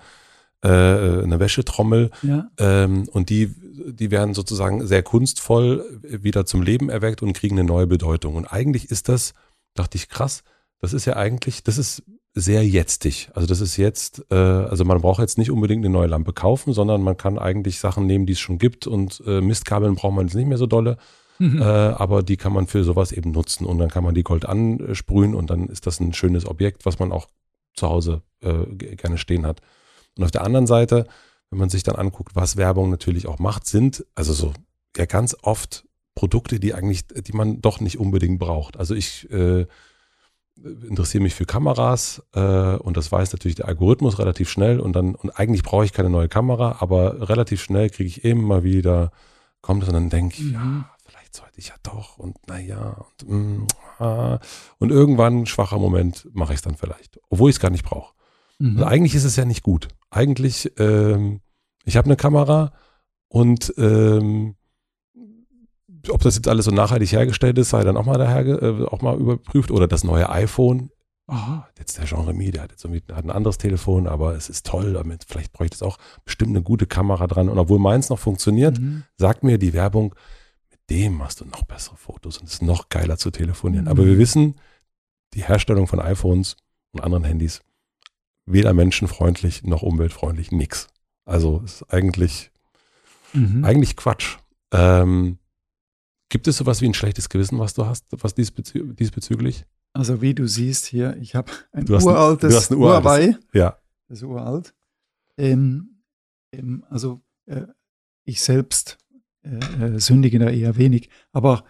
[0.63, 2.51] äh, eine Wäschetrommel, Ja.
[2.59, 3.51] ähm, und die,
[3.91, 8.35] die werden sozusagen sehr kunstvoll wieder zum Leben erweckt und kriegen eine neue Bedeutung.
[8.35, 9.33] Und eigentlich ist das,
[9.73, 10.43] dachte ich, krass,
[10.80, 12.03] das ist ja eigentlich, das ist
[12.34, 13.30] sehr jetztig.
[13.34, 16.73] Also das ist jetzt, äh, also man braucht jetzt nicht unbedingt eine neue Lampe kaufen,
[16.73, 20.27] sondern man kann eigentlich Sachen nehmen, die es schon gibt und äh, Mistkabeln braucht man
[20.27, 20.98] jetzt nicht mehr so dolle,
[21.41, 21.60] Mhm.
[21.60, 24.45] äh, aber die kann man für sowas eben nutzen und dann kann man die Gold
[24.45, 27.27] ansprühen und dann ist das ein schönes Objekt, was man auch
[27.73, 29.60] zu Hause äh, gerne stehen hat.
[30.15, 31.07] Und auf der anderen Seite,
[31.49, 34.53] wenn man sich dann anguckt, was Werbung natürlich auch macht, sind also so
[34.95, 35.85] ja ganz oft
[36.15, 38.77] Produkte, die eigentlich, die man doch nicht unbedingt braucht.
[38.77, 39.65] Also ich äh,
[40.88, 45.15] interessiere mich für Kameras äh, und das weiß natürlich der Algorithmus relativ schnell und dann
[45.15, 49.11] und eigentlich brauche ich keine neue Kamera, aber relativ schnell kriege ich immer wieder
[49.61, 50.53] kommt es und dann denke ich, Mhm.
[50.53, 53.67] ja, vielleicht sollte ich ja doch und naja und, mm,
[53.99, 54.39] ah.
[54.79, 58.13] und irgendwann schwacher Moment mache ich es dann vielleicht, obwohl ich es gar nicht brauche.
[58.59, 58.77] Mhm.
[58.77, 59.88] Also eigentlich ist es ja nicht gut.
[60.09, 61.41] Eigentlich, ähm,
[61.85, 62.73] ich habe eine Kamera
[63.27, 64.55] und ähm,
[66.09, 69.01] ob das jetzt alles so nachhaltig hergestellt ist, sei dann auch mal daher, äh, auch
[69.01, 69.71] mal überprüft.
[69.71, 70.89] Oder das neue iPhone.
[71.27, 74.65] Ah, jetzt der Jean-Remy, der hat jetzt irgendwie hat ein anderes Telefon, aber es ist
[74.65, 74.93] toll.
[74.93, 77.47] Damit, vielleicht bräuchte es auch bestimmt eine gute Kamera dran.
[77.47, 79.03] Und obwohl meins noch funktioniert, Mhm.
[79.17, 80.13] sagt mir die Werbung,
[80.69, 83.85] mit dem machst du noch bessere Fotos und es ist noch geiler zu telefonieren.
[83.85, 83.91] Mhm.
[83.91, 84.55] Aber wir wissen,
[85.33, 86.57] die Herstellung von iPhones
[86.91, 87.61] und anderen Handys,
[88.45, 90.87] weder menschenfreundlich noch umweltfreundlich, nix.
[91.23, 92.51] Also ist eigentlich,
[93.33, 93.63] Mhm.
[93.63, 94.37] eigentlich Quatsch.
[94.73, 95.37] Ähm,
[96.31, 99.65] Gibt es sowas wie ein schlechtes Gewissen, was du hast, was diesbezü diesbezüglich?
[99.93, 102.77] Also wie du siehst hier, ich habe ein Du hast ein- uraltes du hast ein
[102.77, 103.37] uraltes- Huawei.
[103.53, 103.77] Ja.
[104.07, 104.73] Das ist uralt.
[105.37, 106.01] Ähm,
[106.53, 107.63] ähm, also äh,
[108.23, 108.97] ich selbst
[109.43, 109.57] äh,
[109.95, 111.09] äh, sündige da eher wenig.
[111.33, 111.65] Aber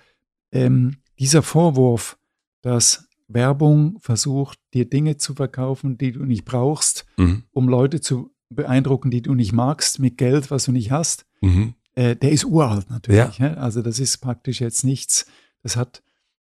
[0.51, 2.19] ähm, dieser Vorwurf,
[2.61, 7.43] dass Werbung versucht, dir Dinge zu verkaufen, die du nicht brauchst, Mhm.
[7.51, 11.73] um Leute zu beeindrucken, die du nicht magst, mit Geld, was du nicht hast, Mhm.
[12.01, 13.37] Äh, der ist uralt natürlich.
[13.37, 13.53] Ja.
[13.55, 15.27] Also das ist praktisch jetzt nichts.
[15.61, 16.01] Das hat,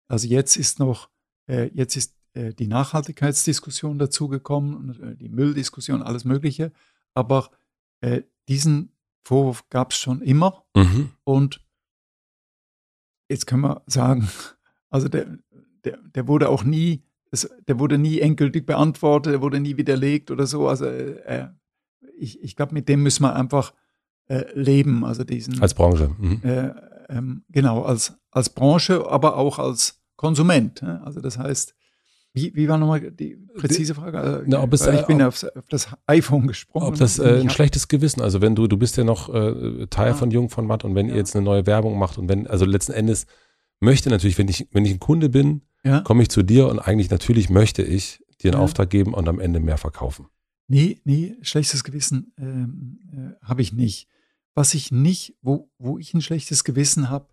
[0.07, 1.09] also jetzt ist noch,
[1.47, 6.71] äh, jetzt ist äh, die Nachhaltigkeitsdiskussion dazugekommen, äh, die Mülldiskussion, alles Mögliche.
[7.13, 7.51] Aber
[8.01, 8.91] äh, diesen
[9.23, 10.65] Vorwurf gab es schon immer.
[10.75, 11.11] Mhm.
[11.23, 11.63] Und
[13.29, 14.27] jetzt können wir sagen,
[14.89, 15.37] also der,
[15.83, 20.31] der, der wurde auch nie, es, der wurde nie endgültig beantwortet, der wurde nie widerlegt
[20.31, 20.67] oder so.
[20.67, 20.85] Also
[22.17, 23.73] ich, ich glaube, mit dem müssen wir einfach
[24.27, 25.03] äh, leben.
[25.05, 26.11] Also diesen Als Branche.
[26.17, 26.39] Mhm.
[26.43, 26.71] äh,
[27.09, 30.81] ähm, genau, als, als Branche, aber auch als Konsument.
[30.81, 31.01] ne?
[31.05, 31.75] Also das heißt,
[32.33, 34.17] wie, wie war nochmal die präzise Frage?
[34.17, 36.87] Äh, Na, ob es, ich bin ob- auf das iPhone gesprungen.
[36.87, 40.09] Ob das äh, ein schlechtes Gewissen, also wenn du, du bist ja noch äh, Teil
[40.09, 40.13] Ja.
[40.15, 41.19] von Jung von Matt und wenn ihr Ja.
[41.19, 43.25] jetzt eine neue Werbung macht und wenn, also letzten Endes
[43.79, 46.01] möchte natürlich, wenn ich, wenn ich ein Kunde bin, ja?
[46.01, 48.61] komme ich zu dir und eigentlich natürlich möchte ich dir einen.
[48.61, 50.25] Auftrag geben und am Ende mehr verkaufen.
[50.67, 54.09] Nee, nee, schlechtes Gewissen ähm, äh, habe ich nicht.
[54.55, 57.27] Was ich nicht, wo, wo ich ein schlechtes Gewissen habe,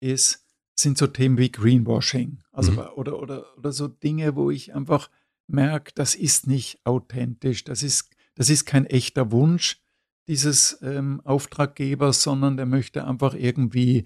[0.00, 0.44] ist,
[0.74, 2.40] sind so Themen wie Greenwashing.
[2.52, 2.78] Also Mhm.
[2.96, 5.08] oder, oder, oder so Dinge, wo ich einfach
[5.46, 9.80] merke, das ist nicht authentisch, das ist, das ist kein echter Wunsch
[10.26, 14.04] dieses ähm, Auftraggebers, sondern der möchte einfach irgendwie,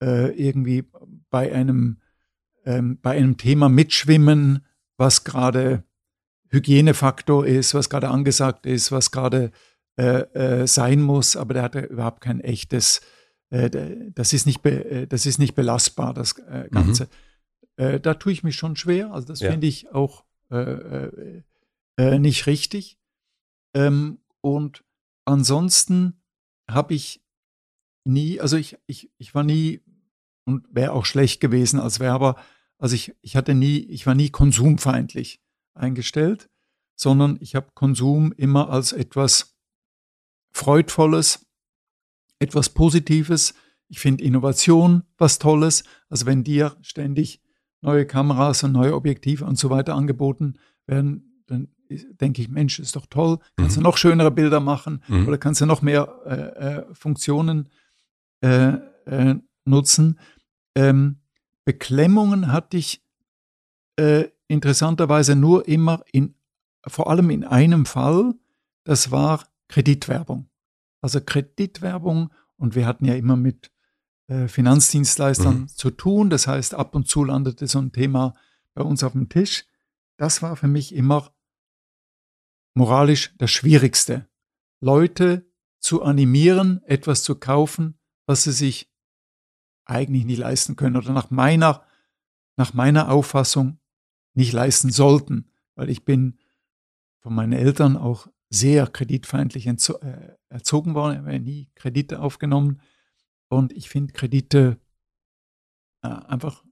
[0.00, 0.84] äh, irgendwie
[1.30, 1.98] bei einem,
[2.64, 4.64] ähm, bei einem Thema mitschwimmen,
[4.96, 5.82] was gerade
[6.50, 9.50] Hygienefaktor ist, was gerade angesagt ist, was gerade
[9.96, 13.00] äh, äh, sein muss, aber der hat überhaupt kein echtes,
[13.50, 13.70] äh,
[14.14, 17.08] das, ist nicht äh, das ist nicht belastbar, das äh, Ganze.
[17.76, 19.50] Äh, da tue ich mich schon schwer, also das Ja.
[19.50, 20.24] finde ich auch
[21.98, 22.98] nicht richtig.
[23.74, 24.84] Ähm, und
[25.24, 26.20] ansonsten
[26.70, 27.24] habe ich
[28.04, 29.80] nie, also ich, ich, ich war nie
[30.44, 32.36] und wäre auch schlecht gewesen als Werber,
[32.78, 35.40] also ich, ich hatte nie, ich war nie konsumfeindlich
[35.74, 36.50] eingestellt,
[36.96, 39.53] sondern ich habe Konsum immer als etwas
[40.54, 41.44] Freudvolles,
[42.38, 43.54] etwas Positives.
[43.88, 45.84] Ich finde Innovation was Tolles.
[46.08, 47.42] Also wenn dir ständig
[47.82, 50.54] neue Kameras und neue Objektive und so weiter angeboten
[50.86, 53.38] werden, dann denke ich, Mensch, ist doch toll.
[53.56, 53.82] Kannst Mhm.
[53.82, 55.28] du noch schönere Bilder machen Mhm.
[55.28, 57.68] oder kannst du noch mehr äh, äh, Funktionen
[58.42, 58.74] äh,
[59.06, 60.18] äh, nutzen.
[60.74, 61.16] Ähm,
[61.64, 63.02] Beklemmungen hatte ich
[63.96, 66.34] äh, interessanterweise nur immer in,
[66.86, 68.34] vor allem in einem Fall,
[68.84, 70.48] das war Kreditwerbung.
[71.00, 73.70] Also Kreditwerbung und wir hatten ja immer mit
[74.26, 75.68] äh, Finanzdienstleistern Mhm.
[75.68, 76.30] zu tun.
[76.30, 78.34] Das heißt, ab und zu landete so ein Thema
[78.74, 79.66] bei uns auf dem Tisch.
[80.16, 81.34] Das war für mich immer
[82.74, 84.28] moralisch das Schwierigste.
[84.80, 85.46] Leute
[85.78, 88.90] zu animieren, etwas zu kaufen, was sie sich
[89.84, 91.84] eigentlich nicht leisten können oder nach meiner,
[92.56, 93.78] nach meiner Auffassung
[94.32, 96.38] nicht leisten sollten, weil ich bin
[97.20, 99.74] von meinen Eltern auch sehr kreditfeindlich äh,
[100.48, 101.18] erzogen worden.
[101.18, 102.80] Habe ja nie Kredite aufgenommen
[103.48, 104.78] und ich finde Kredite
[106.02, 106.64] äh, einfach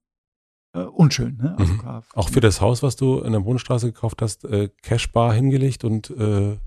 [0.75, 1.37] äh, unschön.
[1.37, 1.57] Ne?
[1.59, 2.03] Also Mhm.
[2.15, 6.11] Auch für das Haus, was du in der Wohnstraße gekauft hast, äh, Cashbar hingelegt und
[6.11, 6.59] äh,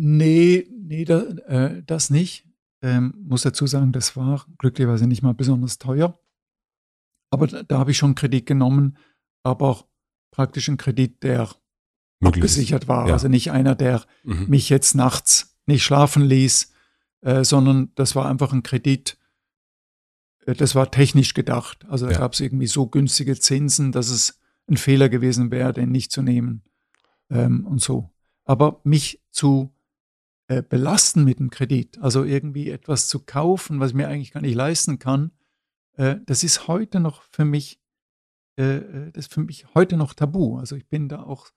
[0.00, 2.46] Nee, nee, da, äh, das nicht.
[2.80, 6.20] Ähm, muss dazu sagen, das war glücklicherweise nicht mal besonders teuer.
[7.30, 8.96] Aber da, da habe ich schon Kredit genommen,
[9.42, 9.84] aber
[10.30, 11.50] praktisch ein Kredit, der
[12.20, 13.06] möglich abgesichert war.
[13.08, 13.14] Ja.
[13.14, 14.46] Also nicht einer, der Mhm.
[14.48, 16.72] mich jetzt nachts nicht schlafen ließ,
[17.22, 19.18] äh, sondern das war einfach ein Kredit,
[20.46, 21.84] äh, das war technisch gedacht.
[21.88, 22.18] Also da Ja.
[22.18, 26.22] gab es irgendwie so günstige Zinsen, dass es ein Fehler gewesen wäre, den nicht zu
[26.22, 26.62] nehmen
[27.30, 28.10] ähm, und so.
[28.44, 29.74] Aber mich zu
[30.50, 34.40] äh, belasten mit dem Kredit, also irgendwie etwas zu kaufen, was ich mir eigentlich gar
[34.40, 35.30] nicht leisten kann,
[35.98, 37.78] äh, das ist heute noch für mich,
[38.56, 38.80] äh,
[39.12, 40.56] das ist für mich heute noch tabu.
[40.56, 41.48] Also ich bin da auch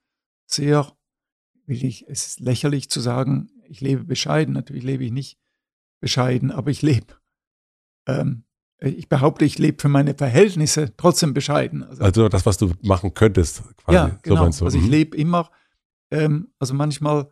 [0.54, 0.92] sehr,
[1.66, 4.54] will ich, es ist lächerlich zu sagen, ich lebe bescheiden.
[4.54, 5.38] Natürlich lebe ich nicht
[6.02, 7.16] bescheiden, aber ich lebe,
[8.08, 8.44] ähm,
[8.84, 11.84] ich behaupte, ich lebe für meine Verhältnisse trotzdem bescheiden.
[11.84, 13.96] Also, Also das, was du machen könntest, quasi.
[13.96, 14.50] ja, genau.
[14.52, 14.66] So.
[14.66, 14.90] Also ich Mhm.
[14.90, 15.52] lebe immer,
[16.10, 17.30] ähm, also manchmal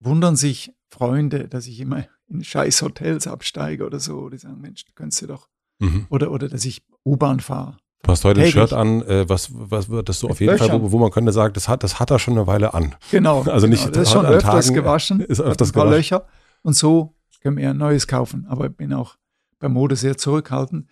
[0.00, 4.28] wundern sich Freunde, dass ich immer in scheiß Hotels absteige oder so.
[4.28, 5.48] Die sagen, Mensch, du könntest du doch.
[5.80, 6.06] Mhm.
[6.10, 7.78] Oder, oder dass ich U-Bahn fahre.
[8.04, 8.50] Du hast heute ein.
[8.50, 11.32] Shirt an, äh, was, was wird das so auf jeden Fall, wo, wo man könnte
[11.32, 12.94] sagen, das hat, das hat er schon eine Weile an.
[13.10, 13.42] Genau.
[13.50, 13.94] Also nicht genau.
[13.94, 15.20] Das ist schon öfters Tagen, gewaschen.
[15.20, 16.18] ist hat öfters ein paar gewaschen.
[16.18, 16.28] Löcher.
[16.62, 18.46] Und so können wir ein neues kaufen.
[18.46, 19.16] Aber ich bin auch
[19.58, 20.86] bei Mode sehr zurückhaltend.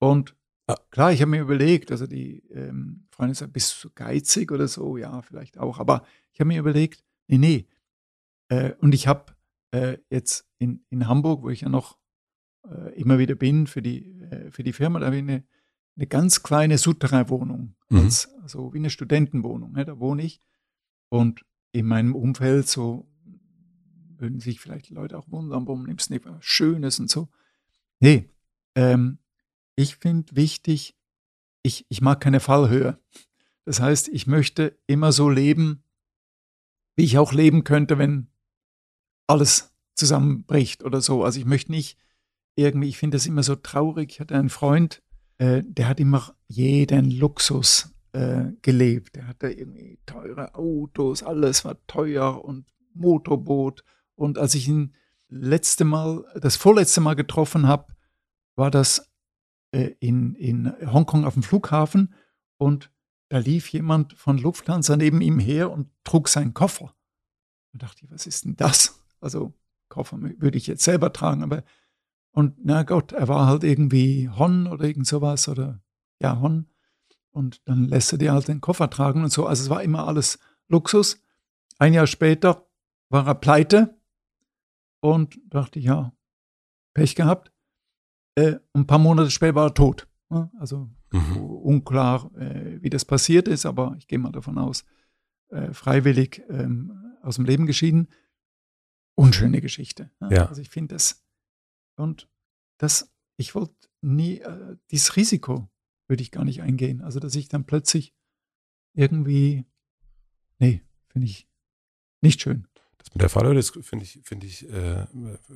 [0.00, 0.34] Und
[0.66, 0.74] ah.
[0.90, 4.96] klar, ich habe mir überlegt, also die ähm, Freundin sagt, bist du geizig oder so?
[4.96, 5.78] Ja, vielleicht auch.
[5.78, 6.02] Aber
[6.32, 7.66] ich habe mir überlegt, nee, nee.
[8.48, 9.26] Äh, und ich habe
[9.70, 11.96] äh, jetzt in, in Hamburg, wo ich ja noch
[12.68, 15.44] äh, immer wieder bin für die, äh, für die Firma, da habe ich eine,
[16.00, 18.10] eine ganz kleine Souterrain-Wohnung, mhm.
[18.42, 19.72] also wie eine Studentenwohnung.
[19.72, 20.40] Ne, da wohne ich.
[21.10, 23.06] Und in meinem Umfeld so
[24.16, 27.28] würden sich vielleicht Leute auch wundern, warum nimmst du nicht was Schönes und so.
[28.00, 28.30] Nee,
[28.74, 29.18] ähm,
[29.76, 30.96] ich finde wichtig,
[31.62, 32.98] ich, ich mag keine Fallhöhe.
[33.66, 35.84] Das heißt, ich möchte immer so leben,
[36.96, 38.28] wie ich auch leben könnte, wenn
[39.26, 41.24] alles zusammenbricht oder so.
[41.24, 41.98] Also ich möchte nicht
[42.56, 44.12] irgendwie, ich finde das immer so traurig.
[44.12, 45.02] Ich hatte einen Freund,
[45.40, 49.16] äh, der hat immer jeden Luxus äh, gelebt.
[49.16, 53.82] Der hatte irgendwie teure Autos, alles war teuer und Motorboot.
[54.16, 54.94] Und als ich ihn
[55.30, 57.86] letzte Mal, das vorletzte Mal getroffen habe,
[58.54, 59.10] war das
[59.72, 62.12] äh, in, in Hongkong auf dem Flughafen
[62.58, 62.92] und
[63.30, 66.94] da lief jemand von Lufthansa neben ihm her und trug seinen Koffer.
[67.72, 69.02] Da dachte ich, was ist denn das?
[69.22, 69.54] Also
[69.88, 71.62] Koffer würde ich jetzt selber tragen, aber
[72.32, 75.82] und na Gott, er war halt irgendwie Hon oder irgend sowas oder
[76.20, 76.66] ja, Hon.
[77.32, 79.46] Und dann lässt er dir halt den Koffer tragen und so.
[79.46, 80.38] Also es war immer alles
[80.68, 81.22] Luxus.
[81.78, 82.66] Ein Jahr später
[83.08, 83.96] war er pleite
[85.00, 86.12] und dachte ich, ja,
[86.94, 87.52] Pech gehabt.
[88.34, 90.08] Äh, ein paar Monate später war er tot.
[90.58, 91.36] Also mhm.
[91.36, 94.84] unklar, äh, wie das passiert ist, aber ich gehe mal davon aus,
[95.48, 98.08] äh, freiwillig ähm, aus dem Leben geschieden.
[99.16, 100.10] Unschöne Geschichte.
[100.30, 100.46] Ja.
[100.46, 101.24] Also ich finde das,
[102.00, 102.28] und
[102.78, 105.68] das, ich wollte nie, äh, dieses Risiko
[106.08, 107.02] würde ich gar nicht eingehen.
[107.02, 108.14] Also, dass ich dann plötzlich
[108.94, 109.64] irgendwie,
[110.58, 111.48] nee, finde ich
[112.22, 112.66] nicht schön.
[112.98, 115.06] Das mit der Fallhöhe, das finde ich, finde ich, äh,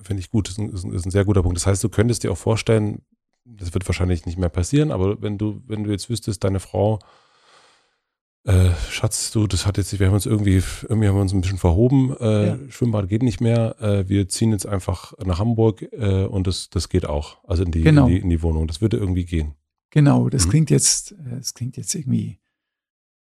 [0.02, 0.48] finde ich gut.
[0.48, 1.56] Das ist ein, ist, ein, sehr guter Punkt.
[1.56, 3.02] Das heißt, du könntest dir auch vorstellen,
[3.44, 7.00] das wird wahrscheinlich nicht mehr passieren, aber wenn du, wenn du jetzt wüsstest, deine Frau,
[8.44, 11.40] äh, Schatz, du, das hat jetzt, wir haben uns irgendwie, irgendwie haben wir uns ein
[11.40, 12.58] bisschen verhoben, äh, ja.
[12.68, 16.88] Schwimmbad geht nicht mehr, äh, wir ziehen jetzt einfach nach Hamburg äh, und das, das
[16.88, 18.06] geht auch, also in die, genau.
[18.06, 18.66] in die, in die Wohnung.
[18.66, 19.54] Das würde irgendwie gehen.
[19.90, 20.50] Genau, das mhm.
[20.50, 22.38] klingt jetzt, äh, das klingt jetzt irgendwie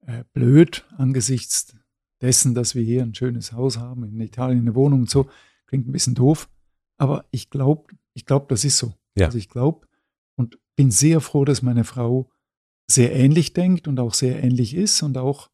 [0.06, 1.76] äh, blöd angesichts
[2.22, 5.30] dessen, dass wir hier ein schönes Haus haben, in Italien eine Wohnung und so,
[5.66, 6.50] klingt ein bisschen doof.
[6.98, 8.94] Aber ich glaube, ich glaube, das ist so.
[9.16, 9.28] Ja.
[9.28, 9.88] Also ich glaube
[10.36, 12.30] und bin sehr froh, dass meine Frau
[12.88, 15.50] sehr ähnlich denkt und auch sehr ähnlich ist und auch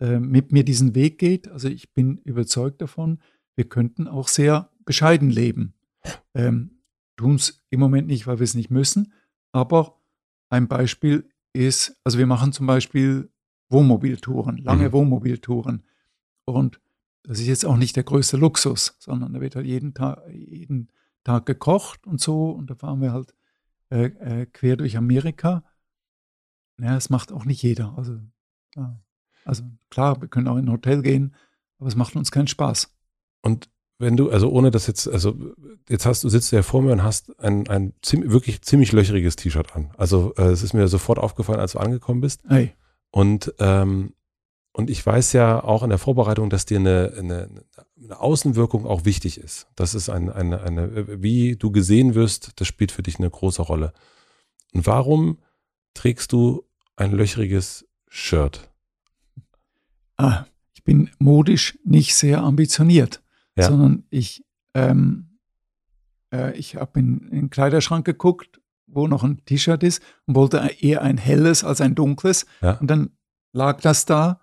[0.00, 1.48] äh, mit mir diesen Weg geht.
[1.48, 3.20] Also ich bin überzeugt davon,
[3.56, 5.74] wir könnten auch sehr bescheiden leben.
[6.34, 6.70] Ähm,
[7.16, 9.12] Tun es im Moment nicht, weil wir es nicht müssen.
[9.52, 10.00] Aber
[10.48, 13.30] ein Beispiel ist, also wir machen zum Beispiel
[13.68, 14.92] Wohnmobiltouren, lange mhm.
[14.92, 15.84] Wohnmobiltouren.
[16.44, 16.80] Und
[17.22, 20.90] das ist jetzt auch nicht der größte Luxus, sondern da wird halt jeden Tag, jeden
[21.22, 22.50] Tag gekocht und so.
[22.50, 23.34] Und da fahren wir halt
[23.90, 25.64] äh, äh, quer durch Amerika.
[26.80, 27.94] Ja, das macht auch nicht jeder.
[27.96, 28.18] Also,
[28.76, 28.98] ja.
[29.44, 31.34] also klar, wir können auch in ein Hotel gehen,
[31.78, 32.92] aber es macht uns keinen Spaß.
[33.42, 33.68] Und
[33.98, 35.34] wenn du, also ohne das jetzt, also
[35.88, 38.92] jetzt hast du, sitzt du ja vor mir und hast ein, ein ziemlich, wirklich ziemlich
[38.92, 39.92] löcheriges T-Shirt an.
[39.96, 42.42] Also äh, es ist mir sofort aufgefallen, als du angekommen bist.
[42.48, 42.74] Hey.
[43.10, 44.14] Und, ähm,
[44.72, 47.48] und ich weiß ja auch in der Vorbereitung, dass dir eine, eine,
[48.02, 49.68] eine Außenwirkung auch wichtig ist.
[49.76, 53.62] Das ist eine, eine, eine, wie du gesehen wirst, das spielt für dich eine große
[53.62, 53.92] Rolle.
[54.72, 55.38] Und warum
[55.94, 56.64] trägst du
[56.96, 58.70] ein löcheriges Shirt?
[60.16, 60.44] Ah,
[60.74, 63.22] ich bin modisch nicht sehr ambitioniert,
[63.56, 63.68] ja.
[63.68, 64.44] sondern ich,
[64.74, 65.38] ähm,
[66.32, 68.60] äh, ich habe in, in den Kleiderschrank geguckt
[68.94, 72.46] wo noch ein T-Shirt ist und wollte eher ein helles als ein dunkles.
[72.62, 72.72] Ja.
[72.78, 73.10] Und dann
[73.52, 74.40] lag das da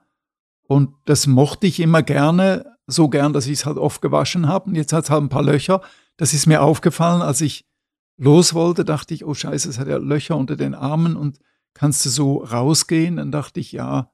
[0.67, 4.69] und das mochte ich immer gerne, so gern, dass ich es halt oft gewaschen habe.
[4.69, 5.81] Und jetzt hat es halt ein paar Löcher.
[6.17, 7.65] Das ist mir aufgefallen, als ich
[8.17, 11.39] los wollte, dachte ich, oh scheiße, es hat ja Löcher unter den Armen und
[11.73, 13.17] kannst du so rausgehen?
[13.17, 14.11] Dann dachte ich, ja,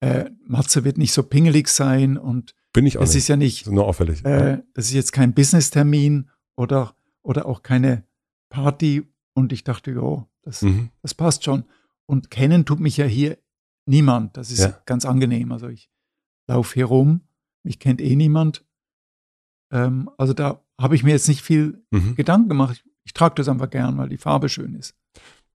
[0.00, 3.18] äh, Matze wird nicht so pingelig sein und bin ich auch es nicht.
[3.18, 4.24] ist ja nicht, nur auffällig.
[4.24, 8.04] Äh, das ist jetzt kein Business-Termin oder, oder auch keine
[8.48, 10.90] Party, und ich dachte, ja, das, mhm.
[11.00, 11.64] das passt schon.
[12.06, 13.38] Und kennen tut mich ja hier
[13.86, 14.36] niemand.
[14.36, 14.78] Das ist ja.
[14.86, 15.52] ganz angenehm.
[15.52, 15.90] Also ich
[16.46, 17.22] laufe hier rum,
[17.62, 18.64] mich kennt eh niemand.
[19.70, 22.14] Ähm, also da habe ich mir jetzt nicht viel mhm.
[22.14, 22.84] Gedanken gemacht.
[23.04, 24.94] Ich, trage das einfach gern, weil die Farbe schön ist.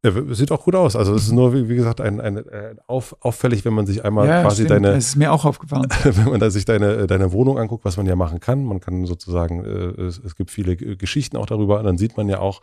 [0.03, 0.95] Ja, sieht auch gut aus.
[0.95, 3.87] Also es ist nur, wie, wie gesagt, ein, ein, ein äh, auf, auffällig, wenn man
[3.87, 4.71] sich einmal ja, quasi stimmt.
[4.71, 4.93] deine.
[4.93, 5.87] Das ist mir auch aufgefallen.
[6.03, 8.63] wenn man da sich deine, deine Wohnung anguckt, was man ja machen kann.
[8.63, 11.79] Man kann sozusagen, äh, es, es, gibt viele Geschichten auch darüber.
[11.79, 12.61] Und dann sieht man ja auch,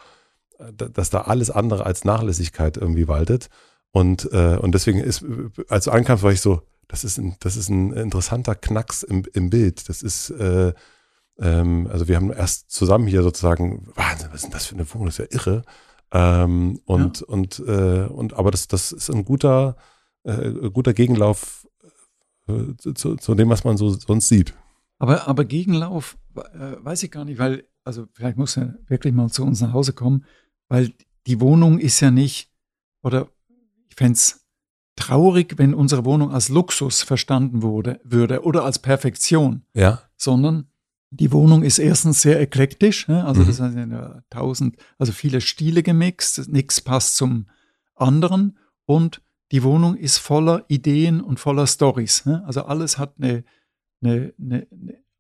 [0.73, 3.49] dass da alles andere als Nachlässigkeit irgendwie waltet.
[3.91, 5.25] Und, äh, und deswegen ist,
[5.69, 9.25] als du ankamst, war ich so, das ist ein, das ist ein interessanter Knacks im,
[9.33, 9.89] im Bild.
[9.89, 10.73] Das ist, äh,
[11.39, 14.93] ähm, also wir haben erst zusammen hier sozusagen, Wahnsinn, was ist denn das für eine
[14.93, 15.07] Wohnung?
[15.07, 15.63] Das ist ja irre.
[16.13, 17.27] Ähm, und, ja.
[17.27, 19.77] und, äh, und, aber das, das ist ein guter,
[20.23, 21.67] äh, guter Gegenlauf
[22.47, 24.55] äh, zu, zu, dem, was man so sonst sieht.
[24.99, 29.29] Aber, aber Gegenlauf äh, weiß ich gar nicht, weil, also vielleicht muss er wirklich mal
[29.29, 30.25] zu uns nach Hause kommen,
[30.69, 30.93] weil
[31.27, 32.51] die Wohnung ist ja nicht,
[33.03, 33.29] oder
[33.89, 34.45] ich fände es
[34.97, 39.63] traurig, wenn unsere Wohnung als Luxus verstanden wurde, würde oder als Perfektion.
[39.75, 40.03] Ja.
[40.17, 40.69] Sondern
[41.21, 43.25] die Wohnung ist erstens sehr eklektisch, ne?
[43.25, 43.47] also mhm.
[43.47, 47.47] das heißt ja tausend, also viele Stile gemixt, nichts passt zum
[47.95, 49.23] anderen und
[49.53, 52.27] die Wohnung ist voller Ideen und voller Stories.
[52.27, 52.43] Ne?
[52.47, 53.45] Also alles hat eine,
[54.03, 54.67] eine, eine,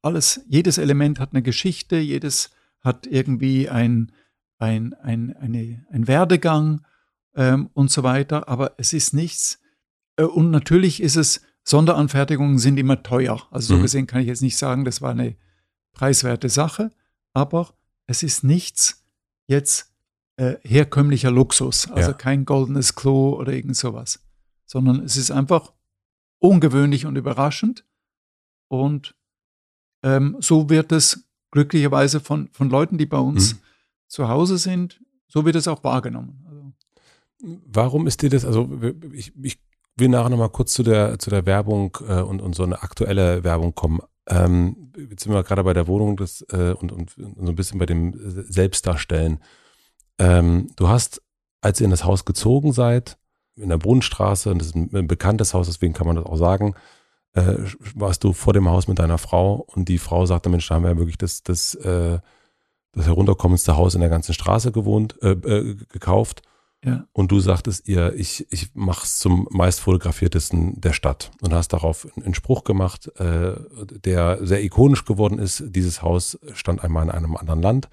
[0.03, 2.51] alles, jedes Element hat eine Geschichte, jedes
[2.81, 4.11] hat irgendwie ein,
[4.59, 6.85] ein, ein, eine, ein Werdegang
[7.37, 9.61] ähm, und so weiter, aber es ist nichts.
[10.17, 13.47] Äh, und natürlich ist es, Sonderanfertigungen sind immer teuer.
[13.51, 13.83] Also so mhm.
[13.83, 15.37] gesehen kann ich jetzt nicht sagen, das war eine
[15.95, 16.91] preiswerte Sache,
[17.33, 17.75] aber
[18.07, 19.05] es ist nichts
[19.47, 19.93] jetzt
[20.37, 22.17] äh, herkömmlicher Luxus, also ja.
[22.17, 24.21] kein goldenes Klo oder irgend sowas,
[24.67, 25.73] sondern es ist einfach
[26.39, 27.85] ungewöhnlich und überraschend
[28.69, 29.15] und
[30.03, 33.59] ähm, so wird es glücklicherweise von, von Leuten, die bei uns mhm.
[34.09, 36.45] zu Hause sind, so wird es auch wahrgenommen.
[36.49, 36.73] Also,
[37.67, 38.69] Warum ist dir das, also
[39.13, 39.59] ich, ich
[39.97, 43.45] will nachher nochmal kurz zu der, zu der Werbung äh, und, und so eine aktuelle
[43.45, 44.01] Werbung kommen.
[44.27, 47.57] Ähm, jetzt sind wir gerade bei der Wohnung das, äh, und, und, und, so ein
[47.57, 49.41] bisschen bei dem Selbstdarstellen.
[50.19, 51.23] Ähm, du hast,
[51.61, 53.19] als ihr in das Haus gezogen seid,
[53.57, 56.75] in der Brunnenstraße, und das ist ein, bekanntes Haus, deswegen kann man das auch sagen,
[57.35, 57.57] äh,
[57.95, 60.85] warst du vor dem Haus mit deiner Frau und die Frau sagte, Mensch, da haben
[60.85, 62.19] wir ja wirklich das, das, äh,
[62.93, 66.43] das herunterkommendste Haus in der ganzen Straße gewohnt, äh, äh gekauft.
[66.85, 67.07] Ja.
[67.13, 71.73] Und du sagtest ihr, ich, ich mache es zum meist fotografiertesten der Stadt und hast
[71.73, 73.55] darauf einen Spruch gemacht, äh,
[74.05, 75.65] der sehr ikonisch geworden ist.
[75.67, 77.89] Dieses Haus stand einmal in einem anderen Land.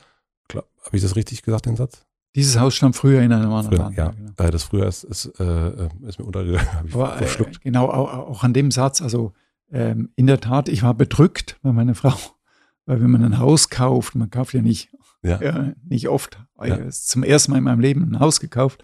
[0.83, 2.05] Habe ich das richtig gesagt, den Satz?
[2.35, 3.97] Dieses Haus stand früher in einem anderen früher, Land.
[3.97, 4.31] Ja, genau.
[4.37, 6.67] Äh, das früher ist, ist, äh, ist mir untergegangen.
[6.93, 7.27] Aber, äh,
[7.61, 9.33] genau, auch, auch, an dem Satz, also
[9.71, 12.13] ähm, in der Tat, ich war bedrückt bei meiner Frau,
[12.85, 14.89] weil wenn man ein Haus kauft, man kauft ja nicht
[15.23, 15.41] ja.
[15.41, 16.39] ja nicht oft.
[16.63, 16.89] Ja.
[16.89, 18.83] Zum ersten Mal in meinem Leben ein Haus gekauft.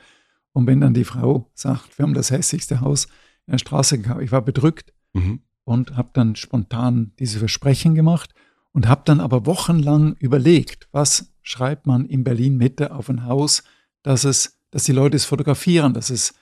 [0.53, 3.05] Und wenn dann die Frau sagt, wir haben das hässlichste Haus
[3.45, 5.41] in der Straße gekauft, ich war bedrückt mhm.
[5.63, 8.33] und habe dann spontan diese Versprechen gemacht
[8.71, 13.63] und habe dann aber wochenlang überlegt, was schreibt man in Berlin Mitte auf ein Haus,
[14.03, 16.33] dass es, dass die Leute es fotografieren, dass es,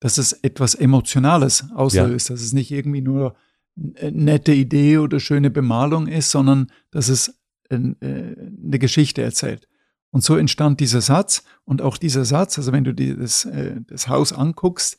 [0.00, 2.34] dass es etwas Emotionales auslöst, ja.
[2.34, 3.34] dass es nicht irgendwie nur
[3.76, 7.32] eine nette Idee oder schöne Bemalung ist, sondern dass es äh,
[7.76, 9.68] eine Geschichte erzählt.
[10.10, 11.44] Und so entstand dieser Satz.
[11.64, 14.96] Und auch dieser Satz, also wenn du dir das, äh, das Haus anguckst,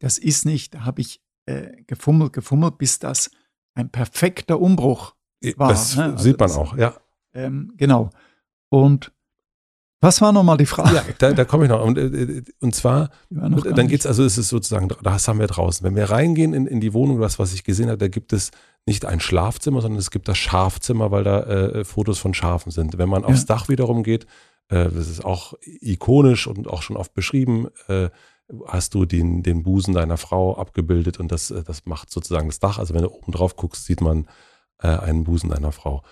[0.00, 3.30] das ist nicht, da habe ich äh, gefummelt, gefummelt, bis das
[3.74, 5.14] ein perfekter Umbruch
[5.56, 5.68] war.
[5.68, 6.04] Das ne?
[6.04, 6.94] also sieht man das, auch, ja.
[7.32, 8.10] Ähm, genau.
[8.68, 9.12] Und
[10.00, 10.94] was war nochmal die Frage?
[10.94, 11.82] Ja, da, da komme ich noch.
[11.82, 15.84] Und, äh, und zwar, dann geht es, also ist es sozusagen, das haben wir draußen.
[15.86, 18.50] Wenn wir reingehen in, in die Wohnung, das, was ich gesehen habe, da gibt es
[18.84, 22.98] nicht ein Schlafzimmer, sondern es gibt das Schafzimmer, weil da äh, Fotos von Schafen sind.
[22.98, 23.46] Wenn man aufs ja.
[23.46, 24.26] Dach wiederum geht,
[24.68, 28.10] äh, das ist auch ikonisch und auch schon oft beschrieben, äh,
[28.66, 32.60] hast du den, den Busen deiner Frau abgebildet und das, äh, das macht sozusagen das
[32.60, 32.78] Dach.
[32.78, 34.28] Also wenn du oben drauf guckst, sieht man
[34.82, 36.02] äh, einen Busen deiner Frau.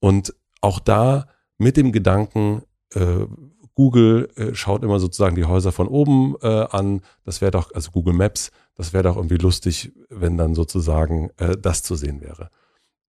[0.00, 1.26] Und auch da
[1.58, 2.62] mit dem Gedanken,
[2.94, 3.26] äh,
[3.74, 7.00] Google äh, schaut immer sozusagen die Häuser von oben äh, an.
[7.24, 11.56] Das wäre doch, also Google Maps, das wäre doch irgendwie lustig, wenn dann sozusagen äh,
[11.56, 12.50] das zu sehen wäre.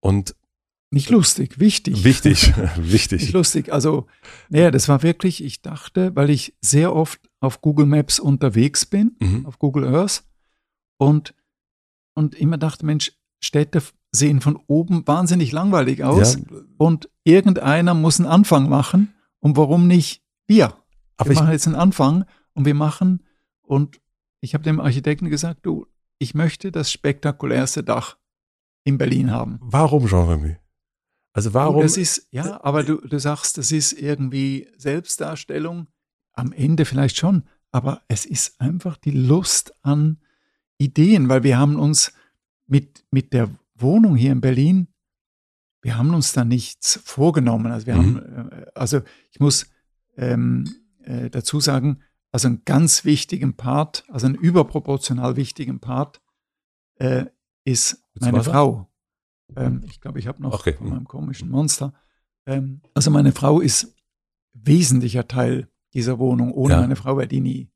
[0.01, 0.37] Und
[0.91, 2.05] nicht lustig, wichtig.
[2.05, 3.23] Wichtig, wichtig.
[3.23, 3.73] Nicht lustig.
[3.73, 4.07] Also,
[4.51, 9.17] naja, das war wirklich, ich dachte, weil ich sehr oft auf Google Maps unterwegs bin,
[9.19, 9.47] mhm.
[9.47, 10.23] auf Google Earth,
[10.99, 11.35] und,
[12.15, 13.83] und immer dachte, Mensch, Städte
[14.13, 16.41] sehen von oben wahnsinnig langweilig aus ja.
[16.77, 19.13] und irgendeiner muss einen Anfang machen
[19.43, 20.77] und warum nicht wir?
[21.17, 22.25] Aber wir machen jetzt einen Anfang
[22.55, 23.27] und wir machen,
[23.63, 24.01] und
[24.41, 25.87] ich habe dem Architekten gesagt, du,
[26.19, 28.17] ich möchte das spektakulärste Dach
[28.85, 29.59] in Berlin haben.
[29.61, 30.57] Warum, Jean-Remy?
[31.33, 31.83] Also warum?
[31.83, 35.89] Das ist, ja, aber du, du sagst, das ist irgendwie Selbstdarstellung.
[36.35, 40.19] Am Ende vielleicht schon, aber es ist einfach die Lust an
[40.79, 42.13] Ideen, weil wir haben uns
[42.67, 44.89] mit, mit der Wohnung hier in Berlin
[45.83, 47.71] wir haben uns da nichts vorgenommen.
[47.71, 48.17] Also wir mhm.
[48.17, 49.67] haben, äh, also ich muss
[50.17, 50.65] ähm,
[51.03, 56.23] äh, dazu sagen, also einen ganz wichtigen Part, also einen überproportional wichtigen Part
[56.97, 57.27] äh,
[57.65, 58.91] ist meine Frau.
[59.57, 60.73] Ähm, ich glaube, ich habe noch okay.
[60.73, 61.93] von meinem komischen Monster.
[62.47, 63.95] Ähm, also meine Frau ist
[64.55, 66.53] wesentlicher Teil dieser Wohnung.
[66.53, 66.81] Ohne ja.
[66.81, 67.71] meine Frau wäre die nie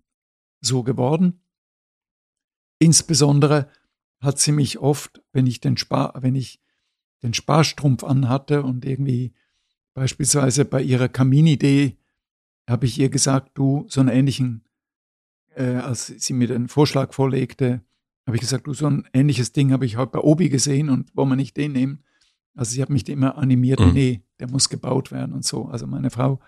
[0.61, 1.41] so geworden.
[2.79, 3.69] Insbesondere
[4.21, 6.63] hat sie mich oft, wenn ich den Spar, wenn ich
[7.27, 9.33] den Sparstrumpf anhatte und irgendwie
[9.95, 11.97] beispielsweise bei ihrer Kaminidee
[12.69, 14.65] habe ich ihr gesagt, du, so einen ähnlichen,
[15.55, 17.83] äh, als sie mir den Vorschlag vorlegte,
[18.27, 21.15] habe ich gesagt, du, so ein ähnliches Ding habe ich heute bei Obi gesehen und
[21.17, 22.05] wollen wir nicht den nehmen?
[22.55, 23.93] Also sie hat mich immer animiert, mhm.
[23.93, 25.67] nee, der muss gebaut werden und so.
[25.67, 26.41] Also meine Frau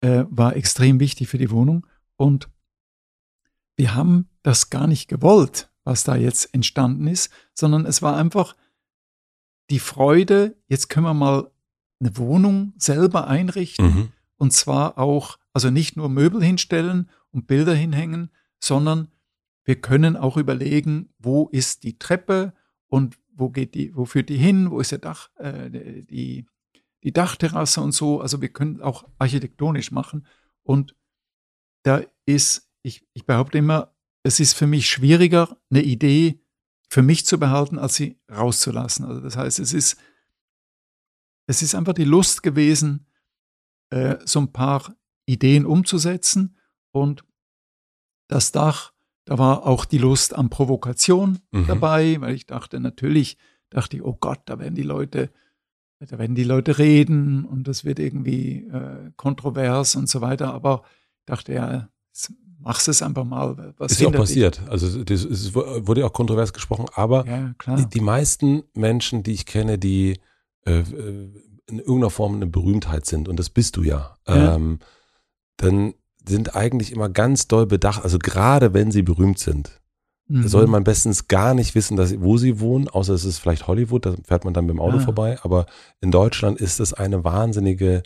[0.00, 2.48] äh, war extrem wichtig für die Wohnung und
[3.76, 8.56] wir haben das gar nicht gewollt, was da jetzt entstanden ist, sondern es war einfach
[9.70, 11.50] die Freude, jetzt können wir mal
[12.00, 14.08] eine Wohnung selber einrichten mhm.
[14.36, 18.30] und zwar auch, also nicht nur Möbel hinstellen und Bilder hinhängen,
[18.60, 19.08] sondern
[19.64, 22.54] wir können auch überlegen, wo ist die Treppe
[22.86, 26.46] und wo geht die, wo führt die hin, wo ist der Dach, äh, die,
[27.02, 28.20] die Dachterrasse und so.
[28.20, 30.26] Also wir können auch architektonisch machen.
[30.62, 30.96] Und
[31.82, 36.40] da ist, ich, ich behaupte immer, es ist für mich schwieriger, eine Idee
[36.88, 39.04] für mich zu behalten, als sie rauszulassen.
[39.04, 39.98] Also das heißt, es ist,
[41.46, 43.06] es ist einfach die Lust gewesen,
[43.90, 44.94] äh, so ein paar
[45.26, 46.56] Ideen umzusetzen.
[46.90, 47.24] Und
[48.28, 48.92] das Dach,
[49.26, 51.66] da war auch die Lust an Provokation mhm.
[51.66, 53.36] dabei, weil ich dachte, natürlich,
[53.70, 55.30] dachte ich, oh Gott, da werden die Leute,
[56.00, 60.54] da werden die Leute reden und das wird irgendwie äh, kontrovers und so weiter.
[60.54, 60.84] Aber
[61.18, 61.90] ich dachte, ja,
[62.60, 63.74] mach es einfach mal.
[63.78, 64.60] Was ist ja auch passiert.
[64.60, 64.70] Dich?
[64.70, 69.32] Also das, es wurde ja auch kontrovers gesprochen, aber ja, die, die, meisten Menschen, die
[69.32, 70.20] ich kenne, die
[70.66, 71.30] äh, äh,
[71.66, 74.54] in irgendeiner Form eine Berühmtheit sind, und das bist du ja, ja.
[74.54, 74.78] Ähm,
[75.58, 75.94] dann
[76.26, 79.80] sind eigentlich immer ganz doll bedacht, also gerade wenn sie berühmt sind,
[80.28, 80.46] mhm.
[80.46, 84.06] soll man bestens gar nicht wissen, dass, wo sie wohnen, außer es ist vielleicht Hollywood,
[84.06, 85.00] da fährt man dann mit dem Auto ah.
[85.00, 85.66] vorbei, aber
[86.00, 88.02] in Deutschland ist es eine wahnsinnige,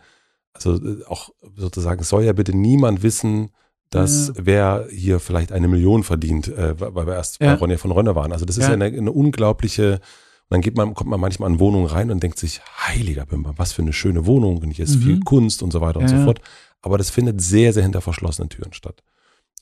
[0.53, 3.51] also äh, auch sozusagen, es soll ja bitte niemand wissen,
[3.95, 4.35] dass ja.
[4.39, 7.53] wer hier vielleicht eine Million verdient, äh, weil wir erst ja.
[7.53, 8.33] bei Ronja von Rönner waren.
[8.33, 10.01] Also das ist ja, eine, eine, unglaubliche,
[10.49, 13.73] dann geht man, kommt man manchmal in Wohnungen rein und denkt sich, heiliger Bimber, was
[13.73, 15.03] für eine schöne Wohnung und hier ist mhm.
[15.03, 16.41] viel Kunst und so weiter und so fort.
[16.81, 19.03] Aber das findet sehr, sehr hinter verschlossenen Türen statt.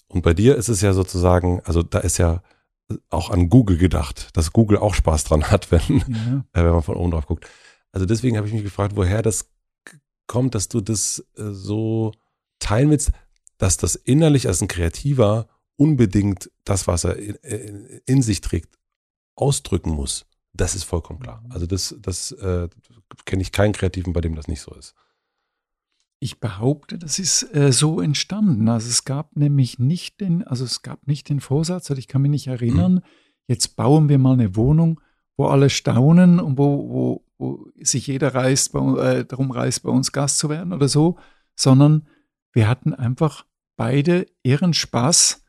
[0.07, 2.43] Und bei dir ist es ja sozusagen, also da ist ja
[3.11, 5.81] auch an Google gedacht, dass Google auch Spaß dran hat, wenn,
[6.53, 7.49] äh, wenn man von oben drauf guckt.
[7.93, 9.51] Also deswegen habe ich mich gefragt, woher das
[10.29, 12.13] kommt, dass du das äh, so
[12.61, 13.11] teilen willst
[13.61, 15.47] dass das innerlich als ein Kreativer
[15.77, 18.79] unbedingt das, was er in, in sich trägt,
[19.37, 20.27] ausdrücken muss.
[20.55, 21.43] Das ist vollkommen klar.
[21.45, 21.53] Mhm.
[21.53, 22.69] Also das, das äh,
[23.27, 24.95] kenne ich keinen Kreativen, bei dem das nicht so ist.
[26.21, 28.69] Ich behaupte, das ist äh, so entstanden.
[28.69, 32.23] Also es gab nämlich nicht den, also es gab nicht den Vorsatz, also ich kann
[32.23, 33.03] mich nicht erinnern, mhm.
[33.47, 35.03] jetzt bauen wir mal eine Wohnung,
[35.37, 39.91] wo alle staunen und wo, wo, wo sich jeder reißt, bei, äh, darum reißt, bei
[39.91, 41.19] uns Gast zu werden oder so,
[41.57, 42.07] sondern
[42.53, 43.45] wir hatten einfach
[43.81, 45.43] beide ihren Spaß,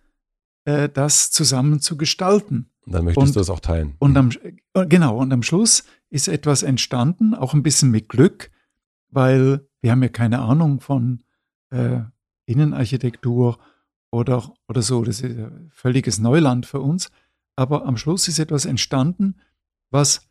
[0.64, 2.72] äh, das zusammen zu gestalten.
[2.86, 3.96] Und dann möchtest und, du das auch teilen.
[4.00, 4.30] Und am,
[4.74, 8.50] äh, genau, und am Schluss ist etwas entstanden, auch ein bisschen mit Glück,
[9.10, 11.24] weil wir haben ja keine Ahnung von
[11.72, 12.04] äh,
[12.46, 13.60] Innenarchitektur
[14.12, 15.04] oder, oder so.
[15.04, 15.36] Das ist
[15.72, 17.12] völliges Neuland für uns.
[17.58, 19.42] Aber am Schluss ist etwas entstanden,
[19.90, 20.26] was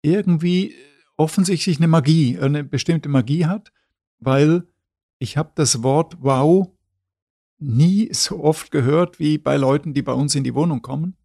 [0.00, 0.76] irgendwie
[1.16, 3.72] offensichtlich eine Magie, eine bestimmte Magie hat,
[4.20, 4.68] weil
[5.18, 6.75] ich habe das Wort Wow
[7.58, 11.16] nie so oft gehört wie bei Leuten, die bei uns in die Wohnung kommen.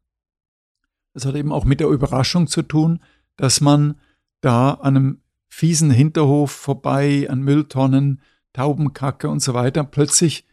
[1.13, 3.01] Das hat eben auch mit der Überraschung zu tun,
[3.35, 3.99] dass man
[4.39, 8.21] da an einem fiesen Hinterhof vorbei, an Mülltonnen,
[8.53, 10.45] Taubenkacke und so weiter, plötzlich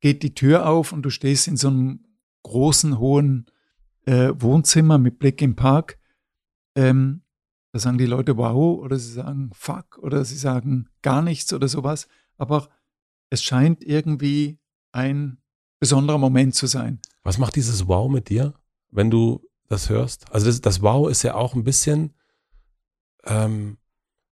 [0.00, 2.04] geht die Tür auf und du stehst in so einem
[2.42, 3.46] großen, hohen
[4.04, 5.98] äh, Wohnzimmer mit Blick im Park.
[6.76, 7.22] Ähm,
[7.72, 11.68] da sagen die Leute wow oder sie sagen fuck oder sie sagen gar nichts oder
[11.68, 12.08] sowas.
[12.36, 12.68] Aber
[13.30, 14.58] es scheint irgendwie
[14.96, 15.38] ein
[15.78, 17.00] besonderer Moment zu sein.
[17.22, 18.54] Was macht dieses Wow mit dir,
[18.90, 20.32] wenn du das hörst?
[20.32, 22.14] Also das, das Wow ist ja auch ein bisschen,
[23.24, 23.78] ähm,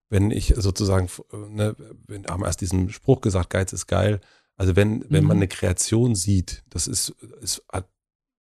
[0.09, 1.75] wenn ich sozusagen, ne,
[2.07, 4.21] wir haben erst diesen Spruch gesagt, Geiz ist geil.
[4.57, 5.27] Also wenn, wenn mhm.
[5.27, 7.09] man eine Kreation sieht, das ist,
[7.41, 7.89] ist, hat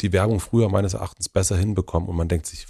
[0.01, 2.67] die Werbung früher meines Erachtens besser hinbekommen und man denkt sich,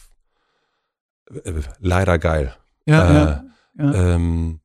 [1.44, 2.56] äh, leider geil.
[2.86, 3.46] Ja, äh, ja,
[3.78, 4.16] ja.
[4.16, 4.60] Ähm,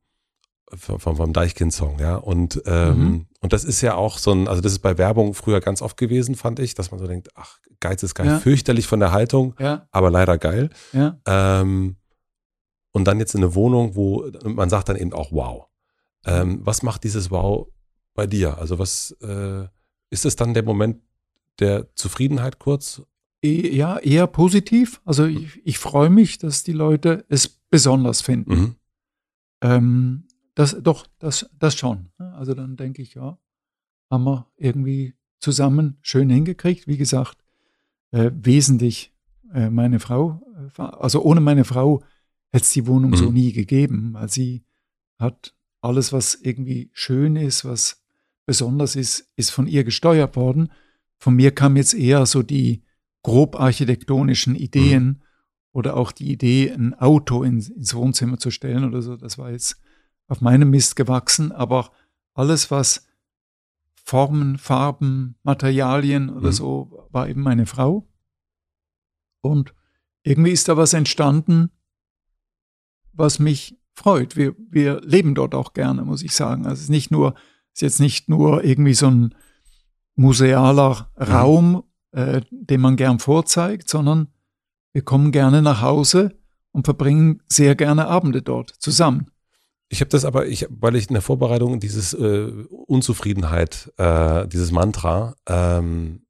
[0.77, 2.15] vom, vom Deichkind-Song, ja.
[2.15, 3.25] Und, ähm, mhm.
[3.41, 5.97] und das ist ja auch so ein, also das ist bei Werbung früher ganz oft
[5.97, 8.39] gewesen, fand ich, dass man so denkt, ach, Geiz ist geil, ja.
[8.39, 9.87] fürchterlich von der Haltung, ja.
[9.91, 10.69] aber leider geil.
[10.91, 11.19] Ja.
[11.25, 11.95] Ähm,
[12.91, 15.67] und dann jetzt in eine Wohnung, wo man sagt dann eben auch wow.
[16.25, 17.67] Ähm, was macht dieses Wow
[18.13, 18.57] bei dir?
[18.57, 19.67] Also was äh,
[20.09, 21.01] ist es dann der Moment
[21.59, 23.01] der Zufriedenheit kurz?
[23.41, 25.01] E, ja, eher positiv.
[25.05, 28.53] Also ich, ich freue mich, dass die Leute es besonders finden.
[28.53, 28.75] Mhm.
[29.61, 30.27] Ähm,
[30.59, 32.09] das, doch, das, das schon.
[32.17, 32.33] Ne?
[32.33, 33.39] Also dann denke ich, ja,
[34.11, 36.85] haben wir irgendwie zusammen schön hingekriegt.
[36.85, 37.37] Wie gesagt,
[38.11, 39.15] äh, wesentlich
[39.53, 40.41] äh, meine Frau,
[40.77, 42.03] äh, also ohne meine Frau
[42.49, 43.15] hätte es die Wohnung mhm.
[43.15, 44.65] so nie gegeben, weil sie
[45.17, 48.03] hat alles, was irgendwie schön ist, was
[48.45, 50.73] besonders ist, ist von ihr gesteuert worden.
[51.19, 52.83] Von mir kamen jetzt eher so die
[53.23, 55.21] grob architektonischen Ideen mhm.
[55.71, 59.15] oder auch die Idee, ein Auto ins, ins Wohnzimmer zu stellen oder so.
[59.15, 59.79] Das war jetzt
[60.29, 61.91] auf meinem Mist gewachsen, aber
[62.33, 63.07] alles, was
[64.05, 66.53] Formen, Farben, Materialien oder mhm.
[66.53, 68.07] so, war eben meine Frau.
[69.41, 69.73] Und
[70.23, 71.71] irgendwie ist da was entstanden,
[73.11, 74.35] was mich freut.
[74.35, 76.65] Wir, wir leben dort auch gerne, muss ich sagen.
[76.65, 77.35] Also es ist nicht nur,
[77.73, 79.35] ist jetzt nicht nur irgendwie so ein
[80.15, 81.23] musealer mhm.
[81.23, 84.29] Raum, äh, den man gern vorzeigt, sondern
[84.93, 86.37] wir kommen gerne nach Hause
[86.71, 89.31] und verbringen sehr gerne Abende dort zusammen.
[89.91, 92.51] Ich habe das aber, ich, weil ich in der Vorbereitung dieses äh,
[92.85, 96.21] Unzufriedenheit, äh, dieses Mantra ähm,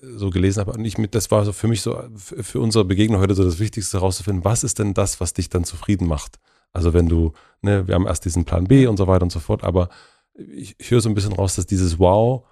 [0.00, 3.20] so gelesen habe und ich mit, das war so für mich so für unsere Begegnung
[3.20, 6.38] heute so das Wichtigste herauszufinden, was ist denn das, was dich dann zufrieden macht?
[6.72, 9.40] Also wenn du, ne, wir haben erst diesen Plan B und so weiter und so
[9.40, 9.88] fort, aber
[10.34, 12.46] ich, ich höre so ein bisschen raus, dass dieses Wow,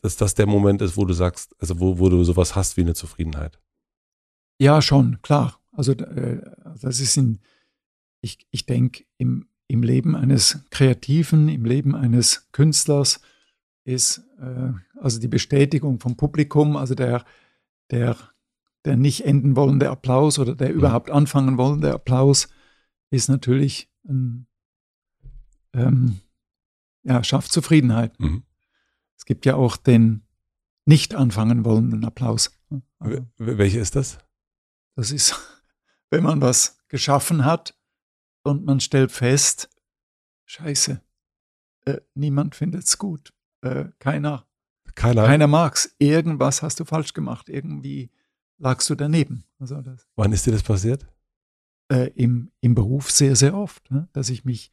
[0.00, 2.82] dass das der Moment ist, wo du sagst, also wo, wo du sowas hast wie
[2.82, 3.60] eine Zufriedenheit.
[4.58, 5.60] Ja, schon, klar.
[5.70, 6.40] Also äh,
[6.80, 7.38] das ist in,
[8.20, 13.20] ich, ich denke, im, im Leben eines Kreativen, im Leben eines Künstlers
[13.84, 17.24] ist äh, also die Bestätigung vom Publikum, also der,
[17.90, 18.16] der,
[18.84, 20.76] der nicht enden wollende Applaus oder der mhm.
[20.76, 22.48] überhaupt anfangen wollende Applaus
[23.10, 24.46] ist natürlich ein,
[25.74, 26.20] ähm,
[27.04, 28.18] ja, schafft Zufriedenheit.
[28.18, 28.42] Mhm.
[29.16, 30.22] Es gibt ja auch den
[30.86, 32.58] nicht anfangen wollenden Applaus.
[32.98, 34.18] Also, Welcher ist das?
[34.94, 35.38] Das ist,
[36.10, 37.77] wenn man was geschaffen hat
[38.48, 39.68] und man stellt fest,
[40.46, 41.00] scheiße,
[41.84, 43.32] äh, niemand findet es gut.
[43.62, 44.46] Äh, keiner,
[44.94, 45.94] keiner, keiner mag es.
[45.98, 47.48] Irgendwas hast du falsch gemacht.
[47.48, 48.10] Irgendwie
[48.58, 49.44] lagst du daneben.
[49.58, 51.06] Also das, Wann ist dir das passiert?
[51.90, 53.90] Äh, im, Im Beruf sehr, sehr oft.
[53.90, 54.08] Ne?
[54.12, 54.72] Dass ich mich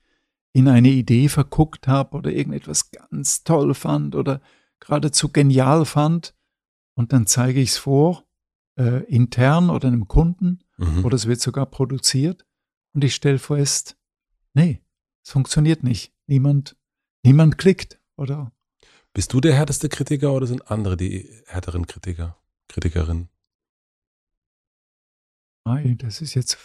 [0.53, 4.41] in eine Idee verguckt habe oder irgendetwas ganz toll fand oder
[4.80, 6.34] geradezu genial fand.
[6.95, 8.26] Und dann zeige ich es vor,
[8.77, 11.06] äh, intern oder einem Kunden, mhm.
[11.06, 12.45] oder es wird sogar produziert.
[12.95, 13.97] Und ich stelle fest,
[14.53, 14.81] nee,
[15.23, 16.13] es funktioniert nicht.
[16.27, 16.77] Niemand,
[17.23, 18.51] niemand klickt, oder?
[19.13, 22.38] Bist du der härteste Kritiker oder sind andere die härteren Kritiker,
[22.69, 23.30] Kritikerinnen?
[25.65, 26.57] Nein, das ist jetzt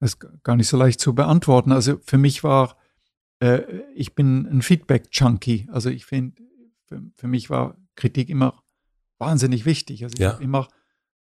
[0.00, 1.72] das ist gar nicht so leicht zu beantworten.
[1.72, 2.76] Also für mich war,
[3.40, 3.62] äh,
[3.94, 5.68] ich bin ein Feedback-Junkie.
[5.72, 6.42] Also ich finde,
[6.84, 8.62] für, für, mich war Kritik immer
[9.18, 10.04] wahnsinnig wichtig.
[10.04, 10.34] Also ich ja.
[10.34, 10.68] habe immer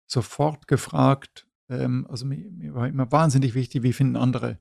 [0.06, 4.60] sofort gefragt, ähm, also mir, mir, war immer wahnsinnig wichtig, wie finden andere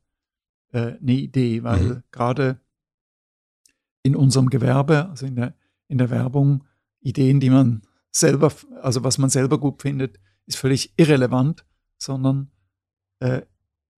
[0.73, 2.03] äh, eine Idee, weil mhm.
[2.11, 2.61] gerade
[4.03, 5.55] in unserem Gewerbe, also in der,
[5.89, 6.65] in der Werbung,
[7.01, 8.53] Ideen, die man selber,
[8.83, 11.65] also was man selber gut findet, ist völlig irrelevant,
[11.99, 12.51] sondern
[13.21, 13.43] äh,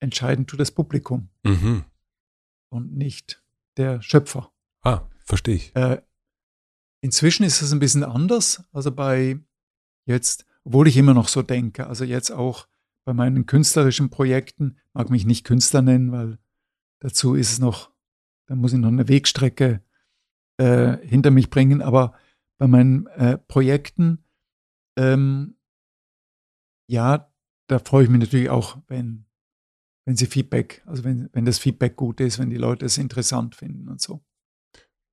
[0.01, 1.85] entscheidend tut das Publikum mhm.
[2.71, 3.43] und nicht
[3.77, 4.53] der Schöpfer.
[4.83, 5.77] Ah, verstehe ich.
[5.77, 6.03] Äh,
[7.01, 8.65] inzwischen ist es ein bisschen anders.
[8.73, 9.39] Also bei
[10.07, 12.67] jetzt, obwohl ich immer noch so denke, also jetzt auch
[13.05, 16.39] bei meinen künstlerischen Projekten, mag mich nicht Künstler nennen, weil
[17.01, 17.91] dazu ist es noch,
[18.47, 19.83] da muss ich noch eine Wegstrecke
[20.59, 22.15] äh, hinter mich bringen, aber
[22.59, 24.25] bei meinen äh, Projekten,
[24.99, 25.57] ähm,
[26.89, 27.33] ja,
[27.69, 29.25] da freue ich mich natürlich auch, wenn,
[30.05, 33.55] wenn sie Feedback, also wenn, wenn das Feedback gut ist, wenn die Leute es interessant
[33.55, 34.25] finden und so.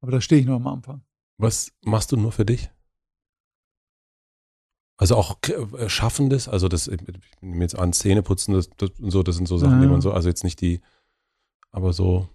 [0.01, 1.03] Aber da stehe ich noch am Anfang.
[1.38, 2.72] Was machst du nur für dich?
[4.98, 6.99] Also auch äh, Schaffendes, also das, ich
[7.41, 9.82] nehme jetzt an, Zähneputzen das, das, und so, das sind so Sachen, ja.
[9.82, 10.82] die man so, also jetzt nicht die,
[11.72, 12.28] aber so,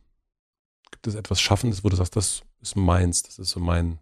[0.93, 3.99] gibt es etwas Schaffendes, wo du sagst, das ist meins, das ist so mein.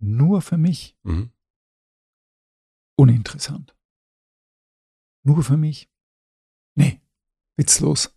[0.00, 0.96] Nur für mich?
[1.04, 1.30] Mhm.
[2.96, 3.76] Uninteressant.
[5.22, 5.88] Nur für mich?
[6.74, 7.00] Nee,
[7.56, 8.12] witzlos.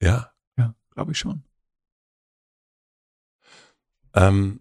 [0.00, 0.32] Ja?
[0.56, 1.44] Ja, glaube ich schon.
[4.14, 4.60] Ähm,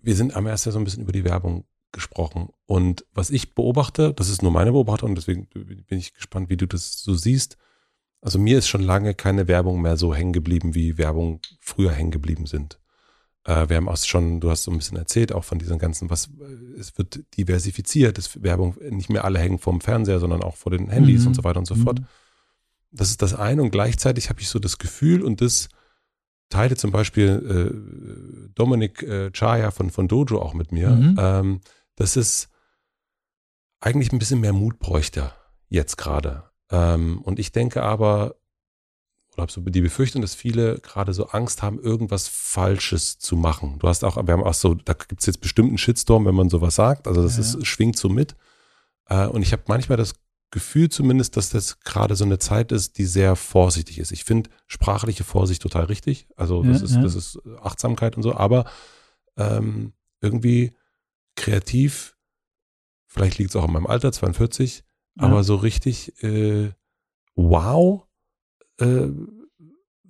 [0.00, 1.64] wir sind am ersten so ein bisschen über die Werbung
[1.94, 2.50] gesprochen.
[2.66, 6.66] Und was ich beobachte, das ist nur meine Beobachtung, deswegen bin ich gespannt, wie du
[6.66, 7.56] das so siehst.
[8.20, 12.10] Also mir ist schon lange keine Werbung mehr so hängen geblieben, wie Werbung früher hängen
[12.10, 12.78] geblieben sind.
[13.44, 16.10] Äh, wir haben auch schon, du hast so ein bisschen erzählt, auch von diesen ganzen,
[16.10, 16.30] was,
[16.78, 20.88] es wird diversifiziert, es Werbung, nicht mehr alle hängen vorm Fernseher, sondern auch vor den
[20.88, 21.28] Handys mhm.
[21.28, 22.00] und so weiter und so fort.
[22.00, 22.06] Mhm.
[22.90, 25.68] Das ist das eine und gleichzeitig habe ich so das Gefühl und das
[26.48, 31.16] teile zum Beispiel äh, Dominik äh, Chaya von, von Dojo auch mit mir, mhm.
[31.18, 31.60] ähm,
[31.96, 32.48] dass es
[33.80, 35.32] eigentlich ein bisschen mehr Mut bräuchte
[35.68, 36.44] jetzt gerade.
[36.70, 38.36] Ähm, und ich denke aber,
[39.32, 43.78] oder habe so die Befürchtung, dass viele gerade so Angst haben, irgendwas Falsches zu machen.
[43.80, 46.34] Du hast auch, wir haben auch so, da gibt es jetzt bestimmt einen Shitstorm, wenn
[46.34, 47.08] man sowas sagt.
[47.08, 47.40] Also das ja.
[47.40, 48.36] ist, schwingt so mit.
[49.06, 50.14] Äh, und ich habe manchmal das
[50.50, 54.12] Gefühl zumindest, dass das gerade so eine Zeit ist, die sehr vorsichtig ist.
[54.12, 56.28] Ich finde sprachliche Vorsicht total richtig.
[56.36, 57.02] Also das, ja, ist, ja.
[57.02, 58.64] das ist Achtsamkeit und so, aber
[59.36, 60.72] ähm, irgendwie
[61.36, 62.16] kreativ,
[63.06, 64.84] vielleicht liegt es auch an meinem Alter, 42,
[65.16, 65.22] ja.
[65.22, 66.72] aber so richtig äh,
[67.34, 68.06] wow,
[68.78, 69.08] äh,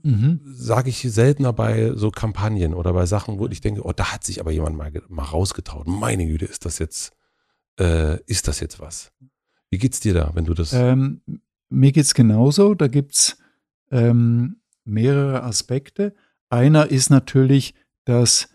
[0.02, 0.40] mhm.
[0.44, 4.24] sage ich seltener bei so Kampagnen oder bei Sachen, wo ich denke, oh, da hat
[4.24, 5.86] sich aber jemand mal, mal rausgetraut.
[5.86, 7.12] Meine Güte, ist das jetzt,
[7.78, 9.12] äh, ist das jetzt was?
[9.70, 10.72] Wie geht's dir da, wenn du das?
[10.72, 11.20] Ähm,
[11.68, 12.74] mir geht's genauso.
[12.74, 13.38] Da gibt's
[13.90, 16.14] ähm, mehrere Aspekte.
[16.48, 17.74] Einer ist natürlich,
[18.04, 18.48] dass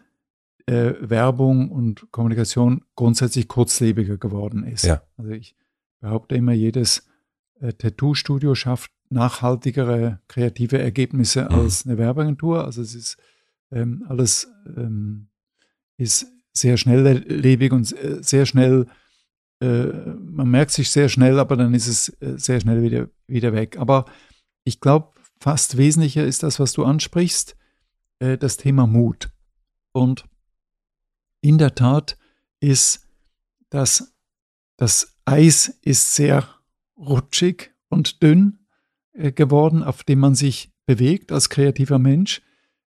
[0.70, 4.86] äh, Werbung und Kommunikation grundsätzlich kurzlebiger geworden ist.
[4.86, 5.02] Ja.
[5.18, 5.56] Also ich
[6.00, 7.08] behaupte immer, jedes
[7.60, 11.56] äh, Tattoo-Studio schafft nachhaltigere kreative Ergebnisse mhm.
[11.56, 12.64] als eine Werbeagentur.
[12.64, 13.18] Also es ist
[13.72, 14.48] ähm, alles
[14.78, 15.30] ähm,
[15.98, 18.86] ist sehr schnelllebig und äh, sehr schnell,
[19.62, 23.54] äh, man merkt sich sehr schnell, aber dann ist es äh, sehr schnell wieder, wieder
[23.54, 23.78] weg.
[23.80, 24.06] Aber
[24.64, 27.56] ich glaube, fast wesentlicher ist das, was du ansprichst,
[28.20, 29.32] äh, das Thema Mut.
[29.92, 30.26] Und
[31.42, 32.18] in der Tat
[32.60, 33.08] ist
[33.70, 34.16] das,
[34.78, 36.48] das Eis ist sehr
[36.98, 38.66] rutschig und dünn
[39.14, 42.42] äh, geworden, auf dem man sich bewegt als kreativer Mensch.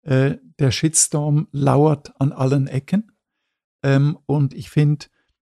[0.04, 3.12] Äh, der Shitstorm lauert an allen Ecken.
[3.84, 5.08] Ähm, und ich finde,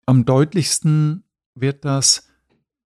[0.05, 1.23] am deutlichsten
[1.55, 2.29] wird das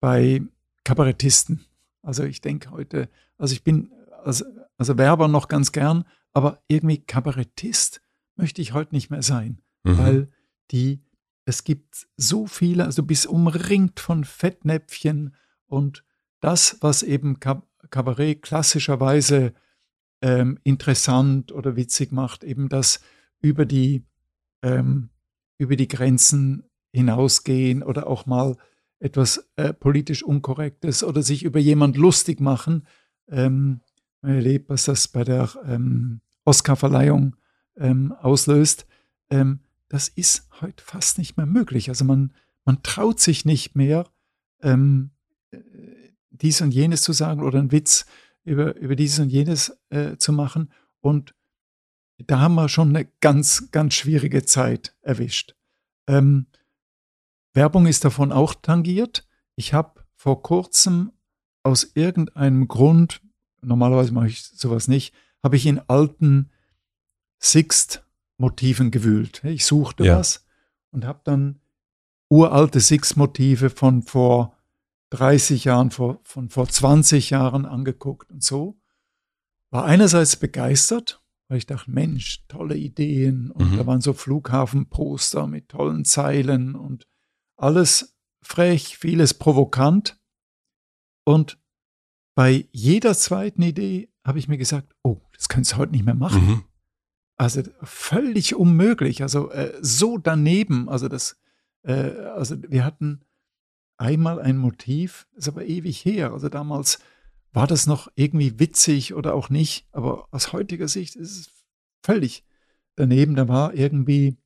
[0.01, 0.43] bei
[0.85, 1.65] Kabarettisten.
[2.03, 3.09] Also ich denke heute,
[3.39, 3.93] also ich bin
[4.25, 4.45] als,
[4.77, 8.03] also Werber noch ganz gern, aber irgendwie Kabarettist
[8.37, 9.99] möchte ich heute nicht mehr sein, mhm.
[9.99, 10.29] weil
[10.71, 11.03] die,
[11.45, 15.35] es gibt so viele, also bis umringt von Fettnäpfchen
[15.67, 16.05] und
[16.41, 19.55] das, was eben Kabarett klassischerweise
[20.23, 23.01] ähm, interessant oder witzig macht, eben das
[23.41, 24.05] über die,
[24.63, 25.11] ähm,
[25.59, 28.57] über die Grenzen hinausgehen oder auch mal
[29.01, 32.87] etwas äh, politisch Unkorrektes oder sich über jemand lustig machen.
[33.29, 33.81] Ähm,
[34.21, 37.37] man erlebt, was das bei der ähm, Oscarverleihung
[37.77, 38.87] ähm, auslöst.
[39.31, 39.61] Ähm,
[39.93, 41.91] das ist heute fast nicht mehr möglich.
[41.91, 42.33] Also man,
[42.65, 44.09] man traut sich nicht mehr,
[44.63, 45.11] ähm,
[46.31, 48.07] dies und jenes zu sagen oder einen Witz
[48.43, 50.73] über, über dieses und jenes äh, zu machen.
[51.01, 51.35] Und
[52.17, 55.57] da haben wir schon eine ganz, ganz schwierige Zeit erwischt.
[56.07, 56.47] Ähm,
[57.53, 59.29] Werbung ist davon auch tangiert.
[59.57, 61.13] Ich habe vor kurzem
[61.65, 63.21] aus irgendeinem Grund,
[63.61, 66.51] normalerweise mache ich sowas nicht, habe ich in alten
[68.43, 69.43] Sixt-Motiven gewühlt.
[69.45, 70.19] Ich suchte ja.
[70.19, 70.45] was
[70.91, 71.61] und habe dann
[72.29, 74.57] uralte Sixt-Motive von vor
[75.11, 78.79] 30 Jahren, vor, von vor 20 Jahren angeguckt und so.
[79.71, 83.51] War einerseits begeistert, weil ich dachte, Mensch, tolle Ideen.
[83.51, 83.77] Und mhm.
[83.77, 87.07] da waren so Flughafenposter mit tollen Zeilen und
[87.57, 90.19] alles frech, vieles provokant.
[91.25, 91.59] Und
[92.35, 96.15] bei jeder zweiten Idee habe ich mir gesagt, oh, das könntest du heute nicht mehr
[96.15, 96.47] machen.
[96.47, 96.65] Mhm.
[97.43, 100.89] Also völlig unmöglich, also äh, so daneben.
[100.89, 101.41] Also das,
[101.83, 103.25] äh, also wir hatten
[103.97, 106.33] einmal ein Motiv, ist aber ewig her.
[106.33, 107.01] Also damals
[107.51, 111.51] war das noch irgendwie witzig oder auch nicht, aber aus heutiger Sicht ist es
[112.05, 112.45] völlig
[112.95, 113.35] daneben.
[113.35, 114.37] Da war irgendwie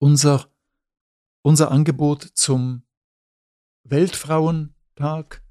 [0.00, 0.48] unser,
[1.42, 2.82] unser Angebot zum
[3.84, 5.44] Weltfrauentag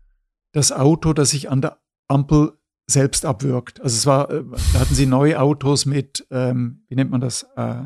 [0.51, 3.81] das Auto, das sich an der Ampel selbst abwirkt.
[3.81, 4.43] Also es war, äh,
[4.73, 7.83] da hatten sie neue Autos mit, ähm, wie nennt man das, äh,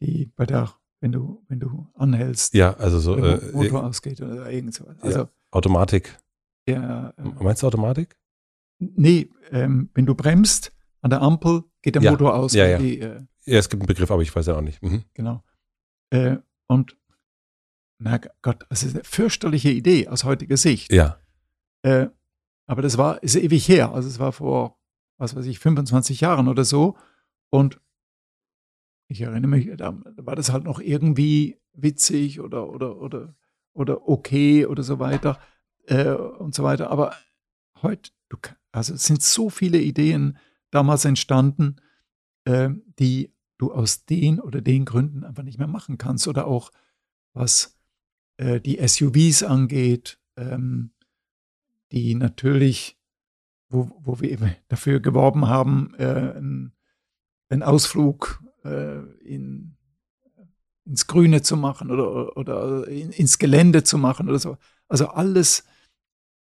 [0.00, 2.54] die bei der wenn du, wenn du anhältst.
[2.54, 3.16] Ja, also so.
[3.16, 4.96] Äh, Motor ausgeht oder irgend sowas.
[5.00, 6.18] Also, ja, Automatik.
[6.68, 8.18] Ja, äh, Meinst du Automatik?
[8.78, 12.52] Nee, ähm, wenn du bremst an der Ampel, geht der ja, Motor aus.
[12.52, 12.78] Ja, ja.
[12.78, 14.82] Die, äh, ja, es gibt einen Begriff, aber ich weiß ja auch nicht.
[14.82, 15.04] Mhm.
[15.14, 15.42] Genau.
[16.10, 16.36] Äh,
[16.66, 16.96] und
[17.98, 20.92] na Gott, das ist eine fürchterliche Idee aus heutiger Sicht.
[20.92, 21.18] Ja.
[21.82, 22.08] Äh,
[22.68, 23.92] aber das war, ist ewig her.
[23.92, 24.78] Also es war vor,
[25.16, 26.96] was weiß ich, 25 Jahren oder so.
[27.50, 27.80] Und
[29.08, 33.34] ich erinnere mich, da war das halt noch irgendwie witzig oder, oder, oder,
[33.72, 35.40] oder okay oder so weiter
[35.86, 36.90] äh, und so weiter.
[36.90, 37.14] Aber
[37.82, 38.36] heute, du,
[38.70, 40.36] also es sind so viele Ideen
[40.70, 41.76] damals entstanden,
[42.44, 42.68] äh,
[42.98, 46.28] die du aus den oder den Gründen einfach nicht mehr machen kannst.
[46.28, 46.70] Oder auch
[47.32, 47.78] was
[48.36, 50.90] äh, die SUVs angeht, ähm,
[51.92, 52.98] die natürlich,
[53.68, 56.34] wo, wo wir dafür geworben haben, äh,
[57.50, 59.76] einen Ausflug äh, in,
[60.84, 64.56] ins Grüne zu machen oder, oder in, ins Gelände zu machen oder so.
[64.88, 65.64] Also alles,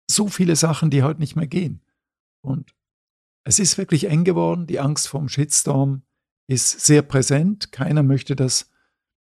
[0.10, 1.82] so viele Sachen, die heute nicht mehr gehen.
[2.42, 2.76] Und
[3.44, 4.68] es ist wirklich eng geworden.
[4.68, 6.04] Die Angst vorm Shitstorm
[6.48, 7.72] ist sehr präsent.
[7.72, 8.70] Keiner möchte das,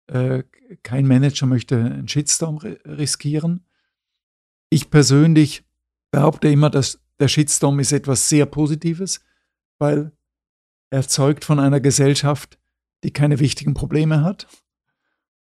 [0.09, 0.43] äh,
[0.83, 3.67] kein Manager möchte einen Shitstorm riskieren.
[4.71, 5.65] Ich persönlich
[6.13, 9.21] behaupte immer, dass der Shitstorm ist etwas sehr Positives,
[9.79, 10.13] weil
[10.91, 12.59] er zeugt von einer Gesellschaft,
[13.03, 14.47] die keine wichtigen Probleme hat.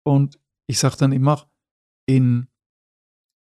[0.05, 1.51] Und ich sage dann immer,
[2.07, 2.47] in,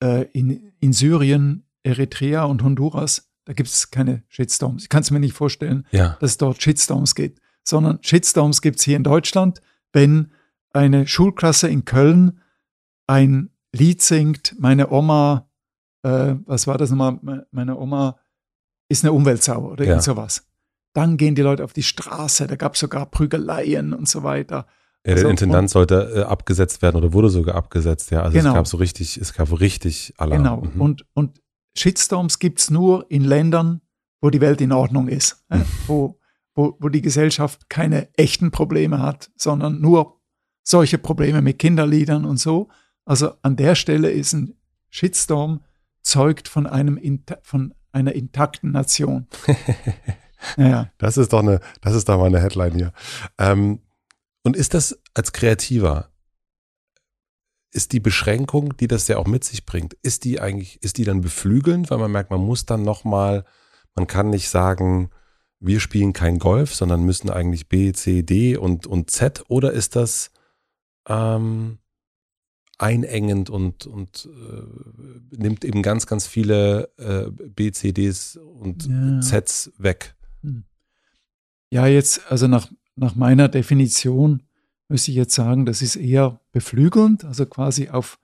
[0.02, 4.84] äh, in, in Syrien, Eritrea und Honduras, da gibt es keine Shitstorms.
[4.84, 6.18] Ich kann es mir nicht vorstellen, Ja.
[6.20, 9.62] dass es dort Shitstorms gibt, sondern Shitstorms gibt es hier in Deutschland,
[9.92, 10.32] wenn
[10.72, 12.42] eine Schulklasse in Köln
[13.08, 15.49] ein Lied singt, meine Oma,
[16.04, 18.18] äh, was war das nochmal, Me- meine Oma
[18.90, 19.92] ist eine Umweltsau oder Ja.
[19.92, 20.46] irgend sowas.
[20.94, 24.66] Dann gehen die Leute auf die Straße, da gab es sogar Prügeleien und so weiter.
[25.06, 28.24] Ja, Also, der Intendant sollte äh, abgesetzt werden oder wurde sogar abgesetzt, ja.
[28.24, 28.50] Also Genau.
[28.50, 30.44] es gab so richtig, es gab richtig Alarm.
[30.44, 30.62] Genau.
[30.62, 30.82] Mhm.
[30.82, 31.42] Und, und
[31.78, 33.82] Shitstorms gibt es nur in Ländern,
[34.22, 35.66] wo die Welt in Ordnung ist, äh, Mhm.
[35.88, 36.20] wo,
[36.56, 40.20] wo, wo die Gesellschaft keine echten Probleme hat, sondern nur
[40.64, 42.68] solche Probleme mit Kinderliedern und so.
[43.06, 44.56] Also an der Stelle ist ein
[44.90, 45.62] Shitstorm
[46.10, 47.00] zeugt von, einem,
[47.42, 49.28] von einer intakten Nation.
[50.56, 52.94] Naja, Das ist doch eine, das ist doch mal eine Headline hier.
[53.38, 53.82] Ähm,
[54.44, 56.12] und ist das als Kreativer,
[57.72, 61.04] ist die Beschränkung, die das ja auch mit sich bringt, ist die eigentlich, ist die
[61.04, 63.44] dann beflügelnd, weil man merkt, man muss dann nochmal,
[63.96, 65.10] man kann nicht sagen,
[65.60, 69.98] wir spielen kein Golf, sondern müssen eigentlich B, C, D und, und Z oder ist
[69.98, 70.32] das
[71.08, 71.79] ähm,
[72.80, 79.20] einengend und, und äh, nimmt eben ganz, ganz viele äh, B, C, Ds und Ja.
[79.22, 80.16] Zs weg?
[81.70, 84.44] Ja, jetzt, also nach, nach meiner Definition
[84.88, 88.18] müsste ich jetzt sagen, das ist eher beflügelnd, also quasi auf,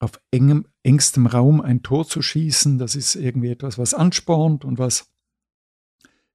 [0.00, 2.78] auf engem, engstem Raum ein Tor zu schießen.
[2.78, 5.10] Das ist irgendwie etwas, was anspornt und was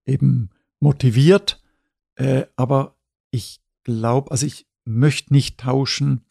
[0.06, 0.50] eben
[0.80, 1.62] motiviert.
[2.16, 2.96] Äh, aber
[3.30, 6.24] ich glaube, also ich möchte nicht tauschen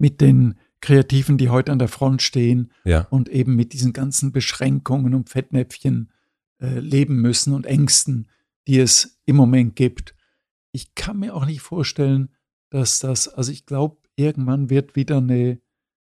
[0.00, 3.02] mit den Kreativen, die heute an der Front stehen Ja.
[3.10, 6.10] und eben mit diesen ganzen Beschränkungen und Fettnäpfchen
[6.60, 8.28] äh, leben müssen und Ängsten,
[8.66, 10.14] die es im Moment gibt.
[10.72, 12.30] Ich kann mir auch nicht vorstellen,
[12.70, 15.60] dass das, also ich glaube, irgendwann wird wieder eine,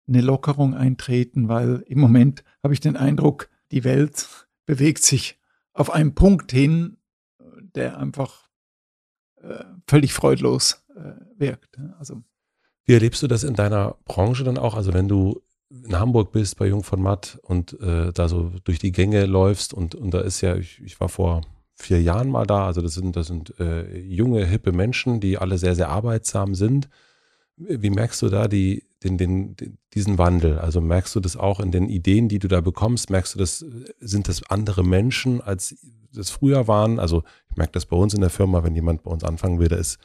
[0.07, 4.29] eine Lockerung eintreten, weil im Moment habe ich den Eindruck, die Welt
[4.67, 5.41] bewegt sich
[5.73, 6.99] auf einen Punkt hin,
[7.75, 8.49] der einfach
[9.37, 11.79] äh, völlig freudlos äh, wirkt.
[11.99, 12.23] Also
[12.85, 14.75] Wie erlebst du das in deiner Branche dann auch?
[14.75, 15.41] Also wenn du
[15.71, 19.73] in Hamburg bist bei Jung von Matt und äh, da so durch die Gänge läufst
[19.73, 21.43] und, und da ist ja, ich, ich war vor
[21.75, 25.59] vier Jahren mal da, also das sind, das sind äh, junge, hippe Menschen, die alle
[25.59, 26.89] sehr, sehr arbeitsam sind.
[27.57, 29.57] Wie merkst du da die, den, den,
[29.95, 30.59] diesen Wandel?
[30.59, 33.11] Also merkst du das auch in den Ideen, die du da bekommst?
[33.11, 33.65] Merkst du das,
[34.01, 35.77] sind das andere Menschen, als
[36.13, 36.99] das früher waren?
[36.99, 39.69] Also ich merke das bei uns in der Firma, wenn jemand bei uns anfangen will,
[39.69, 39.99] da ist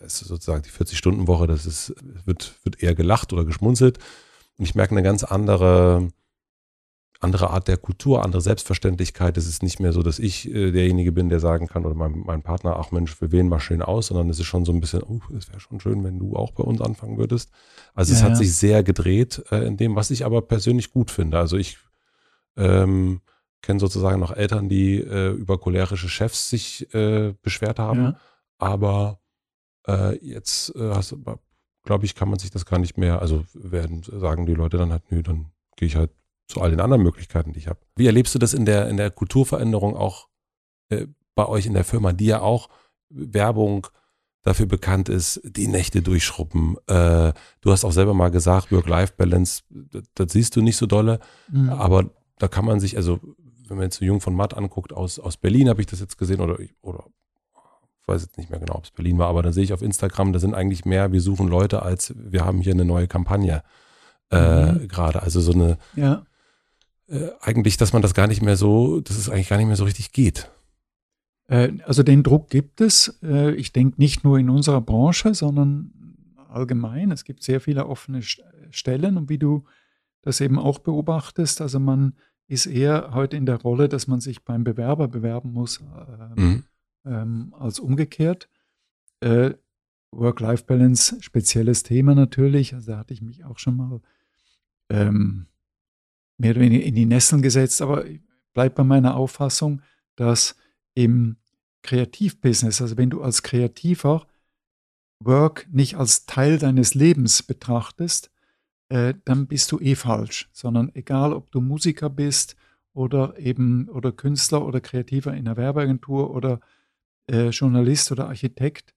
[0.00, 1.94] ist sozusagen die 40-Stunden-Woche, das ist,
[2.24, 3.98] wird, wird eher gelacht oder geschmunzelt.
[4.58, 6.08] Und ich merke eine ganz andere,
[7.20, 9.36] andere Art der Kultur, andere Selbstverständlichkeit.
[9.36, 12.22] Es ist nicht mehr so, dass ich äh, derjenige bin, der sagen kann, oder mein,
[12.24, 14.80] mein Partner, ach Mensch, wir wählen mal schön aus, sondern es ist schon so ein
[14.80, 17.50] bisschen, oh, es wäre schon schön, wenn du auch bei uns anfangen würdest.
[17.94, 18.36] Also es Ja, hat ja.
[18.36, 21.38] sich sehr gedreht äh, in dem, was ich aber persönlich gut finde.
[21.38, 21.78] Also ich
[22.56, 23.20] ähm,
[23.62, 28.02] kenne sozusagen noch Eltern, die äh, über cholerische Chefs sich äh, beschwert haben.
[28.02, 28.16] ja.
[28.58, 29.21] Aber
[29.88, 31.22] äh, jetzt äh, hast du,
[31.84, 34.92] glaube ich, kann man sich das gar nicht mehr, also werden sagen die Leute dann
[34.92, 36.10] halt, nö, dann gehe ich halt
[36.48, 37.80] zu all den anderen Möglichkeiten, die ich habe.
[37.96, 40.28] Wie erlebst du das in der, in der Kulturveränderung auch
[40.90, 42.68] äh, bei euch in der Firma, die ja auch
[43.08, 43.86] Werbung
[44.42, 46.76] dafür bekannt ist, die Nächte durchschrubben.
[46.88, 51.20] Äh, du hast auch selber mal gesagt, Work-Life-Balance, das, das siehst du nicht so dolle,
[51.48, 51.70] Mhm.
[51.70, 53.20] aber da kann man sich, also
[53.68, 56.18] wenn man jetzt so Jung von Matt anguckt, aus, aus Berlin habe ich das jetzt
[56.18, 57.04] gesehen oder, oder
[58.02, 59.80] ich weiß jetzt nicht mehr genau, ob es Berlin war, aber da sehe ich auf
[59.82, 63.62] Instagram, da sind eigentlich mehr, wir suchen Leute, als wir haben hier eine neue Kampagne
[64.30, 64.88] äh, Mhm.
[64.88, 65.22] gerade.
[65.22, 66.24] Also so eine, ja.
[67.08, 69.76] äh, eigentlich, dass man das gar nicht mehr so, dass es eigentlich gar nicht mehr
[69.76, 70.50] so richtig geht.
[71.48, 73.18] Äh, Also den Druck gibt es.
[73.22, 75.92] Äh, Ich denke nicht nur in unserer Branche, sondern
[76.48, 77.10] allgemein.
[77.12, 79.64] Es gibt sehr viele offene St- Stellen und wie du
[80.22, 82.14] das eben auch beobachtest, also man
[82.48, 86.64] ist eher heute in der Rolle, dass man sich beim Bewerber bewerben muss, äh, Mhm.
[87.04, 88.48] Ähm, als umgekehrt.
[89.20, 89.54] Äh,
[90.12, 92.74] Work-Life-Balance, spezielles Thema natürlich.
[92.74, 94.00] Also da hatte ich mich auch schon mal
[94.90, 95.46] ähm,
[96.38, 98.20] mehr oder weniger in die Nesseln gesetzt, aber ich
[98.52, 99.80] bleibe bei meiner Auffassung,
[100.16, 100.56] dass
[100.94, 101.36] im
[101.82, 104.26] Kreativbusiness, also wenn du als Kreativer
[105.24, 108.30] Work nicht als Teil deines Lebens betrachtest,
[108.88, 112.56] äh, dann bist du eh falsch, sondern egal, ob du Musiker bist
[112.92, 116.60] oder eben oder Künstler oder Kreativer in einer Werbeagentur oder
[117.28, 118.94] äh, Journalist oder Architekt,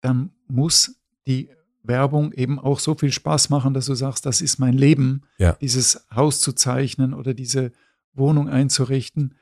[0.00, 1.50] dann muss die
[1.82, 5.52] Werbung eben auch so viel Spaß machen, dass du sagst, das ist mein Leben, Ja.
[5.54, 7.72] dieses Haus zu zeichnen oder diese
[8.14, 9.34] Wohnung einzurichten.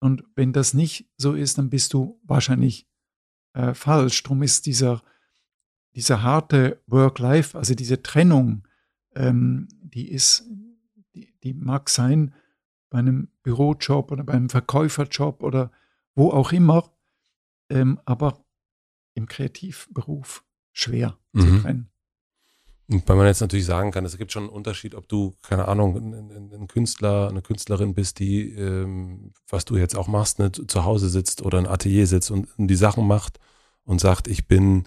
[0.00, 2.86] Und wenn das nicht so ist, dann bist du wahrscheinlich
[3.54, 4.22] äh, falsch.
[4.22, 5.02] Darum ist dieser,
[5.94, 8.66] dieser harte Work-Life, also diese Trennung,
[9.16, 10.44] ähm, die ist,
[11.14, 12.32] die, die mag sein
[12.90, 15.72] bei einem Bürojob oder beim Verkäuferjob oder
[16.14, 16.88] wo auch immer,
[17.70, 18.44] ähm, aber
[19.14, 21.40] im Kreativberuf schwer mhm.
[21.40, 21.90] zu trennen.
[22.88, 25.94] Weil man jetzt natürlich sagen kann, es gibt schon einen Unterschied, ob du, keine Ahnung,
[25.96, 30.84] ein, ein Künstler, eine Künstlerin bist, die, ähm, was du jetzt auch machst, ne, zu
[30.84, 33.40] Hause sitzt oder ein Atelier sitzt und, und die Sachen macht
[33.84, 34.84] und sagt, ich bin,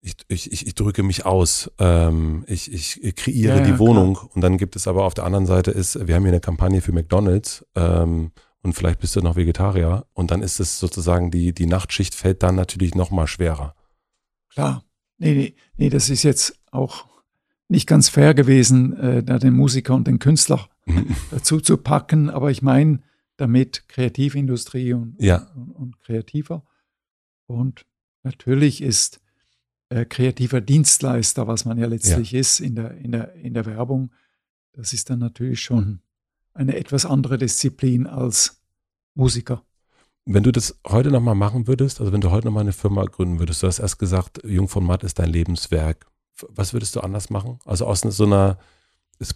[0.00, 4.14] ich, ich, ich, ich drücke mich aus, ähm, ich, ich kreiere ja, die ja, Wohnung.
[4.14, 4.30] Klar.
[4.34, 6.80] Und dann gibt es aber auf der anderen Seite ist, wir haben hier eine Kampagne
[6.80, 8.32] für McDonalds ähm,
[8.62, 12.42] und vielleicht bist du noch Vegetarier und dann ist es sozusagen, die, die Nachtschicht fällt
[12.42, 13.74] dann natürlich noch mal schwerer.
[14.50, 14.84] Klar.
[15.18, 17.06] Nee, nee, nee, das ist jetzt auch
[17.68, 20.68] nicht ganz fair gewesen, äh, da den Musiker und den Künstler
[21.30, 22.30] dazu zu packen.
[22.30, 23.00] Aber ich meine
[23.36, 25.50] damit Kreativindustrie und, ja.
[25.54, 26.64] und, und, Kreativer.
[27.46, 27.86] Und
[28.22, 29.20] natürlich ist
[29.88, 32.40] äh, kreativer Dienstleister, was man ja letztlich ja.
[32.40, 34.12] ist in der, in, der, in der Werbung,
[34.72, 36.00] das ist dann natürlich schon
[36.54, 38.60] eine etwas andere Disziplin als
[39.14, 39.62] Musiker.
[40.26, 43.38] Wenn du das heute nochmal machen würdest, also wenn du heute nochmal eine Firma gründen
[43.38, 46.10] würdest, du hast erst gesagt, Jung von Matt ist dein Lebenswerk
[46.48, 47.58] was würdest du anders machen?
[47.64, 48.58] Also aus so einer,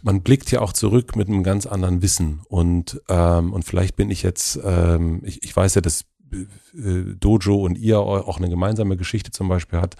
[0.03, 4.11] man blickt ja auch zurück mit einem ganz anderen Wissen und, ähm, und vielleicht bin
[4.11, 8.97] ich jetzt, ähm, ich, ich weiß ja, dass äh, Dojo und ihr auch eine gemeinsame
[8.97, 9.97] Geschichte zum Beispiel hat,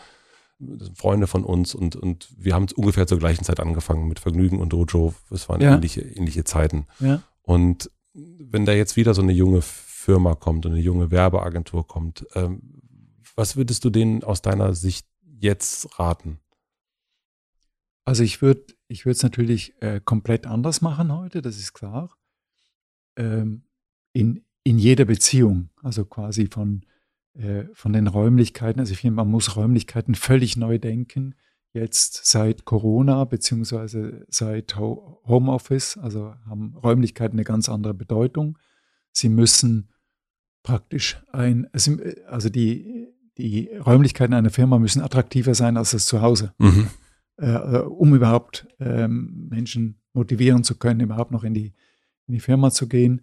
[0.95, 4.73] Freunde von uns und, und wir haben ungefähr zur gleichen Zeit angefangen mit Vergnügen und
[4.73, 5.15] Dojo.
[5.31, 5.75] Es waren ja.
[5.75, 6.87] ähnliche, ähnliche Zeiten.
[7.01, 7.23] Ja.
[7.43, 12.27] Und wenn da jetzt wieder so eine junge Firma kommt und eine junge Werbeagentur kommt,
[12.35, 12.81] ähm,
[13.35, 15.07] was würdest du denen aus deiner Sicht
[15.41, 16.39] jetzt raten?
[18.05, 22.11] Also ich würde ich es natürlich äh, komplett anders machen heute, das ist klar.
[23.17, 23.65] Ähm,
[24.13, 26.85] in, in jeder Beziehung, also quasi von,
[27.35, 28.81] äh, von den Räumlichkeiten.
[28.81, 31.35] Also ich finde, man muss Räumlichkeiten völlig neu denken.
[31.73, 38.59] Jetzt seit Corona beziehungsweise seit Ho Homeoffice, also haben Räumlichkeiten eine ganz andere Bedeutung.
[39.11, 39.89] Sie müssen
[40.63, 43.09] praktisch ein, also die,
[43.39, 46.55] die Räumlichkeiten einer Firma müssen attraktiver sein als das Zuhause.
[46.59, 46.89] Mhm.
[47.37, 51.73] Äh, äh, um überhaupt ähm, Menschen motivieren zu können, überhaupt noch in die,
[52.29, 53.23] in die Firma zu gehen.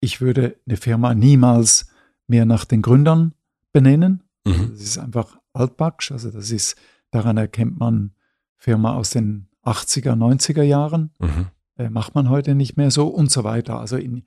[0.00, 1.88] Ich würde eine Firma niemals
[2.26, 3.32] mehr nach den Gründern
[3.76, 4.22] benennen.
[4.46, 4.52] Mhm.
[4.52, 6.10] Also das ist einfach altbacksch.
[6.10, 6.76] Also das ist,
[7.10, 8.12] daran erkennt man
[8.56, 11.10] Firma aus den 80er, 90er Jahren.
[11.18, 11.48] Mhm.
[11.76, 13.78] Äh, macht man heute nicht mehr so und so weiter.
[13.78, 14.24] Also in,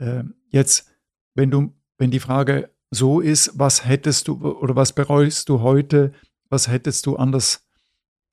[0.00, 0.90] äh, jetzt,
[1.34, 6.12] wenn du, wenn die Frage so ist, was hättest du oder was bereust du heute,
[6.48, 7.64] was hättest du anders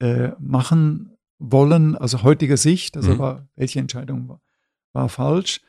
[0.00, 3.18] äh, machen wollen, also heutiger Sicht, also mhm.
[3.20, 4.40] war, welche Entscheidung war,
[4.92, 5.60] war falsch.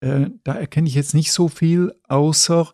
[0.00, 2.72] Äh, da erkenne ich jetzt nicht so viel, außer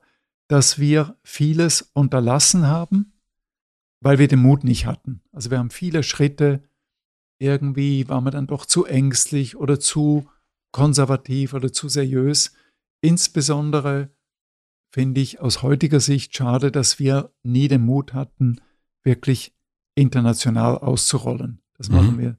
[0.51, 3.13] dass wir vieles unterlassen haben,
[4.03, 5.23] weil wir den Mut nicht hatten.
[5.31, 6.65] Also wir haben viele Schritte,
[7.39, 10.29] irgendwie waren wir dann doch zu ängstlich oder zu
[10.73, 12.53] konservativ oder zu seriös.
[13.01, 14.11] Insbesondere
[14.93, 18.61] finde ich aus heutiger Sicht schade, dass wir nie den Mut hatten,
[19.05, 19.55] wirklich
[19.95, 21.63] international auszurollen.
[21.75, 21.95] Das mhm.
[21.95, 22.39] machen wir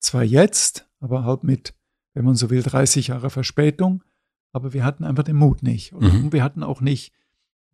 [0.00, 1.76] zwar jetzt, aber halt mit,
[2.14, 4.02] wenn man so will, 30 Jahre Verspätung.
[4.50, 5.92] Aber wir hatten einfach den Mut nicht.
[5.92, 6.32] Und mhm.
[6.32, 7.12] wir hatten auch nicht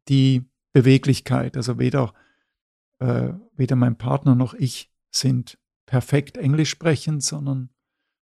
[0.09, 1.57] die Beweglichkeit.
[1.57, 2.15] Also weder,
[2.99, 7.71] äh, weder mein Partner noch ich sind perfekt Englisch sprechend, sondern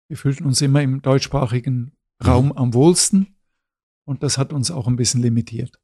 [0.09, 2.27] wir fühlten uns immer im deutschsprachigen mhm.
[2.27, 3.37] Raum am wohlsten.
[4.05, 5.79] Und das hat uns auch ein bisschen limitiert.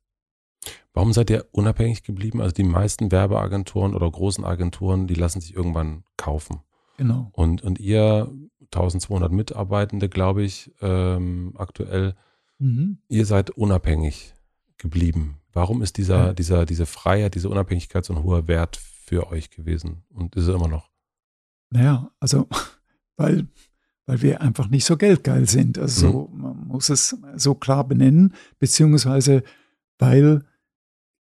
[0.92, 2.40] Warum seid ihr unabhängig geblieben?
[2.40, 6.60] Also die meisten Werbeagenturen oder großen Agenturen, die lassen sich irgendwann kaufen.
[6.98, 7.30] Genau.
[7.32, 8.30] Und, und ihr,
[8.66, 12.14] 1200 Mitarbeitende, glaube ich, ähm, aktuell,
[12.58, 12.98] mhm.
[13.08, 14.34] ihr seid unabhängig
[14.76, 15.39] geblieben.
[15.52, 16.32] Warum ist dieser, ja.
[16.32, 20.54] dieser, diese Freiheit, diese Unabhängigkeit so ein hoher Wert für euch gewesen und ist es
[20.54, 20.90] immer noch?
[21.70, 22.48] Naja, also,
[23.16, 23.48] weil,
[24.06, 25.78] weil wir einfach nicht so geldgeil sind.
[25.78, 26.40] Also, mhm.
[26.40, 29.42] man muss es so klar benennen, beziehungsweise
[29.98, 30.44] weil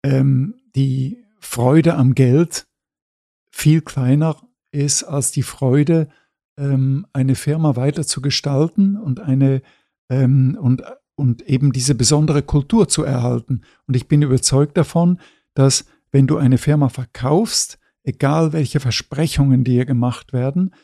[0.03, 2.67] ähm, die Freude am Geld
[3.51, 4.37] viel kleiner
[4.73, 6.09] ist als die Freude,
[6.59, 9.63] ähm, eine Firma weiter zu gestalten und eine
[10.11, 10.83] ähm, und,
[11.17, 13.63] und eben diese besondere Kultur zu erhalten.
[13.87, 15.21] Und ich bin überzeugt davon,
[15.55, 20.75] dass wenn du eine Firma verkaufst, egal welche Versprechungen dir gemacht werden,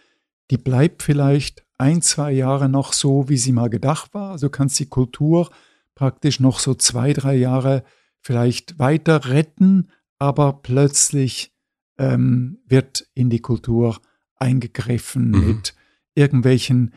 [0.50, 4.32] die bleibt vielleicht ein, zwei Jahre noch so, wie sie mal gedacht war.
[4.32, 5.50] Also du kannst die Kultur
[5.94, 7.84] praktisch noch so zwei, drei Jahre
[8.20, 11.52] vielleicht weiter retten, aber plötzlich
[11.98, 14.00] ähm, wird in die Kultur
[14.36, 15.46] eingegriffen mhm.
[15.46, 15.74] mit
[16.14, 16.94] irgendwelchen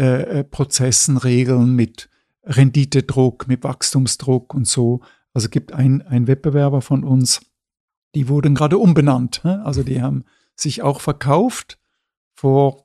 [0.00, 2.08] äh, äh, Prozessen, Regeln, mit
[2.44, 5.00] Renditedruck, mit Wachstumsdruck und so.
[5.32, 7.40] Also gibt ein, ein Wettbewerber von uns,
[8.14, 9.42] die wurden gerade umbenannt.
[9.44, 9.64] Ne?
[9.64, 10.24] Also die haben
[10.54, 11.78] sich auch verkauft
[12.34, 12.84] vor,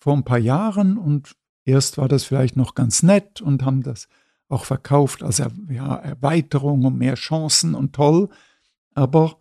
[0.00, 4.08] vor ein paar Jahren und erst war das vielleicht noch ganz nett und haben das
[4.48, 8.28] auch verkauft als ja, Erweiterung und mehr Chancen und toll.
[8.94, 9.38] Aber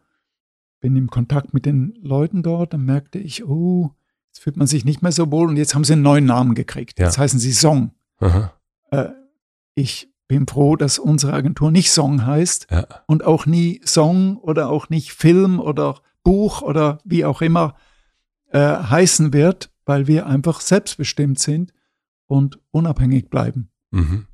[0.79, 3.91] bin im Kontakt mit den Leuten dort, dann merkte ich, oh,
[4.27, 6.55] jetzt fühlt man sich nicht mehr so wohl und jetzt haben sie einen neuen Namen
[6.55, 6.99] gekriegt.
[6.99, 7.05] Ja.
[7.05, 7.91] Jetzt heißen sie Song.
[8.91, 9.09] Äh,
[9.75, 12.87] ich bin froh, dass unsere Agentur nicht Song heißt ja.
[13.07, 17.75] und auch nie Song oder auch nicht Film oder Buch oder wie auch immer
[18.51, 21.73] äh, heißen wird, weil wir einfach selbstbestimmt sind
[22.27, 23.69] und unabhängig bleiben.
[23.91, 24.27] Mhm.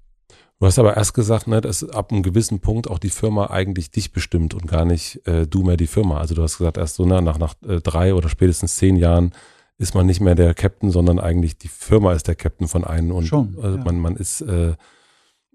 [0.59, 3.91] Du hast aber erst gesagt, ne, dass ab einem gewissen Punkt auch die Firma eigentlich
[3.91, 6.17] dich bestimmt und gar nicht äh, du mehr die Firma.
[6.17, 9.31] Also du hast gesagt, erst so ne, nach, nach äh, drei oder spätestens zehn Jahren
[9.77, 13.11] ist man nicht mehr der Captain, sondern eigentlich die Firma ist der Captain von einem.
[13.11, 13.83] Und Schon, also ja.
[13.85, 14.73] man, man ist, äh,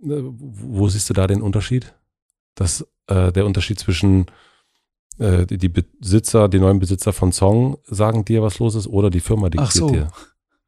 [0.04, 1.94] wo siehst du da den Unterschied?
[2.54, 4.26] Das, äh, der Unterschied zwischen
[5.18, 9.10] äh, die, die, Besitzer, die neuen Besitzer von Song sagen dir, was los ist, oder
[9.10, 9.88] die Firma diktiert Ach so.
[9.88, 10.08] dir?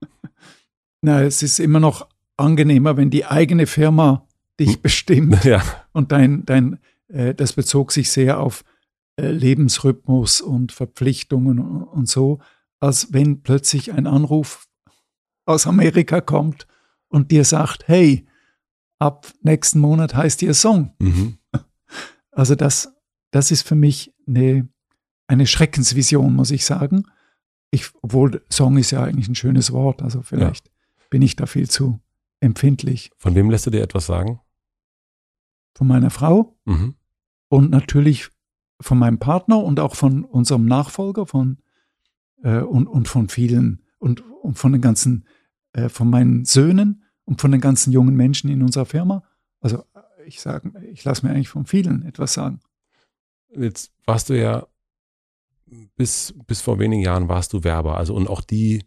[1.02, 4.26] Na, es ist immer noch angenehmer, wenn die eigene Firma
[4.58, 4.82] dich hm.
[4.82, 5.44] bestimmt.
[5.44, 5.62] Ja.
[5.92, 8.64] Und dein, dein, äh, das bezog sich sehr auf
[9.16, 12.38] äh, Lebensrhythmus und Verpflichtungen und, so,
[12.80, 14.66] als wenn plötzlich ein Anruf
[15.44, 16.66] aus Amerika kommt
[17.08, 18.25] und dir sagt, hey,
[18.98, 20.92] ab nächsten Monat heißt ihr Song.
[20.98, 21.38] Mhm.
[22.32, 22.94] Also das,
[23.30, 24.68] das ist für mich eine,
[25.26, 27.06] eine Schreckensvision, muss ich sagen.
[27.70, 30.72] Ich, obwohl Song ist ja eigentlich ein schönes Wort, also vielleicht ja.
[31.08, 31.98] bin ich da viel zu
[32.40, 33.10] empfindlich.
[33.16, 34.38] Von wem lässt du dir etwas sagen?
[35.74, 36.96] Von meiner Frau mhm.
[37.48, 38.28] und natürlich
[38.82, 41.56] von meinem Partner und auch von unserem Nachfolger von,
[42.42, 45.24] äh, und, und von vielen und, und von den ganzen,
[45.72, 49.22] äh, von meinen Söhnen und von den ganzen jungen Menschen in unserer Firma.
[49.60, 49.84] Also
[50.24, 52.60] ich sage, ich lasse mir eigentlich von vielen etwas sagen.
[53.54, 54.66] Jetzt warst du ja
[55.96, 58.84] bis, bis vor wenigen Jahren warst du Werber, also und auch die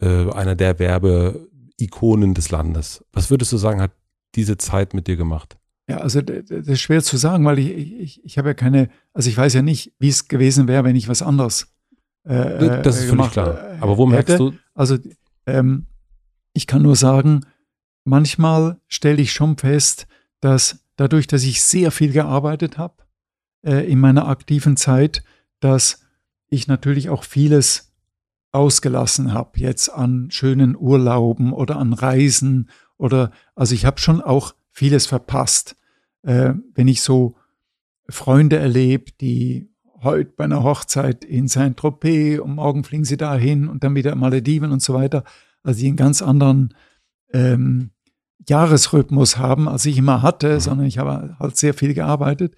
[0.00, 3.04] äh, einer der Werbe Ikonen des Landes.
[3.12, 3.92] Was würdest du sagen, hat
[4.34, 5.56] diese Zeit mit dir gemacht?
[5.88, 9.28] Ja, also das ist schwer zu sagen, weil ich, ich, ich habe ja keine, also
[9.28, 11.74] ich weiß ja nicht, wie es gewesen wäre, wenn ich was anderes
[12.24, 13.76] äh, Das ist völlig klar.
[13.80, 14.52] Aber wo merkst du?
[14.72, 14.96] Also
[15.46, 15.86] ähm,
[16.54, 17.44] ich kann nur sagen,
[18.04, 20.06] manchmal stelle ich schon fest,
[20.40, 23.04] dass dadurch, dass ich sehr viel gearbeitet habe
[23.62, 25.24] äh, in meiner aktiven Zeit,
[25.60, 26.06] dass
[26.48, 27.92] ich natürlich auch vieles
[28.52, 34.54] ausgelassen habe, jetzt an schönen Urlauben oder an Reisen oder, also ich habe schon auch
[34.70, 35.76] vieles verpasst.
[36.22, 37.36] Äh, wenn ich so
[38.08, 39.70] Freunde erlebe, die
[40.02, 44.70] heute bei einer Hochzeit in Saint-Tropez und morgen fliegen sie dahin und dann wieder Malediven
[44.70, 45.24] und so weiter,
[45.62, 46.74] also die einen ganz anderen
[47.32, 47.90] ähm,
[48.48, 50.60] Jahresrhythmus haben, als ich immer hatte, mhm.
[50.60, 52.56] sondern ich habe halt sehr viel gearbeitet.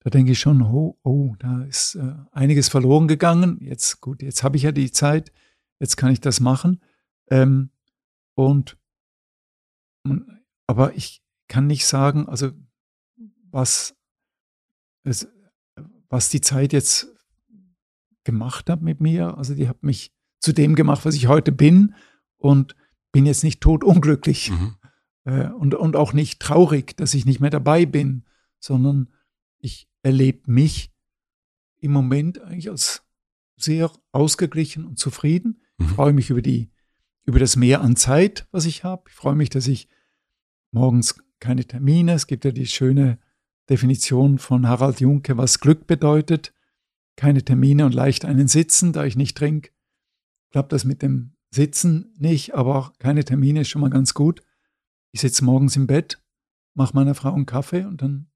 [0.00, 3.58] Da denke ich schon, oh, oh da ist äh, einiges verloren gegangen.
[3.60, 5.30] Jetzt, gut, jetzt habe ich ja die Zeit,
[5.78, 6.80] jetzt kann ich das machen.
[7.28, 7.70] Ähm,
[8.34, 8.78] und,
[10.66, 12.50] aber ich kann nicht sagen, also
[13.50, 13.94] was,
[15.04, 15.28] es,
[16.08, 17.08] was die Zeit jetzt
[18.24, 19.36] gemacht hat mit mir.
[19.36, 21.94] Also die hat mich zu dem gemacht, was ich heute bin
[22.38, 22.74] und
[23.12, 24.76] bin jetzt nicht totunglücklich mhm.
[25.24, 28.24] Äh, und, und auch nicht traurig, dass ich nicht mehr dabei bin,
[28.58, 29.08] sondern
[29.58, 30.92] ich erlebe mich
[31.78, 33.02] im Moment eigentlich als
[33.56, 35.60] sehr ausgeglichen und zufrieden.
[35.78, 35.90] Ich mhm.
[35.90, 36.70] freue mich über die,
[37.24, 39.04] über das Mehr an Zeit, was ich habe.
[39.08, 39.88] Ich freue mich, dass ich
[40.70, 42.12] morgens keine Termine.
[42.12, 43.18] Es gibt ja die schöne
[43.68, 46.52] Definition von Harald Junke, was Glück bedeutet.
[47.16, 49.70] Keine Termine und leicht einen Sitzen, da ich nicht trinke.
[50.50, 54.42] Klappt das mit dem Sitzen nicht, aber auch keine Termine ist schon mal ganz gut.
[55.12, 56.22] Ich sitze morgens im Bett,
[56.74, 58.30] mache meiner Frau einen Kaffee und dann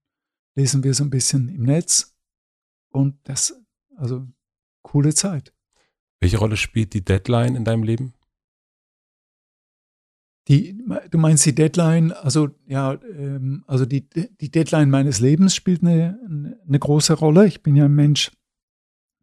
[0.56, 2.16] lesen wir so ein bisschen im Netz.
[2.90, 3.60] Und das,
[3.96, 4.26] also
[4.82, 5.52] coole Zeit.
[6.20, 8.14] Welche Rolle spielt die Deadline in deinem Leben?
[10.48, 10.76] Die,
[11.10, 16.18] du meinst die Deadline, also ja, ähm, also die, die Deadline meines Lebens spielt eine,
[16.66, 17.46] eine große Rolle.
[17.46, 18.30] Ich bin ja ein Mensch,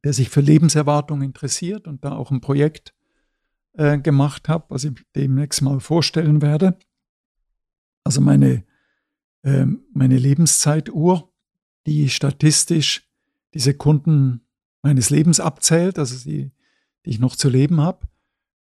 [0.03, 2.95] der sich für Lebenserwartung interessiert und da auch ein Projekt
[3.73, 6.77] äh, gemacht habe, was ich demnächst mal vorstellen werde.
[8.03, 8.63] Also meine
[9.43, 11.31] ähm, meine Lebenszeituhr,
[11.85, 13.07] die statistisch
[13.53, 14.41] die Sekunden
[14.83, 16.51] meines Lebens abzählt, also die,
[17.05, 18.07] die ich noch zu leben habe.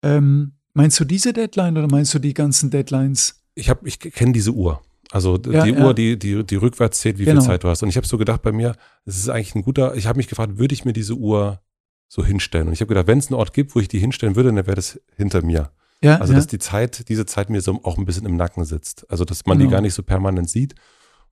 [0.02, 3.42] Ähm, meinst du diese Deadline oder meinst du die ganzen Deadlines?
[3.54, 4.80] Ich, hab, ich kenne diese Uhr.
[5.10, 5.84] Also ja, die ja.
[5.84, 7.40] Uhr, die, die, die rückwärts zählt, wie genau.
[7.40, 7.82] viel Zeit du hast.
[7.82, 10.28] Und ich habe so gedacht bei mir, es ist eigentlich ein guter, ich habe mich
[10.28, 11.60] gefragt, würde ich mir diese Uhr
[12.08, 12.68] so hinstellen?
[12.68, 14.66] Und ich habe gedacht, wenn es einen Ort gibt, wo ich die hinstellen würde, dann
[14.66, 15.72] wäre das hinter mir.
[16.02, 19.10] Ja, also, dass die Zeit, diese Zeit mir so auch ein bisschen im Nacken sitzt.
[19.10, 19.68] Also, dass man genau.
[19.68, 20.74] die gar nicht so permanent sieht.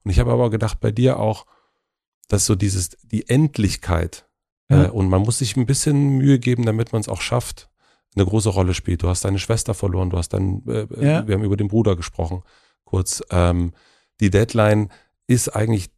[0.03, 1.45] Und ich habe aber gedacht, bei dir auch,
[2.27, 4.27] dass so dieses, die Endlichkeit
[4.69, 4.85] Ja.
[4.85, 7.69] Äh, und man muss sich ein bisschen Mühe geben, damit man es auch schafft,
[8.15, 9.03] eine große Rolle spielt.
[9.03, 11.27] Du hast deine Schwester verloren, du hast deinen, äh, äh, ja.
[11.27, 12.43] wir haben über den Bruder gesprochen,
[12.83, 13.23] kurz.
[13.31, 13.73] Ähm,
[14.19, 14.89] die Deadline
[15.27, 15.89] ist eigentlich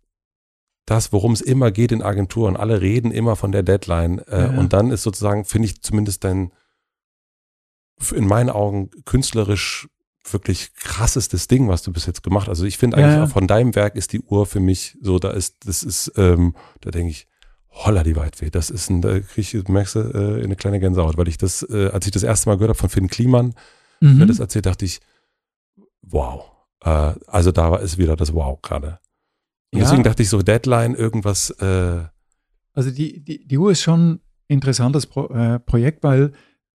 [0.85, 2.57] das, worum es immer geht in Agenturen.
[2.57, 4.19] Alle reden immer von der Deadline.
[4.19, 4.59] Äh, ja.
[4.59, 6.51] Und dann ist sozusagen, finde ich zumindest dein,
[8.13, 9.87] in meinen Augen, künstlerisch
[10.29, 12.49] wirklich krassestes Ding, was du bis jetzt gemacht hast.
[12.49, 13.27] Also ich finde eigentlich ja.
[13.27, 16.91] von deinem Werk ist die Uhr für mich so, da ist, das ist, ähm, da
[16.91, 17.27] denke ich,
[17.69, 21.17] holla die Weitweh, das ist ein, da krieg ich, merkst du, äh, eine kleine Gänsehaut,
[21.17, 23.55] weil ich das, äh, als ich das erste Mal gehört habe von Finn Kliman,
[23.99, 24.17] mhm.
[24.17, 24.99] der das erzählt, dachte ich,
[26.01, 26.51] wow.
[26.83, 28.99] Äh, also da ist wieder das Wow gerade.
[29.71, 29.85] Und ja.
[29.85, 31.49] deswegen dachte ich so, Deadline, irgendwas.
[31.61, 32.01] Äh
[32.73, 36.33] also die, die, die Uhr ist schon ein interessantes Pro, äh, Projekt, weil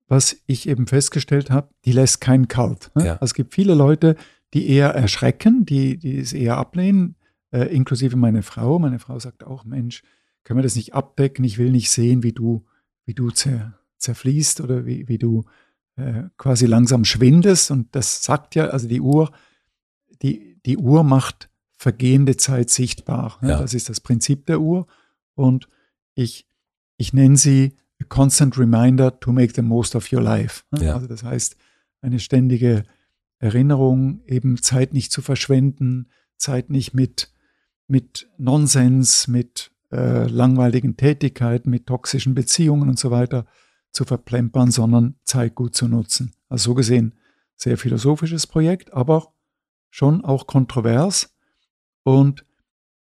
[0.07, 2.91] was ich eben festgestellt habe, die lässt keinen kalt.
[2.95, 3.07] Ne?
[3.07, 3.13] Ja.
[3.15, 4.17] Also es gibt viele Leute,
[4.53, 7.17] die eher erschrecken, die, die es eher ablehnen,
[7.51, 8.79] äh, inklusive meine Frau.
[8.79, 10.03] Meine Frau sagt auch, Mensch,
[10.45, 11.45] können wir das nicht abdecken?
[11.45, 12.65] Ich will nicht sehen, wie du,
[13.07, 15.45] wie du zer, zerfließt oder wie, wie du
[15.97, 17.71] äh, quasi langsam schwindest.
[17.71, 19.33] Und das sagt ja, also die Uhr,
[20.23, 23.39] die, die Uhr macht vergehende Zeit sichtbar.
[23.41, 23.51] Ne?
[23.51, 23.61] Ja.
[23.61, 24.87] Das ist das Prinzip der Uhr.
[25.35, 25.69] Und
[26.15, 26.47] ich,
[26.97, 27.75] ich nenne sie
[28.05, 30.65] a constant reminder to make the most of your life.
[30.71, 30.87] Ne?
[30.87, 30.95] Ja.
[30.95, 31.57] Also das heißt,
[32.01, 32.85] eine ständige
[33.39, 37.33] Erinnerung, eben Zeit nicht zu verschwenden, Zeit nicht mit,
[37.87, 43.47] mit Nonsens, mit äh, langweiligen Tätigkeiten, mit toxischen Beziehungen und so weiter
[43.91, 46.33] zu verplempern, sondern Zeit gut zu nutzen.
[46.49, 47.15] Also so gesehen
[47.57, 49.33] sehr philosophisches Projekt, aber
[49.91, 51.35] schon auch kontrovers.
[52.03, 52.45] Und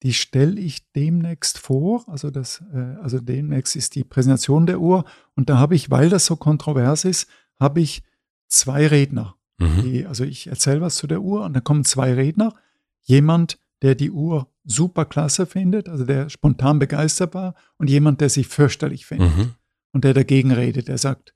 [0.02, 2.04] die stelle ich demnächst vor.
[2.08, 5.04] Also, das, äh, also demnächst ist die Präsentation der Uhr.
[5.34, 7.28] Und da habe ich, weil das so kontrovers ist,
[7.58, 8.02] habe ich
[8.48, 9.36] zwei Redner.
[9.58, 9.82] Mhm.
[9.82, 12.54] Die, also ich erzähle was zu der Uhr und dann kommen zwei Redner.
[13.02, 18.28] Jemand, der die Uhr super klasse findet, also der spontan begeistert war, und jemand, der
[18.28, 19.54] sie fürchterlich findet mhm.
[19.92, 21.34] und der dagegen redet, der sagt,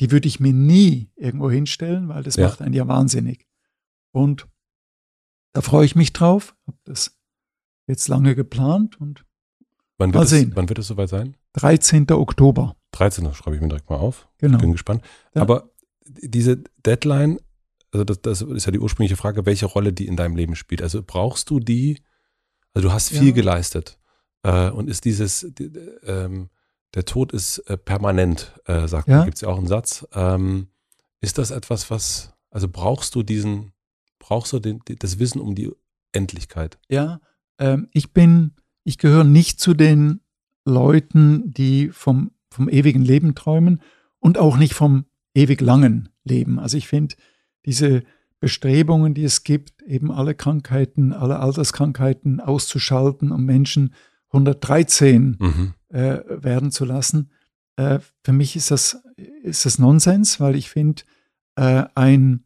[0.00, 2.46] die würde ich mir nie irgendwo hinstellen, weil das ja.
[2.46, 3.46] macht einen ja wahnsinnig.
[4.12, 4.46] Und
[5.52, 7.17] da freue ich mich drauf, habe das
[7.88, 9.24] jetzt lange geplant und
[9.98, 10.50] wann wird, mal sehen.
[10.50, 11.36] Es, wann wird es soweit sein?
[11.54, 12.10] 13.
[12.12, 12.76] Oktober.
[12.92, 13.32] 13.
[13.34, 14.28] schreibe ich mir direkt mal auf.
[14.38, 14.58] Genau.
[14.58, 15.02] Bin gespannt.
[15.34, 15.42] Ja.
[15.42, 15.70] Aber
[16.06, 17.38] diese Deadline,
[17.92, 20.82] also das, das, ist ja die ursprüngliche Frage, welche Rolle die in deinem Leben spielt.
[20.82, 22.02] Also brauchst du die,
[22.74, 23.34] also du hast viel ja.
[23.34, 23.98] geleistet
[24.42, 25.66] äh, und ist dieses, die,
[26.04, 26.50] ähm,
[26.94, 29.18] der Tod ist äh, permanent, äh, sagt ja.
[29.18, 30.06] man, gibt es ja auch einen Satz.
[30.12, 30.68] Ähm,
[31.20, 33.72] ist das etwas, was, also brauchst du diesen,
[34.18, 35.70] brauchst du den, das Wissen um die
[36.12, 36.78] Endlichkeit?
[36.88, 37.20] Ja,
[37.58, 38.52] ähm, ich bin,
[38.84, 40.20] ich gehöre nicht zu den
[40.64, 43.80] Leuten, die vom, vom ewigen Leben träumen
[44.18, 46.58] und auch nicht vom ewig langen Leben.
[46.58, 47.14] Also ich finde
[47.64, 48.02] diese
[48.40, 53.94] Bestrebungen, die es gibt, eben alle Krankheiten, alle Alterskrankheiten auszuschalten, um Menschen
[54.30, 55.74] 113 mhm.
[55.88, 57.30] äh, werden zu lassen.
[57.76, 59.02] Äh, für mich ist das,
[59.42, 61.02] ist das Nonsens, weil ich finde,
[61.56, 62.44] äh, ein,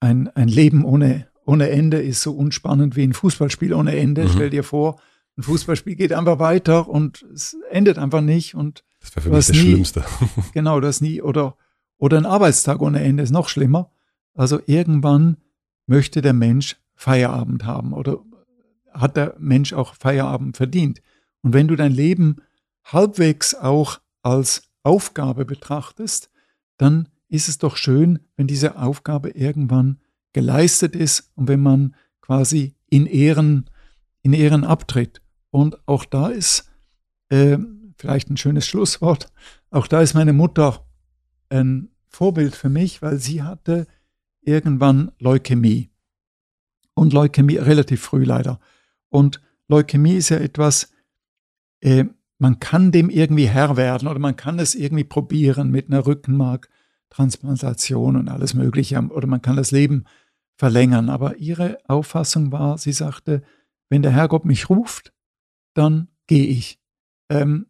[0.00, 4.24] ein, ein Leben ohne, ohne Ende ist so unspannend wie ein Fußballspiel ohne Ende.
[4.24, 4.28] Mhm.
[4.28, 5.00] Stell dir vor,
[5.36, 8.54] ein Fußballspiel geht einfach weiter und es endet einfach nicht.
[8.54, 10.04] Und das wäre für mich das nie, Schlimmste.
[10.52, 11.20] genau, das nie.
[11.20, 11.56] Oder,
[11.98, 13.90] oder ein Arbeitstag ohne Ende ist noch schlimmer.
[14.34, 15.36] Also irgendwann
[15.86, 18.20] möchte der Mensch Feierabend haben oder
[18.92, 21.02] hat der Mensch auch Feierabend verdient.
[21.42, 22.36] Und wenn du dein Leben
[22.84, 26.30] halbwegs auch als Aufgabe betrachtest,
[26.76, 29.98] dann ist es doch schön, wenn diese Aufgabe irgendwann
[30.34, 33.70] geleistet ist und wenn man quasi in Ehren,
[34.20, 35.22] in Ehren abtritt.
[35.50, 36.70] Und auch da ist
[37.30, 37.56] äh,
[37.96, 39.32] vielleicht ein schönes Schlusswort.
[39.70, 40.86] Auch da ist meine Mutter
[41.48, 43.86] ein Vorbild für mich, weil sie hatte
[44.42, 45.90] irgendwann Leukämie.
[46.94, 48.60] Und Leukämie relativ früh leider.
[49.08, 50.92] Und Leukämie ist ja etwas,
[51.80, 52.04] äh,
[52.38, 58.16] man kann dem irgendwie Herr werden oder man kann es irgendwie probieren mit einer Rückenmarktransplantation
[58.16, 60.04] und alles Mögliche oder man kann das Leben
[60.56, 61.08] verlängern.
[61.08, 63.42] Aber ihre Auffassung war, sie sagte,
[63.88, 65.12] wenn der Herrgott mich ruft,
[65.74, 66.80] dann gehe ich.
[67.28, 67.66] Ähm,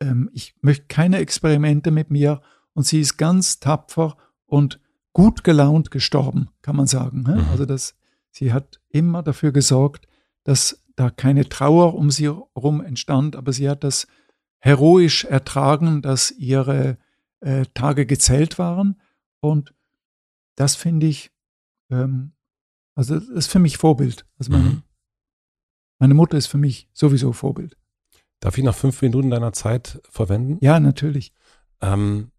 [0.00, 2.40] ähm, ich möchte keine Experimente mit mir
[2.74, 4.16] und sie ist ganz tapfer
[4.46, 4.80] und
[5.12, 7.22] gut gelaunt gestorben, kann man sagen.
[7.22, 7.36] Ne?
[7.36, 7.48] Mhm.
[7.50, 7.96] Also das,
[8.30, 10.06] sie hat immer dafür gesorgt,
[10.44, 14.06] dass da keine Trauer um sie herum entstand, aber sie hat das
[14.58, 16.98] heroisch ertragen, dass ihre
[17.40, 19.00] äh, Tage gezählt waren.
[19.40, 19.74] Und
[20.56, 21.30] das finde ich,
[21.90, 22.32] ähm,
[22.94, 24.26] also das ist für mich Vorbild.
[24.38, 24.82] Also meine, mhm.
[25.98, 27.76] meine Mutter ist für mich sowieso Vorbild.
[28.40, 30.58] Darf ich noch fünf Minuten deiner Zeit verwenden?
[30.60, 31.32] Ja, natürlich.
[31.80, 32.30] Ähm,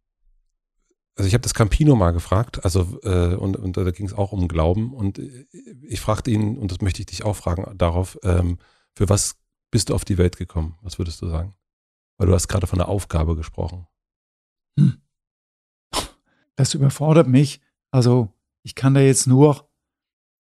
[1.15, 4.31] also ich habe das Campino mal gefragt, also äh, und, und da ging es auch
[4.31, 5.45] um Glauben und äh,
[5.83, 8.57] ich fragte ihn, und das möchte ich dich auch fragen, darauf, ähm,
[8.95, 9.37] für was
[9.71, 10.77] bist du auf die Welt gekommen?
[10.81, 11.55] Was würdest du sagen?
[12.17, 13.87] Weil du hast gerade von der Aufgabe gesprochen.
[14.77, 15.01] Hm.
[16.55, 17.61] Das überfordert mich.
[17.91, 18.33] Also
[18.63, 19.69] ich kann da jetzt nur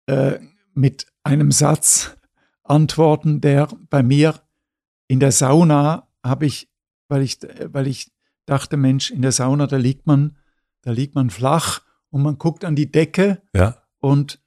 [0.07, 0.39] äh,
[0.73, 2.17] mit einem Satz
[2.63, 4.41] antworten, der bei mir
[5.07, 6.69] in der Sauna habe ich,
[7.07, 8.11] weil ich, weil ich
[8.45, 10.37] dachte, Mensch, in der Sauna, da liegt man,
[10.81, 13.77] da liegt man flach und man guckt an die Decke ja.
[13.99, 14.39] und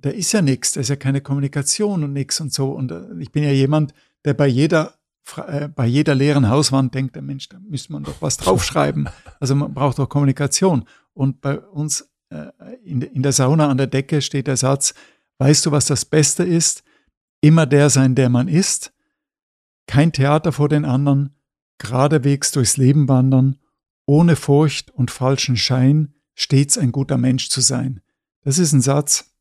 [0.00, 2.70] da ist ja nichts, da ist ja keine Kommunikation und nichts und so.
[2.70, 3.94] Und äh, ich bin ja jemand,
[4.24, 4.94] der bei jeder,
[5.46, 9.08] äh, bei jeder leeren Hauswand denkt, der Mensch, da müsste man doch was draufschreiben.
[9.40, 10.84] Also man braucht doch Kommunikation.
[11.14, 12.08] Und bei uns
[12.84, 14.94] in, in der Sauna an der Decke steht der Satz,
[15.38, 16.82] weißt du, was das Beste ist?
[17.40, 18.92] Immer der sein, der man ist.
[19.86, 21.34] Kein Theater vor den anderen,
[21.78, 23.56] geradewegs durchs Leben wandern,
[24.06, 28.00] ohne Furcht und falschen Schein, stets ein guter Mensch zu sein.
[28.42, 29.32] Das ist ein Satz,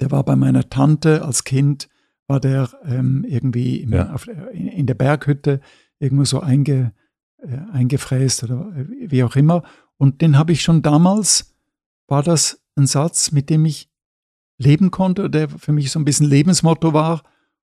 [0.00, 1.88] der war bei meiner Tante als Kind,
[2.26, 4.12] war der ähm, irgendwie im, Ja.
[4.12, 5.60] auf, in, in der Berghütte
[5.98, 6.92] irgendwo so einge,
[7.38, 9.62] äh, eingefräst oder äh, wie auch immer.
[9.96, 11.54] Und den habe ich schon damals,
[12.08, 13.88] war das ein Satz, mit dem ich
[14.56, 17.22] leben konnte, der für mich so ein bisschen Lebensmotto war.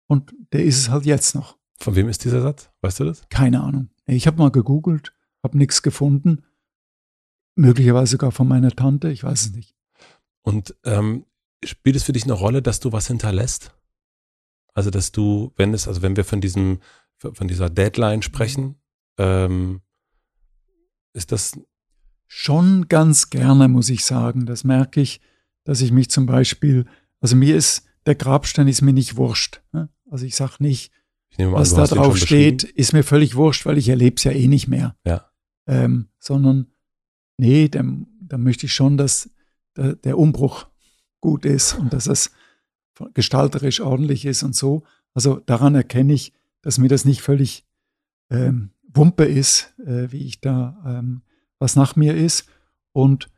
[0.06, 1.56] Und der ist es halt jetzt noch.
[1.78, 2.70] Von wem ist dieser Satz?
[2.82, 3.26] Weißt du das?
[3.30, 3.88] Keine Ahnung.
[4.06, 6.44] Ich habe mal gegoogelt, habe nichts gefunden.
[7.56, 9.74] Möglicherweise sogar von meiner Tante, ich weiß es nicht.
[10.42, 11.24] Und ähm,
[11.64, 13.74] spielt es für dich eine Rolle, dass du was hinterlässt?
[14.74, 16.80] Also, dass du, wenn es, also wenn wir von diesem,
[17.16, 18.76] von dieser Deadline sprechen,
[19.18, 19.80] ähm,
[21.12, 21.58] ist das,
[22.26, 24.46] Schon ganz gerne, muss ich sagen.
[24.46, 25.20] Das merke ich,
[25.64, 26.86] dass ich mich zum Beispiel,
[27.20, 29.62] also mir ist, der Grabstein ist mir nicht wurscht.
[29.72, 29.88] ne?
[30.10, 30.92] Also ich sage nicht,
[31.30, 34.32] ich was an, da drauf steht, ist mir völlig wurscht, weil ich erlebe es ja
[34.32, 34.96] eh nicht mehr.
[35.04, 35.30] Ja.
[35.66, 36.66] Ähm, sondern,
[37.38, 37.82] nee, da,
[38.20, 39.30] da möchte ich schon, dass
[39.76, 40.66] der, der Umbruch
[41.20, 42.30] gut ist und dass es
[43.14, 44.84] gestalterisch ordentlich ist und so.
[45.14, 46.32] Also daran erkenne ich,
[46.62, 47.66] dass mir das nicht völlig
[48.30, 51.22] ähm, Wumpe ist, äh, wie ich da, ähm,
[51.64, 52.46] was nach mir ist.
[52.92, 53.30] Und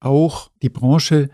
[0.00, 1.28] auch die Branche,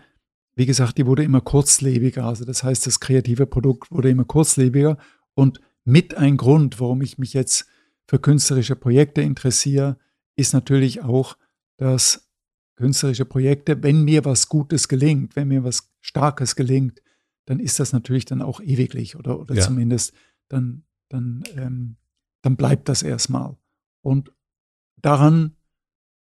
[0.55, 2.25] wie gesagt, die wurde immer kurzlebiger.
[2.25, 4.97] Also das heißt, das kreative Produkt wurde immer kurzlebiger.
[5.35, 7.65] Und mit ein Grund, warum ich mich jetzt
[8.07, 9.97] für künstlerische Projekte interessiere,
[10.35, 11.37] ist natürlich auch,
[11.77, 12.29] dass
[12.75, 17.01] künstlerische Projekte, wenn mir was Gutes gelingt, wenn mir was Starkes gelingt,
[17.45, 19.61] dann ist das natürlich dann auch ewiglich oder, oder Ja.
[19.61, 20.13] zumindest
[20.49, 21.95] dann, dann, ähm,
[22.41, 23.55] dann bleibt das erstmal.
[24.01, 24.33] Und
[25.01, 25.55] daran,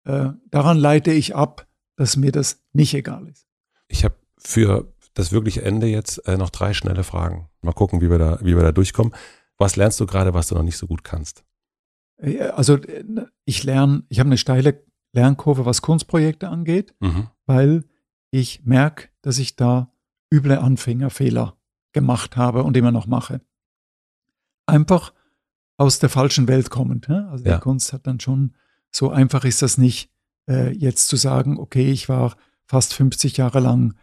[0.05, 3.47] äh, daran leite ich ab, dass mir das nicht egal ist.
[3.87, 7.49] Ich habe für das wirkliche Ende jetzt äh, noch drei schnelle Fragen.
[7.61, 9.13] Mal gucken, wie wir da, wie wir da durchkommen.
[9.57, 11.43] Was lernst du gerade, was du noch nicht so gut kannst?
[12.17, 13.03] Äh, Also äh,
[13.45, 17.27] ich lerne, ich habe eine steile Lernkurve, was Kunstprojekte angeht, Mhm.
[17.45, 17.85] weil
[18.31, 19.91] ich merke, dass ich da
[20.33, 21.55] üble Anfängerfehler
[21.93, 23.41] gemacht habe und immer noch mache.
[24.65, 25.13] Einfach
[25.77, 27.07] aus der falschen Welt kommend.
[27.09, 27.27] ne?
[27.29, 27.55] Also Ja.
[27.55, 28.55] die Kunst hat dann schon,
[28.95, 30.09] so einfach ist das nicht,
[30.47, 33.95] äh, jetzt zu sagen, okay, ich war fast 50 Jahre lang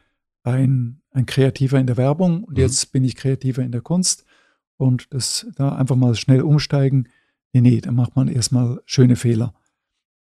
[0.43, 2.61] ein, ein Kreativer in der Werbung und Mhm.
[2.63, 4.25] jetzt bin ich Kreativer in der Kunst
[4.77, 7.09] und das da einfach mal schnell umsteigen.
[7.53, 9.55] Nee, nee, da macht man erstmal schöne Fehler.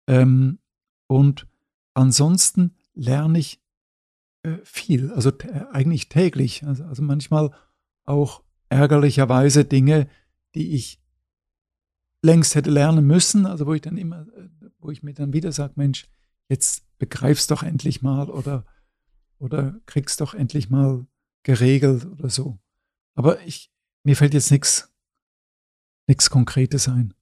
[0.07, 0.59] Ähm,
[1.07, 1.47] und
[1.93, 3.61] ansonsten lerne ich
[4.43, 6.65] äh, viel, also tä- eigentlich täglich.
[6.65, 7.51] Also, also manchmal
[8.05, 10.07] auch ärgerlicherweise Dinge,
[10.55, 11.01] die ich
[12.23, 14.49] längst hätte lernen müssen, also wo ich dann immer, äh,
[14.79, 16.07] wo ich mir dann wieder sage, Mensch,
[16.49, 18.65] jetzt begreifst doch endlich mal oder,
[19.39, 21.05] oder kriegst doch endlich mal
[21.43, 22.57] geregelt oder so.
[23.15, 23.71] Aber ich,
[24.03, 24.91] mir fällt jetzt nichts
[26.07, 27.13] nichts Konkretes ein.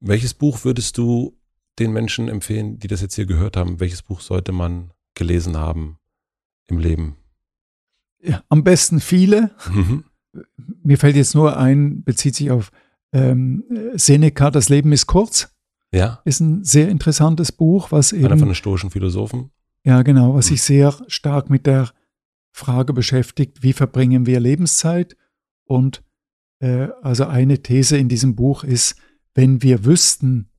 [0.00, 1.36] Welches Buch würdest du
[1.78, 3.80] den Menschen empfehlen, die das jetzt hier gehört haben?
[3.80, 5.98] Welches Buch sollte man gelesen haben
[6.66, 7.16] im Leben?
[8.20, 9.50] Ja, am besten viele.
[9.72, 10.04] Mhm.
[10.82, 12.70] Mir fällt jetzt nur ein, bezieht sich auf
[13.12, 13.64] ähm,
[13.94, 15.54] Seneca, Das Leben ist kurz.
[15.92, 19.50] Ja, Ist ein sehr interessantes Buch, was einer von eben, den stoischen Philosophen.
[19.84, 20.48] ja genau, was Mhm.
[20.54, 21.90] sich sehr stark mit der
[22.52, 25.16] Frage beschäftigt, wie verbringen wir Lebenszeit?
[25.64, 26.02] Und
[26.60, 28.96] äh, also eine These in diesem Buch ist,
[29.34, 30.50] wenn wir wüssten,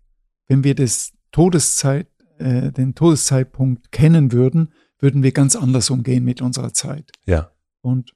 [0.47, 2.07] wenn wir das Todeszeit,
[2.37, 7.11] äh, den Todeszeitpunkt kennen würden, würden wir ganz anders umgehen mit unserer Zeit.
[7.25, 7.51] Ja.
[7.81, 8.13] Und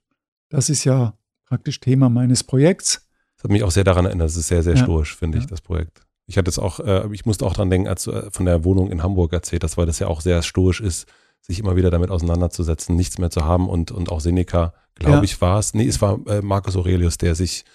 [0.49, 3.07] das ist ja praktisch Thema meines Projekts.
[3.35, 4.27] Das hat mich auch sehr daran erinnert.
[4.29, 4.83] Das ist sehr, sehr Ja.
[4.83, 5.49] stoisch, finde ich, Ja.
[5.49, 6.05] das Projekt.
[6.25, 8.63] Ich hatte es auch, äh, ich musste auch dran denken, als du äh, von der
[8.63, 11.07] Wohnung in Hamburg erzählt hast, weil das ja auch sehr stoisch ist,
[11.41, 15.23] sich immer wieder damit auseinanderzusetzen, nichts mehr zu haben und, und auch Seneca, glaube Ja.
[15.23, 15.73] ich, war es.
[15.73, 17.65] Nee, es war äh, Marcus Aurelius, der sich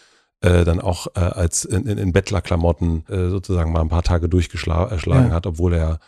[0.40, 4.28] äh, dann auch äh, als in, in, in Bettlerklamotten äh, sozusagen mal ein paar Tage
[4.28, 5.30] durchgeschlagen Ja.
[5.30, 5.98] hat, obwohl er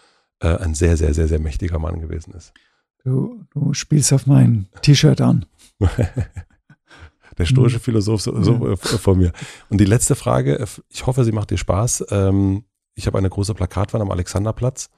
[0.41, 2.55] äh, ein sehr, sehr, sehr, sehr mächtiger Mann gewesen ist.
[3.05, 5.45] Du, du spielst auf mein T-Shirt an.
[7.41, 7.83] der stoische mhm.
[7.83, 8.77] Philosoph so, so ja.
[8.77, 9.33] vor mir.
[9.69, 12.07] Und die letzte Frage, ich hoffe, sie macht dir Spaß.
[12.11, 12.65] Ähm,
[12.95, 14.91] ich habe eine große Plakatwand am Alexanderplatz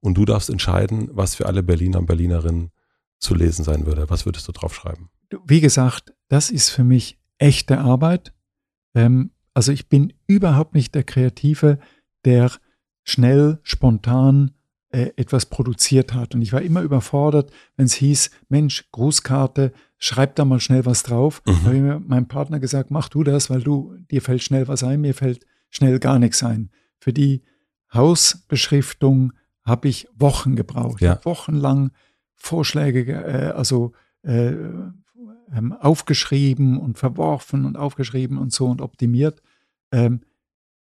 [0.00, 2.70] und du darfst entscheiden, was für alle Berliner und Berlinerinnen
[3.18, 4.08] zu lesen sein würde.
[4.10, 5.08] Was würdest du draufschreiben?
[5.46, 8.32] Wie gesagt, das ist für mich echte Arbeit.
[8.94, 11.78] Ähm, also ich bin überhaupt nicht der Kreative,
[12.24, 12.50] der
[13.02, 14.52] schnell, spontan
[14.94, 16.36] äh, etwas produziert hat.
[16.36, 21.02] Und ich war immer überfordert, wenn es hieß, Mensch, Grußkarte, schreib da mal schnell was
[21.02, 21.42] drauf.
[21.44, 21.50] Mhm.
[21.50, 24.68] Da habe ich mir meinem Partner gesagt, mach du das, weil du, dir fällt schnell
[24.68, 26.70] was ein, mir fällt schnell gar nichts ein.
[27.00, 27.42] Für die
[27.92, 29.32] Hausbeschriftung
[29.64, 31.00] habe ich Wochen gebraucht.
[31.00, 31.18] Ja.
[31.24, 31.90] Wochenlang
[32.36, 34.52] Vorschläge, äh, also äh,
[35.52, 39.42] ähm, aufgeschrieben und verworfen und aufgeschrieben und so und optimiert.
[39.90, 40.20] Ähm,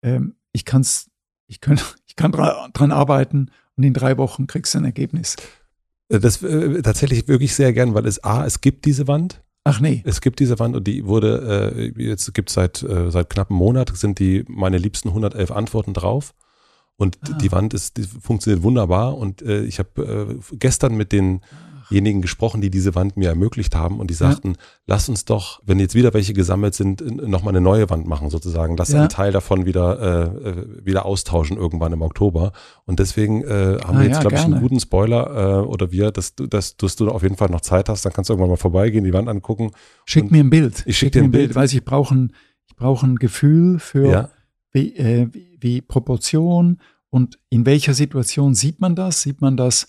[0.00, 1.10] ähm, ich, kann's,
[1.46, 5.36] ich, kann, ich kann dran arbeiten und in drei Wochen kriegst du ein Ergebnis.
[6.08, 9.42] Äh, das äh, tatsächlich wirklich sehr gern, weil es A, es gibt diese Wand.
[9.64, 10.02] Ach nee.
[10.04, 13.50] Es gibt diese Wand und die wurde, äh, jetzt gibt es seit, äh, seit knapp
[13.50, 16.34] einem Monat, sind die meine liebsten 111 Antworten drauf.
[16.96, 17.38] Und ah.
[17.40, 19.16] die Wand ist, die funktioniert wunderbar.
[19.16, 21.40] Und äh, ich habe äh, gestern mit den
[21.90, 24.54] diejenigen gesprochen, die diese Wand mir ermöglicht haben und die sagten, ja.
[24.86, 28.76] lass uns doch, wenn jetzt wieder welche gesammelt sind, nochmal eine neue Wand machen sozusagen.
[28.76, 29.00] Lass ja.
[29.00, 32.52] einen Teil davon wieder, äh, äh, wieder austauschen irgendwann im Oktober.
[32.84, 35.90] Und deswegen äh, haben ah, wir jetzt, ja, glaube ich, einen guten Spoiler äh, oder
[35.92, 38.34] wir, dass du, dass, dass du auf jeden Fall noch Zeit hast, dann kannst du
[38.34, 39.70] irgendwann mal vorbeigehen, die Wand angucken.
[40.04, 40.84] Schick mir ein Bild.
[40.86, 41.48] Ich schick, schick dir ein Bild.
[41.48, 41.56] Bild.
[41.56, 42.32] Weiß ich brauche ein,
[42.66, 44.30] ich brauche ein Gefühl für
[44.72, 46.78] wie, äh, wie, wie Proportion
[47.10, 49.22] und in welcher Situation sieht man das?
[49.22, 49.88] Sieht man das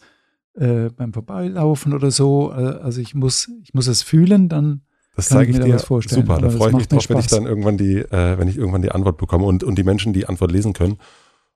[0.60, 2.52] äh, beim Vorbeilaufen oder so.
[2.52, 4.81] Äh, also ich muss, ich muss es fühlen, dann
[5.15, 5.80] das zeige ich, dir.
[5.80, 8.81] Super, da freue ich mich drauf, wenn ich dann irgendwann die, äh, wenn ich irgendwann
[8.81, 10.98] die Antwort bekomme und, und die Menschen die Antwort lesen können.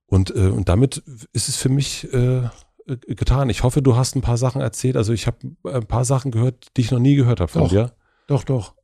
[0.06, 1.04] Und, äh, und damit
[1.34, 2.44] ist es für mich äh,
[2.86, 3.50] getan.
[3.50, 4.98] Ich hoffe, du hast ein paar Sachen erzählt.
[4.98, 7.70] Also ich habe ein paar Sachen gehört, die ich noch nie gehört habe von doch,
[7.70, 7.92] dir.
[8.28, 8.76] Doch, doch.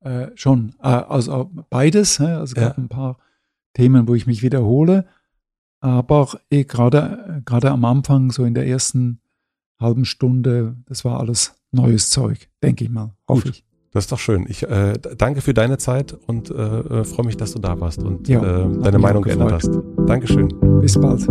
[0.00, 0.74] Äh, schon.
[0.78, 2.20] also beides.
[2.20, 2.74] Also ja.
[2.76, 3.18] ein paar
[3.74, 5.06] Themen, wo ich mich wiederhole.
[5.80, 9.20] Aber eh, gerade, gerade am Anfang, so in der ersten
[9.80, 13.52] halben Stunde, das war alles neues Zeug, denke ich mal, hoffe Gut.
[13.52, 13.64] ich.
[13.92, 14.46] Das ist doch schön.
[14.48, 18.00] Ich äh, danke für deine Zeit und äh, äh freue mich, dass du da warst
[18.00, 19.70] und ja, äh, deine Meinung geändert hast.
[20.06, 20.48] Dankeschön.
[20.80, 21.26] Bis bald.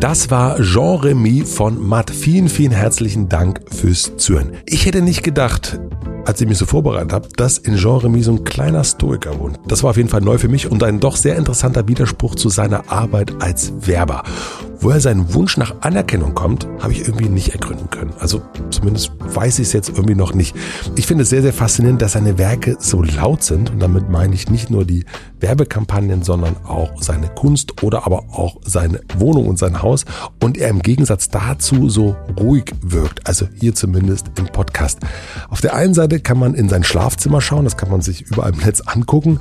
[0.00, 2.10] Das war Jean-Remy von Matt.
[2.10, 4.52] Vielen, vielen herzlichen Dank fürs Zuhören.
[4.66, 5.78] Ich hätte nicht gedacht,
[6.24, 9.58] als ich mich so vorbereitet habe, dass in Jean Remy so ein kleiner Stoiker wohnt.
[9.66, 12.48] Das war auf jeden Fall neu für mich und ein doch sehr interessanter Widerspruch zu
[12.48, 14.22] seiner Arbeit als Werber.
[14.84, 18.12] Woher sein Wunsch nach Anerkennung kommt, habe ich irgendwie nicht ergründen können.
[18.18, 20.54] Also zumindest weiß ich es jetzt irgendwie noch nicht.
[20.96, 23.70] Ich finde es sehr, sehr faszinierend, dass seine Werke so laut sind.
[23.70, 25.06] Und damit meine ich nicht nur die
[25.40, 30.04] Werbekampagnen, sondern auch seine Kunst oder aber auch seine Wohnung und sein Haus.
[30.42, 33.26] Und er im Gegensatz dazu so ruhig wirkt.
[33.26, 34.98] Also hier zumindest im Podcast.
[35.48, 37.64] Auf der einen Seite kann man in sein Schlafzimmer schauen.
[37.64, 39.40] Das kann man sich überall im Netz angucken.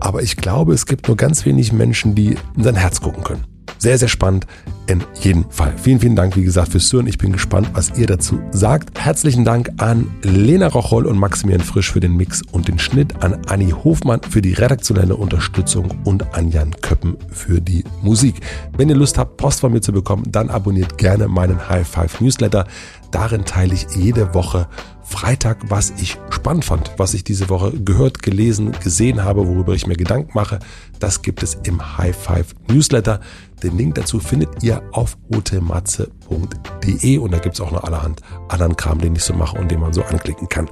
[0.00, 3.44] Aber ich glaube, es gibt nur ganz wenig Menschen, die in sein Herz gucken können.
[3.82, 4.46] Sehr, sehr spannend
[4.86, 5.74] in jedem Fall.
[5.76, 7.08] Vielen, vielen Dank, wie gesagt, fürs Zuhören.
[7.08, 8.96] Ich bin gespannt, was ihr dazu sagt.
[9.00, 13.44] Herzlichen Dank an Lena Rocholl und Maximilian Frisch für den Mix und den Schnitt, an
[13.48, 18.36] Anni Hofmann für die redaktionelle Unterstützung und an Jan Köppen für die Musik.
[18.76, 22.20] Wenn ihr Lust habt, Post von mir zu bekommen, dann abonniert gerne meinen High Five
[22.20, 22.66] Newsletter.
[23.12, 24.66] Darin teile ich jede Woche
[25.02, 29.86] Freitag, was ich spannend fand, was ich diese Woche gehört, gelesen, gesehen habe, worüber ich
[29.86, 30.58] mir Gedanken mache.
[30.98, 33.20] Das gibt es im High Five Newsletter.
[33.62, 38.74] Den Link dazu findet ihr auf hotematze.de und da gibt es auch noch allerhand anderen
[38.74, 40.70] Kram, den ich so mache und den man so anklicken kann.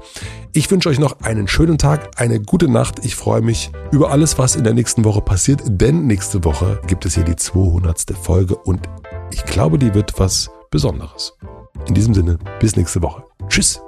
[0.52, 3.04] Ich wünsche euch noch einen schönen Tag, eine gute Nacht.
[3.04, 7.04] Ich freue mich über alles, was in der nächsten Woche passiert, denn nächste Woche gibt
[7.04, 8.14] es hier die 200.
[8.22, 8.88] Folge und
[9.30, 11.34] ich glaube, die wird was Besonderes.
[11.86, 13.24] In diesem Sinne, bis nächste Woche.
[13.48, 13.80] Tschüss.